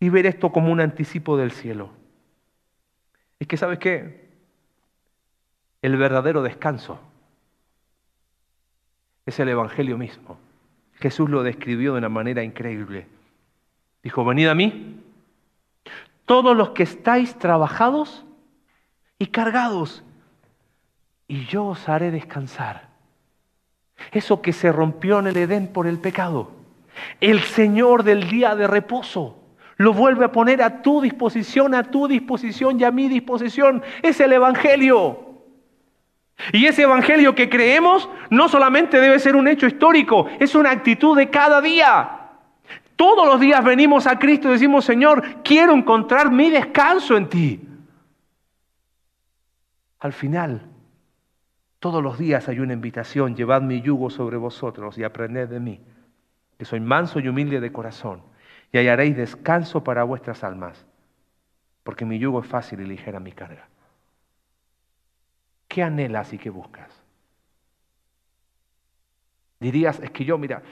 Y 0.00 0.08
ver 0.08 0.26
esto 0.26 0.50
como 0.50 0.72
un 0.72 0.80
anticipo 0.80 1.36
del 1.36 1.52
cielo. 1.52 1.90
Es 3.38 3.46
que, 3.46 3.56
¿sabes 3.56 3.78
qué? 3.78 4.32
El 5.80 5.96
verdadero 5.96 6.42
descanso 6.42 6.98
es 9.26 9.38
el 9.40 9.48
Evangelio 9.48 9.98
mismo. 9.98 10.38
Jesús 10.94 11.28
lo 11.28 11.42
describió 11.42 11.92
de 11.92 11.98
una 11.98 12.08
manera 12.08 12.42
increíble. 12.42 13.06
Dijo, 14.02 14.24
venid 14.24 14.46
a 14.46 14.54
mí, 14.54 15.00
todos 16.24 16.56
los 16.56 16.70
que 16.70 16.84
estáis 16.84 17.36
trabajados 17.36 18.24
y 19.18 19.26
cargados, 19.26 20.04
y 21.28 21.44
yo 21.46 21.66
os 21.66 21.88
haré 21.88 22.10
descansar. 22.10 22.88
Eso 24.12 24.42
que 24.42 24.52
se 24.52 24.70
rompió 24.70 25.18
en 25.18 25.26
el 25.26 25.36
Edén 25.36 25.68
por 25.68 25.86
el 25.86 25.98
pecado. 25.98 26.52
El 27.20 27.40
Señor 27.40 28.04
del 28.04 28.28
día 28.28 28.54
de 28.54 28.66
reposo 28.66 29.38
lo 29.76 29.92
vuelve 29.92 30.24
a 30.24 30.32
poner 30.32 30.62
a 30.62 30.82
tu 30.82 31.00
disposición, 31.00 31.74
a 31.74 31.90
tu 31.90 32.08
disposición 32.08 32.80
y 32.80 32.84
a 32.84 32.90
mi 32.90 33.08
disposición. 33.08 33.82
Es 34.02 34.20
el 34.20 34.32
Evangelio. 34.32 35.25
Y 36.52 36.66
ese 36.66 36.82
evangelio 36.82 37.34
que 37.34 37.48
creemos 37.48 38.08
no 38.30 38.48
solamente 38.48 39.00
debe 39.00 39.18
ser 39.18 39.36
un 39.36 39.48
hecho 39.48 39.66
histórico, 39.66 40.28
es 40.38 40.54
una 40.54 40.70
actitud 40.70 41.16
de 41.16 41.30
cada 41.30 41.60
día. 41.60 42.16
Todos 42.94 43.26
los 43.26 43.40
días 43.40 43.64
venimos 43.64 44.06
a 44.06 44.18
Cristo 44.18 44.48
y 44.48 44.52
decimos, 44.52 44.84
Señor, 44.84 45.42
quiero 45.42 45.74
encontrar 45.74 46.30
mi 46.30 46.50
descanso 46.50 47.16
en 47.16 47.28
ti. 47.28 47.68
Al 49.98 50.12
final, 50.12 50.62
todos 51.78 52.02
los 52.02 52.18
días 52.18 52.48
hay 52.48 52.60
una 52.60 52.72
invitación, 52.72 53.36
llevad 53.36 53.62
mi 53.62 53.80
yugo 53.80 54.10
sobre 54.10 54.36
vosotros 54.36 54.96
y 54.98 55.04
aprended 55.04 55.48
de 55.48 55.60
mí, 55.60 55.80
que 56.58 56.64
soy 56.64 56.80
manso 56.80 57.20
y 57.20 57.28
humilde 57.28 57.60
de 57.60 57.72
corazón, 57.72 58.22
y 58.72 58.78
hallaréis 58.78 59.16
descanso 59.16 59.84
para 59.84 60.04
vuestras 60.04 60.42
almas, 60.42 60.86
porque 61.82 62.04
mi 62.04 62.18
yugo 62.18 62.40
es 62.40 62.46
fácil 62.46 62.80
y 62.80 62.86
ligera 62.86 63.20
mi 63.20 63.32
carga. 63.32 63.68
¿Qué 65.68 65.82
anhelas 65.82 66.32
y 66.32 66.38
qué 66.38 66.50
buscas? 66.50 66.90
Dirías, 69.60 70.00
es 70.00 70.10
que 70.10 70.24
yo, 70.24 70.38
mira, 70.38 70.62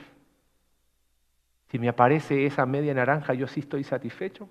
si 1.68 1.78
me 1.78 1.88
aparece 1.88 2.46
esa 2.46 2.66
media 2.66 2.94
naranja, 2.94 3.34
yo 3.34 3.46
sí 3.46 3.60
estoy 3.60 3.82
satisfecho. 3.82 4.48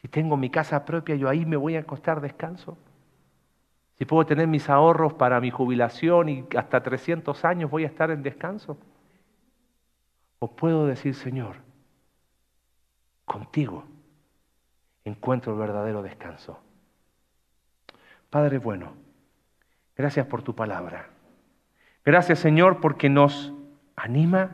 Si 0.00 0.08
tengo 0.08 0.36
mi 0.36 0.50
casa 0.50 0.84
propia, 0.84 1.16
yo 1.16 1.28
ahí 1.28 1.44
me 1.44 1.56
voy 1.56 1.76
a 1.76 1.80
acostar 1.80 2.20
descanso. 2.20 2.78
Si 3.98 4.04
puedo 4.04 4.24
tener 4.26 4.46
mis 4.46 4.68
ahorros 4.68 5.14
para 5.14 5.40
mi 5.40 5.50
jubilación 5.50 6.28
y 6.28 6.46
hasta 6.56 6.82
300 6.82 7.44
años 7.44 7.70
voy 7.70 7.84
a 7.84 7.88
estar 7.88 8.10
en 8.10 8.22
descanso. 8.22 8.76
O 10.38 10.50
puedo 10.50 10.86
decir, 10.86 11.14
Señor, 11.14 11.56
contigo 13.24 13.84
encuentro 15.04 15.52
el 15.52 15.58
verdadero 15.58 16.02
descanso. 16.02 16.58
Padre 18.30 18.58
bueno, 18.58 18.94
Gracias 19.96 20.26
por 20.26 20.42
tu 20.42 20.54
palabra. 20.54 21.08
Gracias 22.04 22.38
Señor 22.38 22.80
porque 22.80 23.08
nos 23.08 23.52
anima 23.96 24.50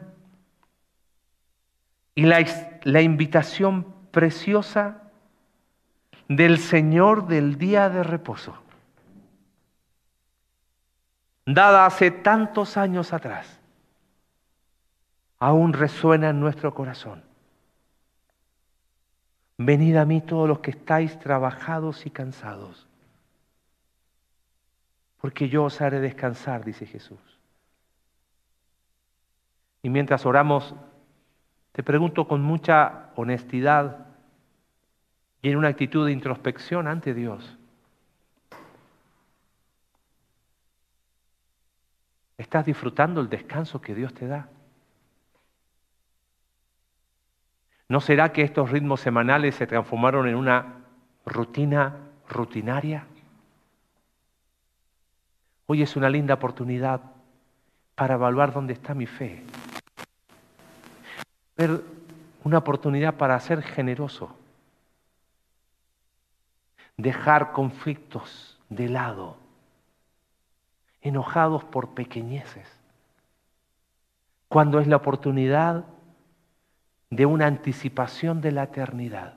y 2.15 2.25
la, 2.25 3.01
invitación 3.01 3.87
preciosa 4.11 5.03
del 6.29 6.59
Señor 6.59 7.27
del 7.27 7.57
día 7.57 7.89
de 7.89 8.03
reposo, 8.03 8.57
dada 11.47 11.87
hace 11.87 12.11
tantos 12.11 12.77
años 12.77 13.15
atrás, 13.15 13.59
aún 15.39 15.73
resuena 15.73 16.29
en 16.29 16.41
nuestro 16.41 16.75
corazón. 16.75 17.25
Venid 19.57 19.97
a 19.97 20.05
mí 20.05 20.21
todos 20.21 20.47
los 20.47 20.59
que 20.59 20.73
estáis 20.73 21.19
trabajados 21.19 22.05
y 22.05 22.11
cansados 22.11 22.90
porque 25.21 25.49
yo 25.49 25.65
os 25.65 25.81
haré 25.81 26.01
descansar, 26.01 26.65
dice 26.65 26.87
Jesús. 26.87 27.19
Y 29.83 29.91
mientras 29.91 30.25
oramos, 30.27 30.75
te 31.73 31.83
pregunto 31.83 32.27
con 32.27 32.43
mucha 32.43 33.11
honestidad 33.17 34.07
y 35.43 35.51
en 35.51 35.57
una 35.57 35.69
actitud 35.69 36.07
de 36.07 36.13
introspección 36.13 36.87
ante 36.87 37.15
Dios. 37.15 37.59
¿Estás 42.37 42.65
disfrutando 42.65 43.21
el 43.21 43.29
descanso 43.29 43.81
que 43.81 43.95
Dios 43.95 44.15
te 44.15 44.27
da? 44.27 44.49
¿No 47.89 48.01
será 48.01 48.33
que 48.33 48.43
estos 48.43 48.71
ritmos 48.71 49.01
semanales 49.01 49.55
se 49.57 49.67
transformaron 49.67 50.29
en 50.29 50.37
una 50.37 50.85
rutina 51.27 51.97
rutinaria? 52.29 53.07
Hoy 55.73 55.83
es 55.83 55.95
una 55.95 56.11
linda 56.11 56.35
oportunidad 56.35 57.01
para 57.95 58.15
evaluar 58.15 58.53
dónde 58.53 58.73
está 58.73 58.93
mi 58.93 59.07
fe. 59.07 59.45
Ver 61.57 61.85
una 62.43 62.59
oportunidad 62.59 63.15
para 63.15 63.39
ser 63.39 63.63
generoso. 63.63 64.35
Dejar 66.97 67.53
conflictos 67.53 68.59
de 68.69 68.89
lado. 68.89 69.37
Enojados 71.03 71.63
por 71.63 71.91
pequeñeces. 71.91 72.67
Cuando 74.49 74.81
es 74.81 74.89
la 74.89 74.97
oportunidad 74.97 75.85
de 77.11 77.27
una 77.27 77.47
anticipación 77.47 78.41
de 78.41 78.51
la 78.51 78.65
eternidad. 78.65 79.35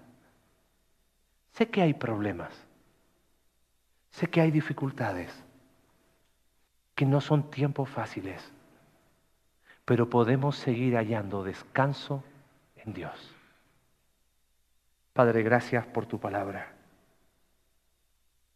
Sé 1.52 1.70
que 1.70 1.84
hay 1.84 1.94
problemas. 1.94 2.52
Sé 4.10 4.32
que 4.32 4.42
hay 4.42 4.50
dificultades 4.50 5.43
que 6.96 7.06
no 7.06 7.22
son 7.22 7.50
tiempos 7.50 7.90
fáciles, 7.90 8.52
pero 9.86 10.10
podemos 10.10 10.56
seguir 10.56 10.96
hallando 10.96 11.44
descanso 11.44 12.24
en 12.76 12.94
Dios. 12.94 13.36
Padre, 15.14 15.44
gracias 15.44 15.86
por 15.88 16.06
tu 16.06 16.20
palabra. 16.20 16.74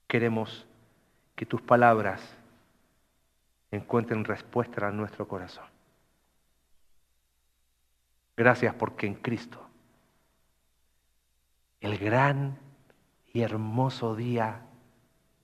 Queremos 0.08 0.68
que 1.36 1.46
tus 1.46 1.62
palabras 1.62 2.38
encuentren 3.72 4.24
respuesta 4.24 4.88
en 4.88 4.98
nuestro 4.98 5.28
corazón. 5.28 5.66
Gracias 8.36 8.74
porque 8.76 9.08
en 9.08 9.16
Cristo 9.16 9.68
el 11.82 11.98
gran 11.98 12.58
y 13.34 13.42
hermoso 13.42 14.16
día 14.16 14.62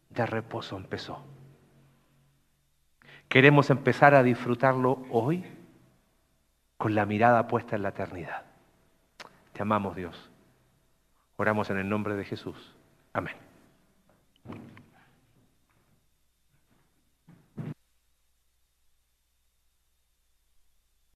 de 0.09 0.25
reposo 0.25 0.77
empezó 0.77 1.23
queremos 3.33 3.71
empezar 3.71 4.13
a 4.13 4.21
disfrutarlo 4.21 5.07
hoy 5.09 5.43
con 6.77 6.93
la 6.93 7.07
mirada 7.07 7.47
puesta 7.47 7.75
en 7.75 7.81
la 7.81 7.89
eternidad. 7.89 8.43
Te 9.53 9.63
amamos 9.63 9.95
Dios. 9.95 10.29
Oramos 11.37 11.71
en 11.71 11.79
el 11.79 11.89
nombre 11.89 12.15
de 12.15 12.25
Jesús. 12.25 12.75
Amén. 13.11 13.33